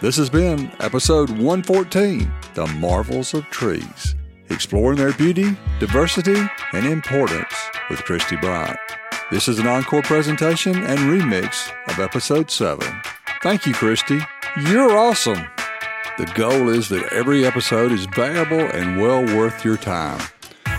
This 0.00 0.16
has 0.16 0.30
been 0.30 0.70
episode 0.78 1.28
114 1.30 2.32
The 2.54 2.66
Marvels 2.78 3.34
of 3.34 3.44
Trees, 3.50 4.14
exploring 4.48 4.98
their 4.98 5.12
beauty, 5.12 5.56
diversity, 5.80 6.40
and 6.72 6.86
importance 6.86 7.52
with 7.90 8.04
Christie 8.04 8.36
Bryant. 8.36 8.78
This 9.30 9.48
is 9.48 9.58
an 9.58 9.66
encore 9.66 10.02
presentation 10.02 10.74
and 10.74 10.98
remix 11.00 11.70
of 11.88 11.98
episode 11.98 12.50
7. 12.50 13.17
Thank 13.40 13.66
you, 13.66 13.72
Christie. 13.72 14.20
You're 14.60 14.98
awesome. 14.98 15.46
The 16.18 16.26
goal 16.34 16.68
is 16.70 16.88
that 16.88 17.12
every 17.12 17.46
episode 17.46 17.92
is 17.92 18.06
valuable 18.06 18.58
and 18.58 19.00
well 19.00 19.24
worth 19.36 19.64
your 19.64 19.76
time. 19.76 20.20